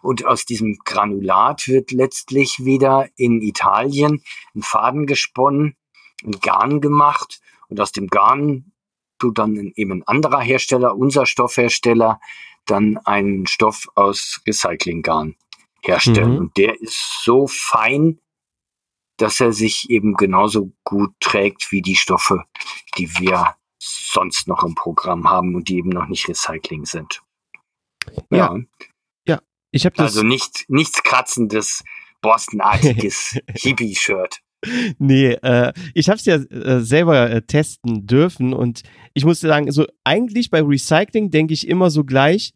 Und 0.02 0.24
aus 0.24 0.44
diesem 0.44 0.78
Granulat 0.84 1.68
wird 1.68 1.90
letztlich 1.92 2.64
wieder 2.64 3.08
in 3.16 3.42
Italien 3.42 4.22
ein 4.54 4.62
Faden 4.62 5.06
gesponnen, 5.06 5.76
ein 6.24 6.40
Garn 6.40 6.80
gemacht. 6.80 7.40
Und 7.68 7.80
aus 7.80 7.92
dem 7.92 8.08
Garn 8.08 8.72
tut 9.18 9.38
dann 9.38 9.72
eben 9.76 9.92
ein 9.92 10.02
anderer 10.06 10.40
Hersteller, 10.40 10.96
unser 10.96 11.26
Stoffhersteller, 11.26 12.20
dann 12.66 12.98
einen 12.98 13.46
Stoff 13.46 13.88
aus 13.94 14.40
Recyclinggarn 14.46 15.36
herstellen. 15.82 16.32
Mhm. 16.32 16.38
Und 16.38 16.56
der 16.56 16.80
ist 16.80 17.22
so 17.22 17.46
fein, 17.46 18.20
dass 19.16 19.40
er 19.40 19.52
sich 19.52 19.90
eben 19.90 20.14
genauso 20.14 20.72
gut 20.82 21.12
trägt 21.20 21.70
wie 21.70 21.82
die 21.82 21.96
Stoffe, 21.96 22.44
die 22.98 23.18
wir 23.18 23.54
sonst 23.78 24.48
noch 24.48 24.64
im 24.64 24.74
Programm 24.74 25.28
haben 25.28 25.54
und 25.54 25.68
die 25.68 25.76
eben 25.76 25.90
noch 25.90 26.06
nicht 26.06 26.28
Recycling 26.28 26.84
sind. 26.84 27.22
Ja. 28.30 28.56
Ja, 29.26 29.40
ich 29.70 29.84
habe 29.86 29.96
das. 29.96 30.06
Also 30.06 30.22
nicht, 30.22 30.64
nichts 30.68 31.02
kratzendes, 31.02 31.84
borstenartiges 32.20 33.38
Hippie-Shirt. 33.54 34.40
Nee, 34.98 35.32
äh, 35.42 35.72
ich 35.92 36.08
habe 36.08 36.16
es 36.16 36.24
ja 36.24 36.36
äh, 36.36 36.80
selber 36.80 37.30
äh, 37.30 37.42
testen 37.42 38.06
dürfen 38.06 38.54
und 38.54 38.82
ich 39.12 39.24
muss 39.24 39.40
sagen, 39.40 39.70
so 39.70 39.86
eigentlich 40.04 40.50
bei 40.50 40.62
Recycling 40.62 41.30
denke 41.30 41.52
ich 41.52 41.68
immer 41.68 41.90
so 41.90 42.04
gleich 42.04 42.54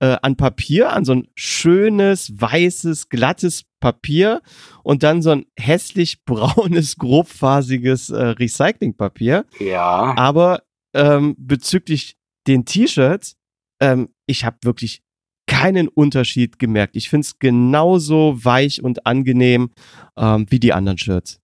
äh, 0.00 0.16
an 0.22 0.36
Papier, 0.36 0.92
an 0.92 1.04
so 1.04 1.12
ein 1.12 1.28
schönes, 1.34 2.32
weißes, 2.40 3.08
glattes 3.08 3.64
Papier 3.80 4.42
und 4.82 5.02
dann 5.02 5.22
so 5.22 5.30
ein 5.30 5.46
hässlich 5.58 6.24
braunes, 6.24 6.96
grobfasiges 6.96 8.10
äh, 8.10 8.24
Recyclingpapier. 8.24 9.44
Ja. 9.58 10.14
Aber 10.16 10.62
ähm, 10.94 11.36
bezüglich 11.38 12.16
den 12.46 12.64
T-Shirts, 12.64 13.36
ähm, 13.80 14.08
ich 14.26 14.44
habe 14.44 14.58
wirklich 14.62 15.02
keinen 15.46 15.88
Unterschied 15.88 16.58
gemerkt. 16.58 16.96
Ich 16.96 17.10
finde 17.10 17.24
es 17.26 17.38
genauso 17.38 18.38
weich 18.44 18.82
und 18.82 19.06
angenehm 19.06 19.70
ähm, 20.16 20.46
wie 20.48 20.60
die 20.60 20.72
anderen 20.72 20.98
Shirts. 20.98 21.40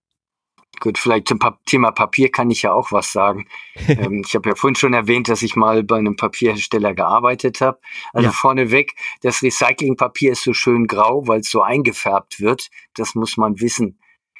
Gut, 0.79 0.97
vielleicht 0.97 1.27
zum 1.27 1.39
pa 1.39 1.57
Thema 1.65 1.91
Papier 1.91 2.29
kann 2.29 2.51
ich 2.51 2.61
ja 2.61 2.71
auch 2.71 2.91
was 2.91 3.11
sagen. 3.11 3.47
ähm, 3.87 4.23
ich 4.25 4.35
habe 4.35 4.49
ja 4.49 4.55
vorhin 4.55 4.75
schon 4.75 4.93
erwähnt, 4.93 5.27
dass 5.27 5.41
ich 5.41 5.55
mal 5.55 5.83
bei 5.83 5.97
einem 5.97 6.15
Papierhersteller 6.15 6.93
gearbeitet 6.93 7.61
habe. 7.61 7.79
Also 8.13 8.27
ja. 8.27 8.31
vorneweg, 8.31 8.93
das 9.21 9.41
Recyclingpapier 9.41 10.33
ist 10.33 10.43
so 10.43 10.53
schön 10.53 10.87
grau, 10.87 11.27
weil 11.27 11.39
es 11.39 11.49
so 11.49 11.61
eingefärbt 11.61 12.39
wird. 12.39 12.69
Das 12.93 13.15
muss 13.15 13.37
man 13.37 13.59
wissen. 13.59 13.99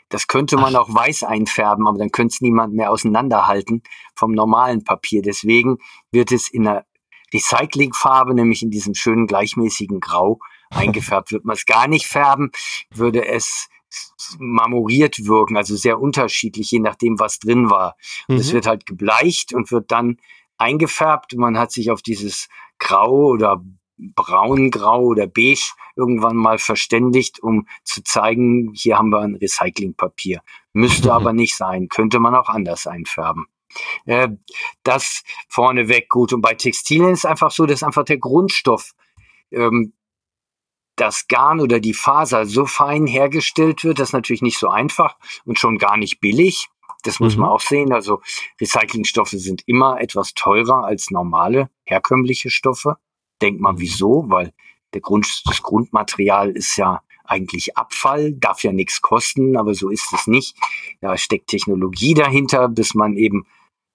Das 0.10 0.28
könnte 0.28 0.56
man 0.56 0.76
Ach. 0.76 0.82
auch 0.82 0.94
weiß 0.94 1.24
einfärben, 1.24 1.88
aber 1.88 1.98
dann 1.98 2.12
könnte 2.12 2.34
es 2.36 2.42
niemand 2.42 2.74
mehr 2.74 2.92
auseinanderhalten 2.92 3.82
vom 4.16 4.32
normalen 4.32 4.84
Papier. 4.84 5.22
Deswegen 5.22 5.80
wird 6.12 6.32
es 6.32 6.50
in 6.50 6.68
einer 6.68 6.86
Recyclingfarbe, 7.34 8.34
nämlich 8.34 8.62
in 8.62 8.72
diesem 8.72 8.94
schönen 8.94 9.28
gleichmäßigen 9.28 10.00
Grau 10.00 10.40
eingefärbt. 10.70 11.32
Wird 11.32 11.46
man 11.46 11.56
es 11.56 11.66
gar 11.66 11.88
nicht 11.88 12.08
färben, 12.08 12.52
würde 12.90 13.26
es 13.26 13.70
marmoriert 14.38 15.26
wirken, 15.26 15.58
also 15.58 15.76
sehr 15.76 16.00
unterschiedlich, 16.00 16.72
je 16.72 16.80
nachdem, 16.80 17.20
was 17.20 17.40
drin 17.40 17.70
war. 17.70 17.96
Und 18.28 18.38
es 18.38 18.50
mhm. 18.50 18.56
wird 18.56 18.68
halt 18.68 18.86
gebleicht 18.86 19.54
und 19.54 19.72
wird 19.72 19.92
dann 19.92 20.18
eingefärbt. 20.58 21.36
Man 21.36 21.58
hat 21.58 21.72
sich 21.72 21.92
auf 21.92 22.02
dieses 22.02 22.50
Grau 22.80 23.28
oder 23.28 23.64
braungrau 23.98 25.02
oder 25.02 25.28
beige 25.28 25.72
irgendwann 25.96 26.36
mal 26.36 26.60
verständigt, 26.60 27.42
um 27.42 27.68
zu 27.84 28.04
zeigen, 28.04 28.72
hier 28.74 28.98
haben 28.98 29.10
wir 29.10 29.22
ein 29.22 29.36
Recyclingpapier. 29.36 30.42
Müsste 30.74 31.14
aber 31.14 31.34
nicht 31.34 31.56
sein, 31.56 31.88
könnte 31.90 32.20
man 32.20 32.36
auch 32.36 32.50
anders 32.50 32.86
einfärben. 32.86 33.48
Äh, 34.06 34.30
das 34.84 35.24
vorneweg 35.50 36.10
gut. 36.10 36.34
Und 36.34 36.42
bei 36.42 36.54
Textilien 36.54 37.14
ist 37.14 37.26
einfach 37.26 37.52
so, 37.52 37.66
dass 37.66 37.84
einfach 37.84 38.04
der 38.06 38.18
Grundstoff, 38.18 38.94
ähm, 39.52 39.94
das 40.96 41.28
Garn 41.28 41.60
oder 41.60 41.80
die 41.80 41.94
Faser 41.94 42.46
so 42.46 42.66
fein 42.66 43.06
hergestellt 43.06 43.84
wird, 43.84 44.00
das 44.00 44.10
ist 44.10 44.14
natürlich 44.14 44.42
nicht 44.42 44.58
so 44.58 44.70
einfach 44.70 45.16
und 45.46 45.60
schon 45.60 45.78
gar 45.78 45.96
nicht 45.96 46.20
billig. 46.20 46.70
Das 47.04 47.20
muss 47.20 47.36
mhm. 47.36 47.44
man 47.44 47.52
auch 47.52 47.62
sehen. 47.62 47.94
Also 47.94 48.22
Recyclingstoffe 48.60 49.30
sind 49.30 49.62
immer 49.68 50.02
etwas 50.02 50.34
teurer 50.34 50.86
als 50.86 51.12
normale 51.12 51.70
herkömmliche 51.84 52.50
Stoffe. 52.50 52.98
Denkt 53.42 53.62
mal, 53.62 53.74
mhm. 53.74 53.80
wieso? 53.80 54.26
Weil 54.28 54.54
der 54.94 55.02
Grund, 55.02 55.44
das 55.46 55.62
Grundmaterial 55.62 56.50
ist 56.52 56.76
ja 56.78 57.02
eigentlich 57.24 57.78
Abfall, 57.78 58.34
darf 58.34 58.64
ja 58.64 58.72
nichts 58.72 59.02
kosten, 59.02 59.58
aber 59.58 59.74
so 59.74 59.90
ist 59.90 60.12
es 60.14 60.28
nicht. 60.28 60.58
Da 61.02 61.18
steckt 61.18 61.48
Technologie 61.48 62.14
dahinter, 62.14 62.70
bis 62.70 62.96
man 62.96 63.16
eben 63.18 63.46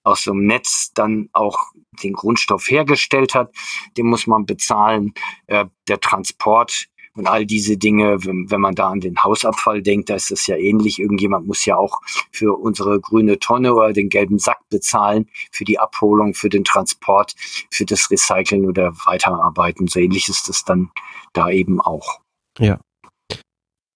aus 0.03 0.23
so 0.23 0.31
einem 0.31 0.45
Netz 0.45 0.91
dann 0.93 1.29
auch 1.33 1.59
den 2.03 2.13
Grundstoff 2.13 2.69
hergestellt 2.69 3.35
hat. 3.35 3.53
Den 3.97 4.07
muss 4.07 4.27
man 4.27 4.45
bezahlen. 4.45 5.13
Äh, 5.47 5.65
der 5.87 5.99
Transport 5.99 6.87
und 7.15 7.27
all 7.27 7.45
diese 7.45 7.77
Dinge, 7.77 8.25
wenn, 8.25 8.49
wenn 8.49 8.61
man 8.61 8.75
da 8.75 8.89
an 8.89 8.99
den 8.99 9.17
Hausabfall 9.23 9.83
denkt, 9.83 10.09
da 10.09 10.15
ist 10.15 10.31
es 10.31 10.47
ja 10.47 10.55
ähnlich. 10.55 10.99
Irgendjemand 10.99 11.45
muss 11.45 11.65
ja 11.65 11.77
auch 11.77 12.01
für 12.31 12.57
unsere 12.57 12.99
grüne 12.99 13.37
Tonne 13.39 13.75
oder 13.75 13.93
den 13.93 14.09
gelben 14.09 14.39
Sack 14.39 14.67
bezahlen, 14.69 15.29
für 15.51 15.63
die 15.63 15.79
Abholung, 15.79 16.33
für 16.33 16.49
den 16.49 16.63
Transport, 16.63 17.35
für 17.69 17.85
das 17.85 18.09
Recyceln 18.09 18.65
oder 18.65 18.93
Weiterarbeiten. 19.05 19.87
So 19.87 19.99
ähnlich 19.99 20.27
ist 20.27 20.49
es 20.49 20.65
dann 20.65 20.89
da 21.33 21.49
eben 21.49 21.79
auch. 21.79 22.19
Ja. 22.57 22.79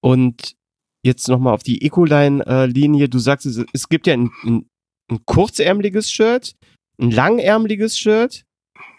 Und 0.02 0.56
jetzt 1.04 1.28
nochmal 1.28 1.54
auf 1.54 1.64
die 1.64 1.82
Ecoline-Linie. 1.84 3.10
Du 3.10 3.18
sagst, 3.18 3.46
es 3.46 3.90
gibt 3.90 4.06
ja 4.06 4.14
ein, 4.14 4.32
ein, 4.44 4.70
ein 5.10 5.26
kurzärmeliges 5.26 6.12
Shirt, 6.12 6.56
ein 7.00 7.12
langärmeliges 7.12 7.98
Shirt, 7.98 8.46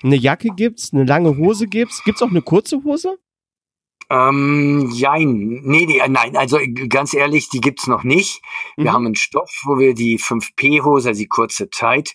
eine 0.03 0.17
Jacke 0.17 0.51
gibt's, 0.55 0.93
eine 0.93 1.05
lange 1.05 1.37
Hose 1.37 1.67
gibt's. 1.67 2.03
Gibt's 2.05 2.23
auch 2.23 2.31
eine 2.31 2.43
kurze 2.43 2.83
Hose? 2.85 3.19
Ähm, 4.11 4.91
jein. 4.93 5.61
Nee, 5.65 5.85
nee, 5.87 6.01
nein, 6.09 6.37
also 6.37 6.59
ganz 6.89 7.13
ehrlich, 7.13 7.51
die 7.51 7.61
gibt's 7.61 7.87
noch 7.87 8.05
nicht. 8.05 8.41
Wir 8.77 8.85
mhm. 8.85 8.93
haben 8.93 9.07
einen 9.07 9.17
Stoff, 9.17 9.51
wo 9.65 9.79
wir 9.79 9.95
die 9.95 10.19
5P-Hose, 10.19 11.09
also 11.11 11.19
die 11.19 11.29
kurze 11.29 11.69
Zeit, 11.69 12.11
äh, 12.11 12.15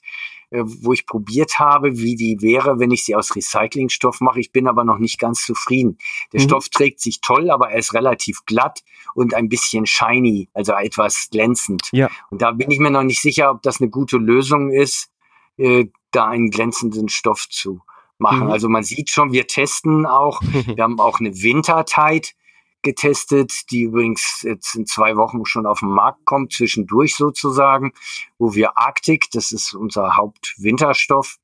wo 0.62 0.94
ich 0.94 1.06
probiert 1.06 1.60
habe, 1.60 1.98
wie 1.98 2.16
die 2.16 2.42
wäre, 2.42 2.80
wenn 2.80 2.92
ich 2.92 3.04
sie 3.04 3.16
aus 3.16 3.36
Recyclingstoff 3.36 4.22
mache. 4.22 4.40
Ich 4.40 4.52
bin 4.52 4.68
aber 4.68 4.84
noch 4.84 5.00
nicht 5.00 5.20
ganz 5.20 5.46
zufrieden. 5.46 5.98
Der 6.32 6.42
mhm. 6.42 6.46
Stoff 6.46 6.70
trägt 6.70 7.00
sich 7.00 7.22
toll, 7.22 7.50
aber 7.50 7.72
er 7.72 7.80
ist 7.80 7.94
relativ 7.94 8.46
glatt 8.46 8.84
und 9.16 9.34
ein 9.34 9.50
bisschen 9.50 9.86
shiny, 9.86 10.50
also 10.54 10.74
etwas 10.74 11.30
glänzend. 11.32 11.90
Ja. 11.92 12.10
Und 12.30 12.42
da 12.42 12.52
bin 12.52 12.70
ich 12.72 12.80
mir 12.80 12.92
noch 12.92 13.04
nicht 13.04 13.22
sicher, 13.22 13.52
ob 13.52 13.62
das 13.64 13.82
eine 13.82 13.90
gute 13.90 14.18
Lösung 14.18 14.72
ist, 14.72 15.10
äh, 15.58 15.86
da 16.12 16.28
einen 16.28 16.50
glänzenden 16.50 17.10
Stoff 17.10 17.48
zu 17.50 17.82
machen. 18.18 18.46
Mhm. 18.46 18.52
Also 18.52 18.70
man 18.70 18.84
sieht 18.84 19.10
schon, 19.10 19.32
wir 19.32 19.48
testen 19.48 20.06
auch. 20.06 20.42
wir 20.66 20.84
haben 20.84 21.00
auch 21.00 21.20
eine 21.20 21.34
Wintertight 21.42 22.36
getestet, 22.84 23.72
die 23.72 23.84
übrigens 23.84 24.42
jetzt 24.44 24.76
in 24.76 24.86
zwei 24.86 25.16
Wochen 25.16 25.46
schon 25.46 25.66
auf 25.66 25.80
den 25.80 25.90
Markt 25.90 26.26
kommt, 26.26 26.54
zwischendurch 26.54 27.16
sozusagen, 27.16 27.94
wo 28.38 28.54
wir 28.54 28.78
Arctic, 28.78 29.32
das 29.32 29.52
ist 29.52 29.74
unser 29.74 30.16
Hauptwinterstoff, 30.16 31.38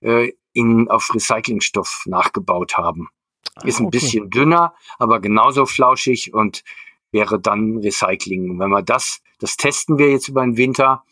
äh, 0.00 0.32
in, 0.52 0.88
auf 0.88 1.10
Recyclingstoff 1.14 2.04
nachgebaut 2.06 2.76
haben. 2.76 3.08
Ah, 3.54 3.66
Ist 3.66 3.80
ein 3.80 3.86
okay. 3.86 3.98
bisschen 3.98 4.30
dünner, 4.30 4.74
aber 4.98 5.20
genauso 5.20 5.66
flauschig 5.66 6.32
und 6.32 6.62
wäre 7.10 7.40
dann 7.40 7.78
Recycling. 7.78 8.50
Und 8.50 8.58
wenn 8.58 8.70
wir 8.70 8.82
das, 8.82 9.20
das 9.38 9.56
testen 9.56 9.98
wir 9.98 10.10
jetzt 10.10 10.28
über 10.28 10.42
den 10.42 10.56
Winter, 10.56 11.04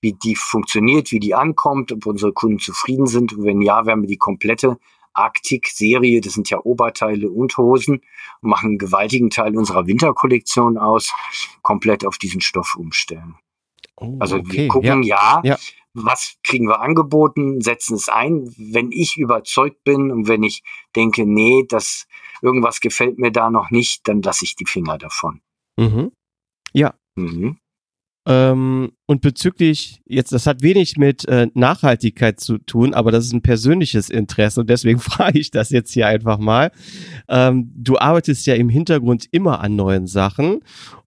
wie 0.00 0.12
die 0.12 0.34
funktioniert, 0.34 1.12
wie 1.12 1.20
die 1.20 1.34
ankommt, 1.34 1.92
ob 1.92 2.06
unsere 2.06 2.32
Kunden 2.32 2.58
zufrieden 2.58 3.06
sind. 3.06 3.32
Und 3.32 3.44
wenn 3.44 3.60
ja, 3.60 3.86
werden 3.86 4.02
wir 4.02 4.08
die 4.08 4.16
komplette 4.16 4.78
Arctic-Serie, 5.12 6.20
das 6.20 6.34
sind 6.34 6.50
ja 6.50 6.58
Oberteile 6.62 7.30
und 7.30 7.56
Hosen, 7.56 8.02
machen 8.40 8.70
einen 8.70 8.78
gewaltigen 8.78 9.30
Teil 9.30 9.56
unserer 9.56 9.86
Winterkollektion 9.86 10.78
aus, 10.78 11.12
komplett 11.62 12.06
auf 12.06 12.18
diesen 12.18 12.40
Stoff 12.40 12.76
umstellen. 12.76 13.36
Oh, 13.96 14.16
also 14.18 14.36
okay. 14.36 14.52
wir 14.52 14.68
gucken, 14.68 15.02
ja, 15.02 15.40
ja, 15.44 15.58
was 15.92 16.36
kriegen 16.44 16.68
wir 16.68 16.80
angeboten, 16.80 17.60
setzen 17.60 17.96
es 17.96 18.08
ein. 18.08 18.54
Wenn 18.56 18.92
ich 18.92 19.16
überzeugt 19.16 19.82
bin 19.84 20.10
und 20.10 20.28
wenn 20.28 20.42
ich 20.42 20.62
denke, 20.94 21.26
nee, 21.26 21.64
das 21.68 22.06
irgendwas 22.42 22.80
gefällt 22.80 23.18
mir 23.18 23.32
da 23.32 23.50
noch 23.50 23.70
nicht, 23.70 24.06
dann 24.08 24.22
lasse 24.22 24.44
ich 24.44 24.56
die 24.56 24.66
Finger 24.66 24.98
davon. 24.98 25.40
Mhm. 25.76 26.12
Ja. 26.72 26.94
Mhm. 27.16 27.58
Ähm, 28.26 28.92
und 29.06 29.22
bezüglich, 29.22 30.02
jetzt, 30.04 30.32
das 30.32 30.46
hat 30.46 30.62
wenig 30.62 30.98
mit 30.98 31.26
äh, 31.26 31.48
Nachhaltigkeit 31.54 32.38
zu 32.38 32.58
tun, 32.58 32.92
aber 32.92 33.10
das 33.10 33.24
ist 33.24 33.32
ein 33.32 33.40
persönliches 33.40 34.10
Interesse 34.10 34.60
und 34.60 34.68
deswegen 34.68 34.98
frage 35.00 35.38
ich 35.38 35.50
das 35.50 35.70
jetzt 35.70 35.92
hier 35.92 36.06
einfach 36.06 36.38
mal. 36.38 36.70
Ähm, 37.28 37.72
du 37.74 37.98
arbeitest 37.98 38.46
ja 38.46 38.54
im 38.54 38.68
Hintergrund 38.68 39.26
immer 39.30 39.60
an 39.60 39.74
neuen 39.74 40.06
Sachen 40.06 40.60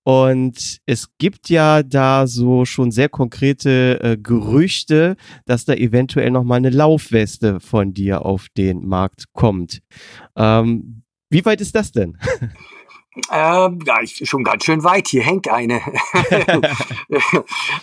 und 0.03 0.79
es 0.85 1.09
gibt 1.19 1.49
ja 1.49 1.83
da 1.83 2.25
so 2.25 2.65
schon 2.65 2.91
sehr 2.91 3.09
konkrete 3.09 3.99
äh, 4.01 4.17
Gerüchte, 4.17 5.15
dass 5.45 5.65
da 5.65 5.73
eventuell 5.73 6.31
nochmal 6.31 6.57
eine 6.57 6.71
Laufweste 6.71 7.59
von 7.59 7.93
dir 7.93 8.25
auf 8.25 8.47
den 8.57 8.87
Markt 8.87 9.25
kommt. 9.33 9.81
Ähm, 10.35 11.03
wie 11.29 11.45
weit 11.45 11.61
ist 11.61 11.75
das 11.75 11.91
denn? 11.91 12.17
Ähm, 13.31 13.79
ja, 13.85 14.01
ich, 14.01 14.27
schon 14.27 14.43
ganz 14.43 14.65
schön 14.65 14.83
weit. 14.83 15.07
Hier 15.07 15.21
hängt 15.21 15.47
eine. 15.47 15.81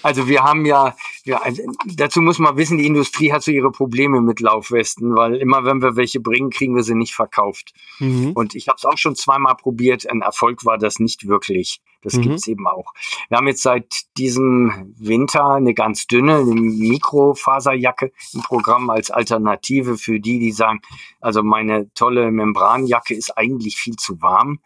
also 0.02 0.26
wir 0.26 0.42
haben 0.42 0.66
ja, 0.66 0.96
ja 1.24 1.38
also 1.38 1.62
dazu 1.86 2.20
muss 2.20 2.40
man 2.40 2.56
wissen, 2.56 2.78
die 2.78 2.86
Industrie 2.86 3.32
hat 3.32 3.42
so 3.42 3.52
ihre 3.52 3.70
Probleme 3.70 4.20
mit 4.20 4.40
Laufwesten, 4.40 5.14
weil 5.14 5.36
immer 5.36 5.64
wenn 5.64 5.82
wir 5.82 5.94
welche 5.94 6.18
bringen, 6.20 6.50
kriegen 6.50 6.74
wir 6.74 6.82
sie 6.82 6.96
nicht 6.96 7.14
verkauft. 7.14 7.72
Mhm. 8.00 8.32
Und 8.32 8.56
ich 8.56 8.66
habe 8.66 8.76
es 8.76 8.84
auch 8.84 8.98
schon 8.98 9.14
zweimal 9.14 9.54
probiert. 9.54 10.10
Ein 10.10 10.22
Erfolg 10.22 10.64
war 10.64 10.78
das 10.78 10.98
nicht 10.98 11.28
wirklich. 11.28 11.80
Das 12.02 12.14
mhm. 12.14 12.22
gibt's 12.22 12.48
eben 12.48 12.66
auch. 12.66 12.92
Wir 13.28 13.38
haben 13.38 13.46
jetzt 13.46 13.62
seit 13.62 13.86
diesem 14.16 14.94
Winter 14.98 15.44
eine 15.44 15.74
ganz 15.74 16.06
dünne 16.06 16.38
eine 16.38 16.54
Mikrofaserjacke 16.54 18.10
im 18.32 18.42
Programm 18.42 18.90
als 18.90 19.10
Alternative 19.10 19.96
für 19.96 20.18
die, 20.18 20.40
die 20.40 20.52
sagen, 20.52 20.80
also 21.20 21.42
meine 21.42 21.92
tolle 21.94 22.32
Membranjacke 22.32 23.14
ist 23.14 23.36
eigentlich 23.36 23.76
viel 23.76 23.96
zu 23.96 24.20
warm 24.20 24.58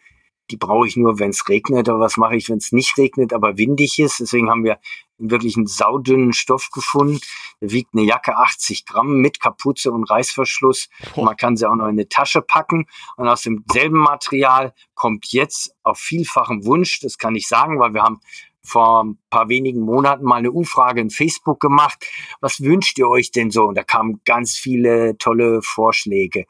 die 0.51 0.57
brauche 0.57 0.87
ich 0.87 0.97
nur, 0.97 1.19
wenn 1.19 1.31
es 1.31 1.49
regnet. 1.49 1.89
Aber 1.89 2.01
was 2.01 2.17
mache 2.17 2.37
ich, 2.37 2.49
wenn 2.49 2.59
es 2.59 2.73
nicht 2.73 2.97
regnet, 2.99 3.33
aber 3.33 3.57
windig 3.59 3.99
ist? 3.99 4.21
Deswegen 4.21 4.51
haben 4.51 4.65
wir 4.65 4.79
wirklich 5.19 5.57
einen 5.57 5.67
saudünnen 5.67 6.33
Stoff 6.33 6.71
gefunden. 6.71 7.21
Der 7.61 7.71
wiegt 7.71 7.95
eine 7.95 8.03
Jacke 8.03 8.37
80 8.37 8.85
Gramm 8.85 9.21
mit 9.21 9.41
Kapuze 9.41 9.91
und 9.91 10.05
Reißverschluss. 10.05 10.89
Und 11.15 11.25
man 11.25 11.37
kann 11.37 11.57
sie 11.57 11.69
auch 11.69 11.77
noch 11.77 11.85
in 11.85 11.93
eine 11.93 12.09
Tasche 12.09 12.43
packen. 12.43 12.87
Und 13.17 13.29
aus 13.29 13.43
demselben 13.43 13.99
Material 13.99 14.75
kommt 14.95 15.27
jetzt 15.33 15.75
auf 15.83 15.99
vielfachen 15.99 16.65
Wunsch, 16.65 17.01
das 17.01 17.19
kann 17.19 17.35
ich 17.35 17.49
sagen, 17.49 17.79
weil 17.79 17.95
wir 17.95 18.03
haben 18.03 18.21
vor 18.65 19.05
ein 19.05 19.19
paar 19.31 19.49
wenigen 19.49 19.81
Monaten 19.81 20.25
mal 20.25 20.37
eine 20.37 20.51
Umfrage 20.51 21.01
in 21.01 21.11
Facebook 21.11 21.61
gemacht. 21.61 22.05
Was 22.41 22.61
wünscht 22.61 22.99
ihr 22.99 23.09
euch 23.09 23.31
denn 23.31 23.51
so? 23.51 23.65
Und 23.65 23.77
da 23.77 23.85
kamen 23.85 24.21
ganz 24.25 24.55
viele 24.55 25.17
tolle 25.19 25.61
Vorschläge. 25.63 26.47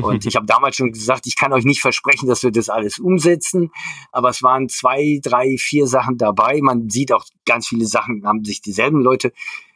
Und 0.00 0.24
ich 0.26 0.36
habe 0.36 0.46
damals 0.46 0.76
schon 0.76 0.92
gesagt, 0.92 1.26
ich 1.26 1.36
kann 1.36 1.52
euch 1.52 1.64
nicht 1.64 1.80
versprechen, 1.80 2.28
dass 2.28 2.42
wir 2.42 2.52
das 2.52 2.68
alles 2.68 2.98
umsetzen. 2.98 3.72
Aber 4.12 4.30
es 4.30 4.42
waren 4.42 4.68
zwei, 4.68 5.18
drei, 5.22 5.56
vier 5.58 5.86
Sachen 5.86 6.16
dabei. 6.18 6.60
Man 6.62 6.88
sieht 6.88 7.12
auch 7.12 7.24
ganz 7.44 7.66
viele 7.66 7.86
Sachen, 7.86 8.24
haben 8.24 8.44
sich 8.44 8.60
dieselben 8.60 9.00
Leute 9.00 9.32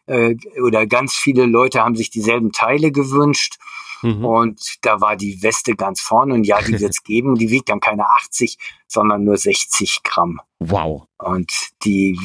äh, 0.07 0.36
oder 0.62 0.86
ganz 0.86 1.14
viele 1.14 1.47
Leute 1.47 1.82
haben 1.82 1.97
sich 1.97 2.11
dieselben 2.11 2.53
Teile 2.53 2.93
gewünscht. 2.93 3.59
Mhm. 4.03 4.24
Und 4.24 4.76
da 4.82 5.01
war 5.01 5.16
die 5.16 5.42
Weste 5.42 5.74
ganz 5.74 6.01
vorne 6.01 6.34
und 6.34 6.44
ja, 6.44 6.61
die 6.61 6.72
wird 6.80 6.90
es 6.90 7.03
geben. 7.03 7.34
Die 7.34 7.51
wiegt 7.51 7.68
dann 7.68 7.80
keine 7.80 8.09
80, 8.09 8.59
sondern 8.86 9.24
nur 9.24 9.36
60 9.36 10.03
Gramm. 10.03 10.40
Wow. 10.59 11.05
Und 11.18 11.53
die 11.84 12.18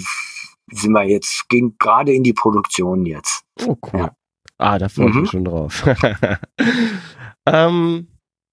sind 0.72 0.94
wir 0.94 1.04
jetzt, 1.04 1.48
gehen 1.50 1.76
gerade 1.80 2.14
in 2.14 2.24
die 2.24 2.34
Produktion 2.34 3.06
jetzt. 3.06 3.44
Oh, 3.66 3.76
cool. 3.94 4.00
Ja. 4.00 4.16
Ah, 4.58 4.80
da 4.80 4.90
freue 4.90 5.10
ich 5.10 5.16
mhm. 5.16 5.22
mich 5.22 5.32
schon 5.32 5.46
drauf. 5.46 5.86
ähm, 7.46 8.08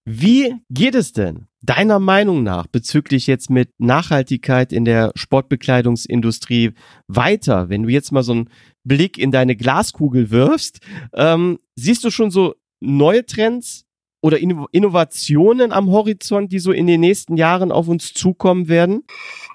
wie 0.05 0.55
geht 0.69 0.97
es 0.97 1.13
denn 1.13 1.47
deiner 1.61 2.01
Meinung 2.01 2.43
nach 2.43 2.67
bezüglich 2.67 3.29
jetzt 3.29 3.51
mit 3.51 3.71
Nachhaltigkeit 3.79 4.73
in 4.73 4.85
der 4.85 5.13
Sportbekleidungsindustrie 5.15 6.73
weiter? 7.07 7.69
Wenn 7.69 7.85
du 7.85 7.89
jetzt 7.89 8.11
mal 8.11 8.25
so 8.25 8.33
einen 8.33 8.51
Blick 8.83 9.17
in 9.17 9.31
deine 9.31 9.55
Glaskugel 9.55 10.31
wirfst, 10.31 10.81
ähm, 11.15 11.59
siehst 11.77 12.03
du 12.03 12.11
schon 12.11 12.33
so 12.33 12.55
neue 12.83 13.25
Trends 13.25 13.85
oder 14.21 14.39
Innovationen 14.39 15.73
am 15.73 15.91
Horizont, 15.91 16.53
die 16.53 16.61
so 16.61 16.71
in 16.71 16.87
den 16.87 17.01
nächsten 17.01 17.37
Jahren 17.37 17.73
auf 17.73 17.89
uns 17.89 18.15
zukommen 18.15 18.69
werden? 18.69 19.05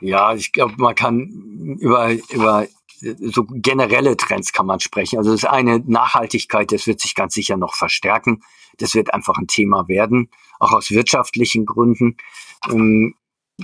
Ja, 0.01 0.33
ich 0.33 0.51
glaube, 0.51 0.73
man 0.77 0.93
kann 0.93 1.77
über, 1.79 2.11
über 2.31 2.67
so 2.99 3.45
generelle 3.47 4.17
Trends 4.17 4.51
kann 4.51 4.65
man 4.65 4.79
sprechen. 4.79 5.19
Also 5.19 5.31
das 5.31 5.45
eine 5.45 5.79
Nachhaltigkeit, 5.79 6.71
das 6.71 6.87
wird 6.87 6.99
sich 6.99 7.15
ganz 7.15 7.33
sicher 7.33 7.55
noch 7.55 7.75
verstärken. 7.75 8.41
Das 8.77 8.93
wird 8.93 9.13
einfach 9.13 9.37
ein 9.37 9.47
Thema 9.47 9.87
werden, 9.87 10.29
auch 10.59 10.73
aus 10.73 10.91
wirtschaftlichen 10.91 11.65
Gründen. 11.65 12.17
Ähm, 12.69 13.15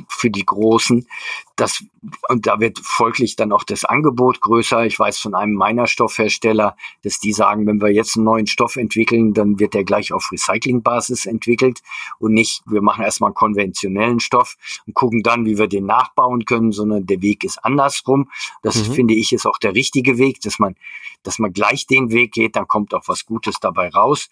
für 0.08 0.30
die 0.30 0.46
Großen. 0.46 1.08
Das, 1.56 1.84
und 2.30 2.48
da 2.48 2.60
wird 2.60 2.80
folglich 2.80 3.36
dann 3.36 3.52
auch 3.52 3.64
das 3.64 3.86
Angebot 3.86 4.42
größer. 4.42 4.86
Ich 4.86 4.98
weiß 4.98 5.20
von 5.20 5.36
einem 5.36 5.54
meiner 5.54 5.86
Stoffhersteller, 5.86 6.76
dass 7.04 7.20
die 7.20 7.32
sagen, 7.32 7.68
wenn 7.68 7.82
wir 7.82 7.90
jetzt 7.90 8.16
einen 8.16 8.26
neuen 8.26 8.48
Stoff 8.48 8.76
entwickeln, 8.76 9.34
dann 9.34 9.60
wird 9.60 9.76
der 9.76 9.84
gleich 9.84 10.12
auf 10.12 10.32
Recyclingbasis 10.32 11.26
entwickelt 11.26 11.82
und 12.18 12.34
nicht, 12.34 12.64
wir 12.66 12.82
machen 12.82 13.04
erstmal 13.04 13.30
einen 13.30 13.36
konventionellen 13.36 14.20
Stoff 14.20 14.56
und 14.88 14.96
gucken 14.96 15.22
dann, 15.22 15.46
wie 15.46 15.58
wir 15.58 15.68
den 15.68 15.86
nachbauen 15.86 16.46
können, 16.46 16.72
sondern 16.72 17.06
der 17.06 17.22
Weg 17.22 17.44
ist 17.44 17.64
andersrum. 17.64 18.32
Das 18.64 18.88
mhm. 18.88 18.94
finde 18.94 19.14
ich 19.14 19.32
ist 19.32 19.46
auch 19.46 19.60
der 19.60 19.76
richtige 19.76 20.18
Weg, 20.18 20.42
dass 20.42 20.58
man, 20.58 20.76
dass 21.22 21.38
man 21.38 21.54
gleich 21.54 21.86
den 21.86 22.12
Weg 22.12 22.32
geht, 22.32 22.56
dann 22.56 22.68
kommt 22.68 22.94
auch 22.96 23.08
was 23.08 23.26
Gutes 23.26 23.60
dabei 23.60 23.90
raus. 23.90 24.30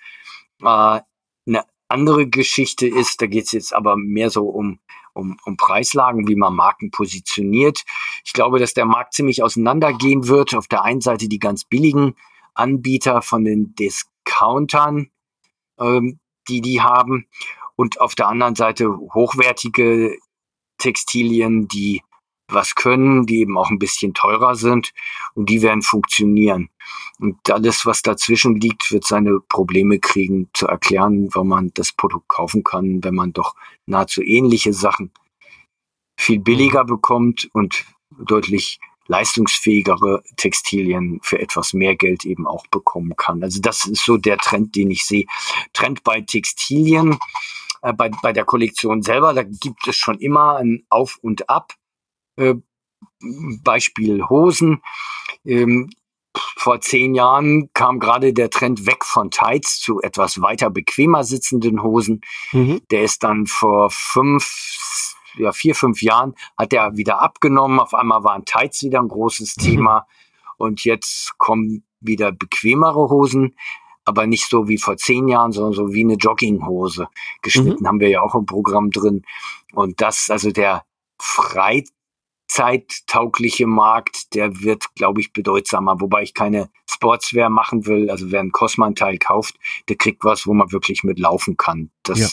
Äh, 0.64 1.02
eine 1.48 1.66
andere 1.92 2.28
Geschichte 2.28 2.88
ist, 2.88 3.22
da 3.22 3.28
geht 3.28 3.46
es 3.46 3.52
jetzt 3.52 3.74
aber 3.74 3.96
mehr 3.96 4.30
so 4.30 4.48
um 4.48 4.80
um, 5.14 5.38
um 5.46 5.58
Preislagen, 5.58 6.28
wie 6.28 6.36
man 6.36 6.56
Marken 6.56 6.92
positioniert. 6.92 7.84
Ich 8.24 8.34
glaube, 8.34 8.60
dass 8.60 8.74
der 8.74 8.86
Markt 8.86 9.14
ziemlich 9.14 9.44
auseinandergehen 9.44 10.28
wird. 10.28 10.56
Auf 10.56 10.68
der 10.68 10.84
einen 10.84 11.02
Seite 11.02 11.28
die 11.28 11.40
ganz 11.40 11.66
billigen 11.66 12.16
Anbieter 12.54 13.22
von 13.22 13.44
den 13.44 13.76
Discountern, 13.76 15.12
ähm, 15.80 16.20
die 16.48 16.62
die 16.62 16.82
haben, 16.82 17.28
und 17.76 18.00
auf 18.00 18.16
der 18.16 18.28
anderen 18.28 18.56
Seite 18.56 18.90
hochwertige 19.14 20.18
Textilien, 20.78 21.68
die 21.68 22.04
was 22.54 22.76
können, 22.76 23.26
die 23.26 23.40
eben 23.40 23.58
auch 23.58 23.70
ein 23.70 23.80
bisschen 23.80 24.14
teurer 24.14 24.56
sind 24.56 24.94
und 25.34 25.50
die 25.50 25.62
werden 25.62 25.82
funktionieren. 25.82 26.70
Und 27.20 27.52
alles, 27.52 27.86
was 27.86 28.02
dazwischen 28.02 28.56
liegt, 28.56 28.92
wird 28.92 29.06
seine 29.06 29.40
Probleme 29.40 30.00
kriegen, 30.00 30.50
zu 30.54 30.68
erklären, 30.68 31.30
warum 31.34 31.50
man 31.50 31.72
das 31.74 31.92
Produkt 31.92 32.28
kaufen 32.28 32.64
kann, 32.64 33.04
wenn 33.04 33.16
man 33.16 33.34
doch 33.34 33.56
nahezu 33.86 34.24
ähnliche 34.24 34.74
Sachen 34.74 35.12
viel 36.18 36.40
billiger 36.40 36.86
bekommt 36.86 37.50
und 37.54 37.86
deutlich 38.26 38.80
leistungsfähigere 39.08 40.24
Textilien 40.38 41.20
für 41.22 41.40
etwas 41.40 41.74
mehr 41.74 41.96
Geld 41.96 42.26
eben 42.26 42.48
auch 42.48 42.66
bekommen 42.68 43.16
kann. 43.18 43.44
Also 43.44 43.60
das 43.60 43.86
ist 43.86 44.06
so 44.06 44.18
der 44.18 44.38
Trend, 44.38 44.76
den 44.76 44.90
ich 44.90 45.06
sehe. 45.06 45.26
Trend 45.74 46.04
bei 46.04 46.22
Textilien, 46.22 47.18
äh, 47.82 47.94
bei, 47.94 48.10
bei 48.22 48.32
der 48.34 48.46
Kollektion 48.46 49.02
selber, 49.02 49.34
da 49.34 49.44
gibt 49.44 49.88
es 49.88 49.98
schon 49.98 50.18
immer 50.20 50.58
ein 50.58 50.86
Auf 50.90 51.20
und 51.22 51.50
Ab. 51.50 51.74
Äh, 52.36 52.56
Beispiel 53.64 54.24
Hosen. 54.30 54.82
Ähm, 55.46 55.90
vor 56.34 56.80
zehn 56.80 57.14
Jahren 57.14 57.70
kam 57.74 58.00
gerade 58.00 58.34
der 58.34 58.50
Trend 58.50 58.86
weg 58.86 59.04
von 59.04 59.32
Tights 59.32 59.80
zu 59.80 60.00
etwas 60.02 60.42
weiter 60.42 60.70
bequemer 60.70 61.24
sitzenden 61.24 61.84
Hosen. 61.84 62.22
Mhm. 62.52 62.82
Der 62.92 63.04
ist 63.04 63.24
dann 63.24 63.48
vor 63.48 63.90
fünf, 63.92 65.16
ja, 65.38 65.52
vier, 65.52 65.76
fünf 65.76 66.02
Jahren 66.02 66.36
hat 66.58 66.72
der 66.72 66.96
wieder 66.96 67.22
abgenommen. 67.22 67.80
Auf 67.80 67.94
einmal 67.94 68.24
waren 68.24 68.46
Tights 68.46 68.84
wieder 68.84 69.00
ein 69.00 69.08
großes 69.08 69.58
mhm. 69.58 69.62
Thema. 69.62 70.08
Und 70.58 70.84
jetzt 70.84 71.38
kommen 71.40 71.84
wieder 72.00 72.32
bequemere 72.32 73.10
Hosen, 73.10 73.56
aber 74.06 74.28
nicht 74.28 74.48
so 74.48 74.68
wie 74.68 74.78
vor 74.78 74.98
zehn 74.98 75.28
Jahren, 75.28 75.52
sondern 75.52 75.74
so 75.74 75.94
wie 75.94 76.04
eine 76.04 76.14
Jogginghose. 76.14 77.08
Geschnitten 77.42 77.84
mhm. 77.84 77.88
haben 77.88 78.00
wir 78.00 78.10
ja 78.10 78.22
auch 78.22 78.36
im 78.36 78.46
Programm 78.46 78.92
drin. 78.92 79.24
Und 79.74 80.02
das, 80.02 80.30
also 80.30 80.52
der 80.52 80.86
Frei 81.18 81.84
zeittaugliche 82.52 83.66
Markt, 83.66 84.36
der 84.36 84.60
wird, 84.62 84.94
glaube 84.96 85.22
ich, 85.22 85.32
bedeutsamer, 85.32 86.02
wobei 86.02 86.22
ich 86.24 86.34
keine 86.34 86.70
Sportswear 86.86 87.50
machen 87.50 87.86
will. 87.86 88.10
Also 88.10 88.30
wer 88.30 88.42
einen 88.42 88.52
Cosman-Teil 88.52 89.20
kauft, 89.20 89.56
der 89.88 89.96
kriegt 89.96 90.26
was, 90.26 90.46
wo 90.46 90.54
man 90.54 90.70
wirklich 90.74 91.06
mit 91.06 91.18
laufen 91.18 91.56
kann. 91.56 91.92
Das 92.04 92.20
ja. 92.20 92.28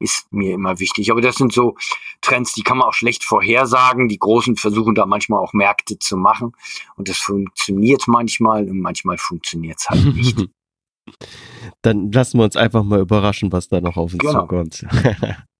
ist 0.00 0.30
mir 0.30 0.52
immer 0.52 0.80
wichtig. 0.80 1.10
Aber 1.10 1.22
das 1.22 1.36
sind 1.36 1.54
so 1.54 1.76
Trends, 2.20 2.52
die 2.52 2.62
kann 2.62 2.76
man 2.76 2.88
auch 2.88 2.92
schlecht 2.92 3.24
vorhersagen. 3.24 4.08
Die 4.08 4.18
Großen 4.18 4.56
versuchen 4.56 4.94
da 4.94 5.06
manchmal 5.06 5.42
auch 5.42 5.54
Märkte 5.54 5.98
zu 5.98 6.18
machen. 6.18 6.52
Und 6.96 7.08
das 7.08 7.16
funktioniert 7.16 8.02
manchmal 8.06 8.68
und 8.68 8.80
manchmal 8.80 9.16
funktioniert 9.16 9.78
es 9.78 9.88
halt 9.88 10.14
nicht. 10.14 10.46
Dann 11.80 12.12
lassen 12.12 12.38
wir 12.38 12.44
uns 12.44 12.56
einfach 12.56 12.82
mal 12.82 13.00
überraschen, 13.00 13.50
was 13.50 13.68
da 13.68 13.80
noch 13.80 13.96
auf 13.96 14.12
uns 14.12 14.18
genau. 14.18 14.42
zukommt. 14.42 14.84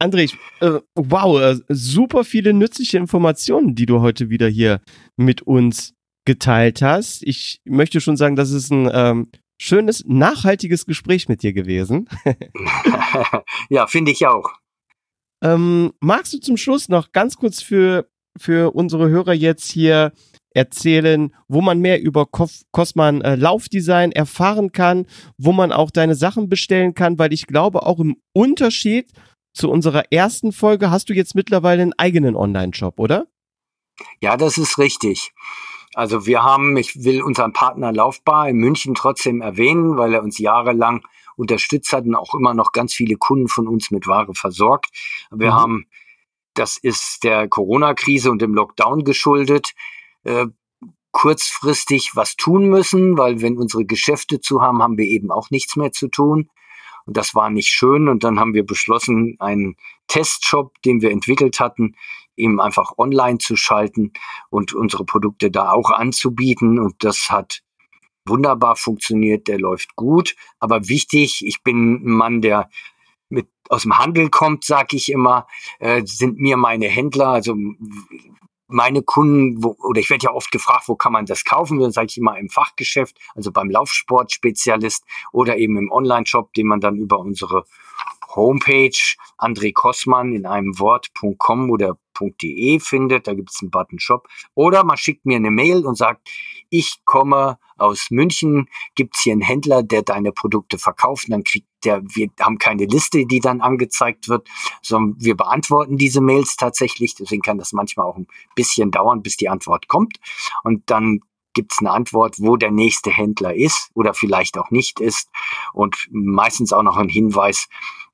André, 0.00 0.32
äh, 0.60 0.80
wow, 0.94 1.40
äh, 1.40 1.56
super 1.68 2.24
viele 2.24 2.52
nützliche 2.52 2.98
Informationen, 2.98 3.74
die 3.74 3.86
du 3.86 4.00
heute 4.00 4.30
wieder 4.30 4.48
hier 4.48 4.80
mit 5.16 5.42
uns 5.42 5.94
geteilt 6.24 6.82
hast. 6.82 7.22
Ich 7.24 7.60
möchte 7.64 8.00
schon 8.00 8.16
sagen, 8.16 8.36
das 8.36 8.52
ist 8.52 8.70
ein 8.70 8.88
ähm, 8.92 9.30
schönes, 9.60 10.04
nachhaltiges 10.06 10.86
Gespräch 10.86 11.28
mit 11.28 11.42
dir 11.42 11.52
gewesen. 11.52 12.08
ja, 13.70 13.86
finde 13.88 14.12
ich 14.12 14.26
auch. 14.26 14.52
Ähm, 15.42 15.92
magst 16.00 16.32
du 16.32 16.38
zum 16.38 16.56
Schluss 16.56 16.88
noch 16.88 17.10
ganz 17.12 17.36
kurz 17.36 17.60
für, 17.60 18.08
für 18.38 18.74
unsere 18.74 19.08
Hörer 19.08 19.32
jetzt 19.32 19.70
hier 19.70 20.12
erzählen, 20.50 21.34
wo 21.48 21.60
man 21.60 21.80
mehr 21.80 22.00
über 22.00 22.26
Cosman 22.26 23.20
äh, 23.22 23.34
Laufdesign 23.34 24.12
erfahren 24.12 24.72
kann, 24.72 25.06
wo 25.38 25.52
man 25.52 25.72
auch 25.72 25.90
deine 25.90 26.14
Sachen 26.14 26.48
bestellen 26.48 26.94
kann, 26.94 27.18
weil 27.18 27.32
ich 27.32 27.46
glaube, 27.46 27.84
auch 27.84 28.00
im 28.00 28.16
Unterschied 28.32 29.10
zu 29.52 29.70
unserer 29.70 30.12
ersten 30.12 30.52
Folge 30.52 30.90
hast 30.90 31.08
du 31.08 31.14
jetzt 31.14 31.34
mittlerweile 31.34 31.82
einen 31.82 31.94
eigenen 31.98 32.36
Online-Shop, 32.36 32.98
oder? 32.98 33.26
Ja, 34.20 34.36
das 34.36 34.58
ist 34.58 34.78
richtig. 34.78 35.32
Also 35.94 36.26
wir 36.26 36.42
haben, 36.42 36.76
ich 36.76 37.02
will 37.02 37.22
unseren 37.22 37.52
Partner 37.52 37.92
Laufbar 37.92 38.48
in 38.48 38.56
München 38.56 38.94
trotzdem 38.94 39.40
erwähnen, 39.40 39.96
weil 39.96 40.14
er 40.14 40.22
uns 40.22 40.38
jahrelang 40.38 41.02
unterstützt 41.36 41.92
hat 41.92 42.04
und 42.04 42.14
auch 42.14 42.34
immer 42.34 42.54
noch 42.54 42.72
ganz 42.72 42.94
viele 42.94 43.16
Kunden 43.16 43.48
von 43.48 43.66
uns 43.66 43.90
mit 43.90 44.06
Ware 44.06 44.34
versorgt. 44.34 44.90
Wir 45.30 45.50
mhm. 45.50 45.54
haben, 45.54 45.86
das 46.54 46.76
ist 46.76 47.24
der 47.24 47.48
Corona-Krise 47.48 48.30
und 48.30 48.42
dem 48.42 48.54
Lockdown 48.54 49.04
geschuldet, 49.04 49.72
äh, 50.24 50.46
kurzfristig 51.12 52.12
was 52.14 52.36
tun 52.36 52.68
müssen, 52.68 53.16
weil 53.16 53.40
wenn 53.40 53.56
unsere 53.56 53.84
Geschäfte 53.84 54.40
zu 54.40 54.60
haben, 54.60 54.82
haben 54.82 54.98
wir 54.98 55.06
eben 55.06 55.30
auch 55.30 55.50
nichts 55.50 55.76
mehr 55.76 55.92
zu 55.92 56.08
tun. 56.08 56.50
Und 57.08 57.16
das 57.16 57.34
war 57.34 57.48
nicht 57.48 57.68
schön. 57.68 58.06
Und 58.06 58.22
dann 58.22 58.38
haben 58.38 58.52
wir 58.52 58.66
beschlossen, 58.66 59.36
einen 59.38 59.76
Testshop, 60.08 60.74
den 60.82 61.00
wir 61.00 61.10
entwickelt 61.10 61.58
hatten, 61.58 61.96
eben 62.36 62.60
einfach 62.60 62.98
online 62.98 63.38
zu 63.38 63.56
schalten 63.56 64.12
und 64.50 64.74
unsere 64.74 65.06
Produkte 65.06 65.50
da 65.50 65.72
auch 65.72 65.90
anzubieten. 65.90 66.78
Und 66.78 67.02
das 67.02 67.30
hat 67.30 67.62
wunderbar 68.26 68.76
funktioniert, 68.76 69.48
der 69.48 69.58
läuft 69.58 69.96
gut. 69.96 70.36
Aber 70.60 70.90
wichtig, 70.90 71.42
ich 71.46 71.62
bin 71.62 71.94
ein 71.94 72.12
Mann, 72.12 72.42
der 72.42 72.68
mit 73.30 73.48
aus 73.70 73.84
dem 73.84 73.96
Handel 73.96 74.28
kommt, 74.28 74.64
sag 74.64 74.92
ich 74.92 75.10
immer, 75.10 75.46
äh, 75.78 76.02
sind 76.04 76.38
mir 76.38 76.58
meine 76.58 76.88
Händler, 76.88 77.28
also 77.28 77.56
meine 78.68 79.02
Kunden, 79.02 79.62
wo, 79.62 79.76
oder 79.82 80.00
ich 80.00 80.10
werde 80.10 80.26
ja 80.26 80.32
oft 80.32 80.50
gefragt, 80.50 80.84
wo 80.88 80.94
kann 80.94 81.12
man 81.12 81.26
das 81.26 81.44
kaufen? 81.44 81.80
Dann 81.80 81.90
sage 81.90 82.08
ich 82.10 82.18
immer 82.18 82.38
im 82.38 82.48
Fachgeschäft, 82.50 83.18
also 83.34 83.50
beim 83.50 83.70
Laufsportspezialist 83.70 85.04
oder 85.32 85.56
eben 85.56 85.76
im 85.76 85.90
Online-Shop, 85.90 86.52
den 86.52 86.66
man 86.66 86.80
dann 86.80 86.96
über 86.96 87.18
unsere 87.18 87.64
Homepage 88.34 89.16
André 89.38 89.72
Kossmann 89.72 90.34
in 90.34 90.46
einem 90.46 90.78
Wort.com 90.78 91.70
oder 91.70 91.98
.de 92.20 92.80
findet. 92.80 93.26
Da 93.26 93.34
gibt 93.34 93.50
es 93.50 93.60
einen 93.62 93.70
Button 93.70 93.98
Shop. 93.98 94.28
Oder 94.54 94.84
man 94.84 94.96
schickt 94.96 95.24
mir 95.24 95.36
eine 95.36 95.50
Mail 95.50 95.86
und 95.86 95.96
sagt, 95.96 96.28
ich 96.68 97.00
komme 97.04 97.58
aus 97.76 98.08
München, 98.10 98.68
gibt's 98.94 99.22
hier 99.22 99.32
einen 99.32 99.42
Händler, 99.42 99.82
der 99.82 100.02
deine 100.02 100.32
Produkte 100.32 100.78
verkauft. 100.78 101.26
Und 101.26 101.32
dann 101.32 101.44
kriegt 101.44 101.67
der, 101.84 102.02
wir 102.04 102.28
haben 102.40 102.58
keine 102.58 102.86
Liste, 102.86 103.26
die 103.26 103.40
dann 103.40 103.60
angezeigt 103.60 104.28
wird, 104.28 104.48
sondern 104.82 105.16
wir 105.18 105.36
beantworten 105.36 105.96
diese 105.96 106.20
Mails 106.20 106.56
tatsächlich. 106.56 107.14
Deswegen 107.14 107.42
kann 107.42 107.58
das 107.58 107.72
manchmal 107.72 108.06
auch 108.06 108.16
ein 108.16 108.26
bisschen 108.54 108.90
dauern, 108.90 109.22
bis 109.22 109.36
die 109.36 109.48
Antwort 109.48 109.88
kommt. 109.88 110.18
Und 110.64 110.90
dann 110.90 111.20
gibt's 111.54 111.78
eine 111.80 111.90
Antwort, 111.90 112.36
wo 112.38 112.56
der 112.56 112.70
nächste 112.70 113.10
Händler 113.10 113.54
ist 113.54 113.90
oder 113.94 114.14
vielleicht 114.14 114.58
auch 114.58 114.70
nicht 114.70 115.00
ist. 115.00 115.28
Und 115.72 116.08
meistens 116.10 116.72
auch 116.72 116.82
noch 116.82 116.96
ein 116.96 117.08
Hinweis, 117.08 117.68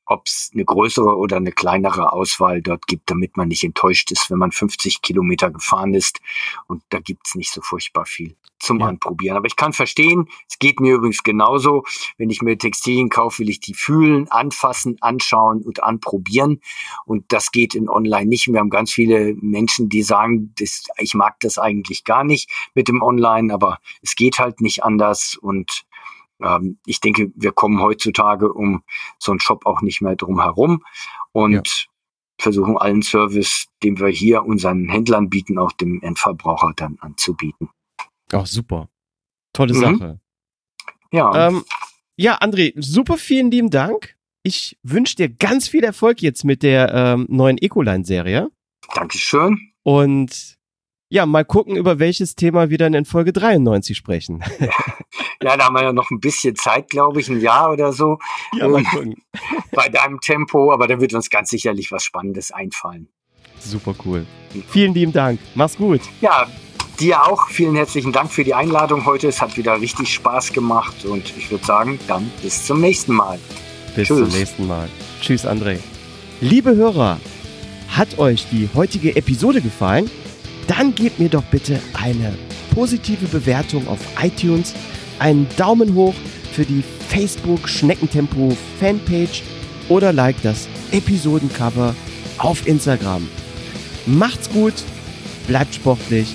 ob 0.06 0.26
es 0.26 0.50
eine 0.52 0.64
größere 0.64 1.16
oder 1.16 1.36
eine 1.36 1.52
kleinere 1.52 2.12
Auswahl 2.12 2.62
dort 2.62 2.86
gibt, 2.86 3.10
damit 3.10 3.36
man 3.36 3.48
nicht 3.48 3.64
enttäuscht 3.64 4.10
ist, 4.12 4.30
wenn 4.30 4.38
man 4.38 4.52
50 4.52 5.02
Kilometer 5.02 5.50
gefahren 5.50 5.94
ist. 5.94 6.20
Und 6.66 6.82
da 6.90 7.00
gibt's 7.00 7.34
nicht 7.34 7.52
so 7.52 7.60
furchtbar 7.62 8.06
viel 8.06 8.36
zum 8.64 8.80
ja. 8.80 8.86
Anprobieren. 8.86 9.36
Aber 9.36 9.46
ich 9.46 9.56
kann 9.56 9.72
verstehen, 9.72 10.28
es 10.48 10.58
geht 10.58 10.80
mir 10.80 10.94
übrigens 10.94 11.22
genauso. 11.22 11.84
Wenn 12.18 12.30
ich 12.30 12.42
mir 12.42 12.58
Textilien 12.58 13.08
kaufe, 13.08 13.40
will 13.40 13.50
ich 13.50 13.60
die 13.60 13.74
fühlen, 13.74 14.28
anfassen, 14.30 14.96
anschauen 15.00 15.62
und 15.62 15.82
anprobieren. 15.82 16.60
Und 17.04 17.32
das 17.32 17.52
geht 17.52 17.74
in 17.74 17.88
Online 17.88 18.26
nicht. 18.26 18.48
Wir 18.48 18.58
haben 18.58 18.70
ganz 18.70 18.90
viele 18.92 19.34
Menschen, 19.40 19.88
die 19.88 20.02
sagen, 20.02 20.52
das, 20.58 20.84
ich 20.98 21.14
mag 21.14 21.38
das 21.40 21.58
eigentlich 21.58 22.04
gar 22.04 22.24
nicht 22.24 22.50
mit 22.74 22.88
dem 22.88 23.02
Online, 23.02 23.52
aber 23.52 23.78
es 24.02 24.16
geht 24.16 24.38
halt 24.38 24.60
nicht 24.60 24.82
anders. 24.82 25.36
Und 25.40 25.84
ähm, 26.40 26.78
ich 26.86 27.00
denke, 27.00 27.30
wir 27.34 27.52
kommen 27.52 27.80
heutzutage 27.80 28.52
um 28.52 28.82
so 29.18 29.32
einen 29.32 29.40
Shop 29.40 29.66
auch 29.66 29.82
nicht 29.82 30.00
mehr 30.00 30.16
drum 30.16 30.40
herum 30.40 30.82
und 31.32 31.52
ja. 31.52 31.62
versuchen 32.38 32.76
allen 32.76 33.02
Service, 33.02 33.66
den 33.82 33.98
wir 33.98 34.08
hier 34.08 34.44
unseren 34.44 34.88
Händlern 34.88 35.28
bieten, 35.28 35.58
auch 35.58 35.72
dem 35.72 36.00
Endverbraucher 36.02 36.72
dann 36.76 36.98
anzubieten. 37.00 37.68
Ach, 38.34 38.46
super. 38.46 38.88
Tolle 39.52 39.74
mhm. 39.74 39.80
Sache. 39.80 40.20
Ja. 41.12 41.48
Ähm, 41.48 41.64
ja, 42.16 42.38
André, 42.40 42.72
super 42.76 43.16
vielen 43.16 43.50
lieben 43.50 43.70
Dank. 43.70 44.16
Ich 44.42 44.78
wünsche 44.82 45.16
dir 45.16 45.28
ganz 45.28 45.68
viel 45.68 45.84
Erfolg 45.84 46.20
jetzt 46.20 46.44
mit 46.44 46.62
der 46.62 46.92
ähm, 46.92 47.26
neuen 47.28 47.58
Ecoline-Serie. 47.58 48.50
Dankeschön. 48.94 49.72
Und 49.82 50.58
ja, 51.08 51.26
mal 51.26 51.44
gucken, 51.44 51.76
über 51.76 51.98
welches 51.98 52.34
Thema 52.34 52.70
wir 52.70 52.78
dann 52.78 52.92
in 52.94 53.04
Folge 53.04 53.32
93 53.32 53.96
sprechen. 53.96 54.42
Ja, 55.42 55.58
da 55.58 55.66
haben 55.66 55.74
wir 55.74 55.82
ja 55.82 55.92
noch 55.92 56.10
ein 56.10 56.20
bisschen 56.20 56.56
Zeit, 56.56 56.88
glaube 56.88 57.20
ich, 57.20 57.28
ein 57.28 57.38
Jahr 57.38 57.70
oder 57.70 57.92
so. 57.92 58.18
Ja, 58.56 58.66
mal 58.66 58.82
gucken. 58.82 59.16
Bei 59.72 59.90
deinem 59.90 60.18
Tempo, 60.20 60.72
aber 60.72 60.86
da 60.86 60.98
wird 61.00 61.12
uns 61.12 61.28
ganz 61.28 61.50
sicherlich 61.50 61.92
was 61.92 62.02
Spannendes 62.02 62.50
einfallen. 62.50 63.08
Super 63.58 63.94
cool. 64.06 64.24
Vielen 64.68 64.94
lieben 64.94 65.12
Dank. 65.12 65.38
Mach's 65.54 65.76
gut. 65.76 66.00
Ja, 66.22 66.48
dir 67.00 67.22
auch. 67.22 67.48
Vielen 67.48 67.74
herzlichen 67.74 68.12
Dank 68.12 68.32
für 68.32 68.44
die 68.44 68.54
Einladung 68.54 69.04
heute. 69.04 69.28
Es 69.28 69.40
hat 69.40 69.56
wieder 69.56 69.80
richtig 69.80 70.12
Spaß 70.12 70.52
gemacht 70.52 71.04
und 71.04 71.32
ich 71.36 71.50
würde 71.50 71.64
sagen, 71.64 71.98
dann 72.06 72.30
bis 72.42 72.66
zum 72.66 72.80
nächsten 72.80 73.14
Mal. 73.14 73.38
Bis 73.94 74.08
Tschüss. 74.08 74.18
zum 74.18 74.38
nächsten 74.38 74.66
Mal. 74.66 74.88
Tschüss, 75.20 75.46
André. 75.46 75.78
Liebe 76.40 76.74
Hörer, 76.74 77.18
hat 77.88 78.18
euch 78.18 78.46
die 78.50 78.68
heutige 78.74 79.16
Episode 79.16 79.60
gefallen? 79.60 80.10
Dann 80.66 80.94
gebt 80.94 81.18
mir 81.18 81.28
doch 81.28 81.44
bitte 81.44 81.80
eine 81.94 82.36
positive 82.74 83.26
Bewertung 83.26 83.86
auf 83.86 83.98
iTunes, 84.22 84.74
einen 85.18 85.46
Daumen 85.56 85.94
hoch 85.94 86.14
für 86.52 86.64
die 86.64 86.82
Facebook 87.08 87.68
Schneckentempo 87.68 88.56
Fanpage 88.80 89.42
oder 89.88 90.12
like 90.12 90.40
das 90.42 90.68
Episodencover 90.90 91.94
auf 92.38 92.66
Instagram. 92.66 93.28
Macht's 94.06 94.50
gut, 94.50 94.74
bleibt 95.46 95.74
sportlich 95.74 96.34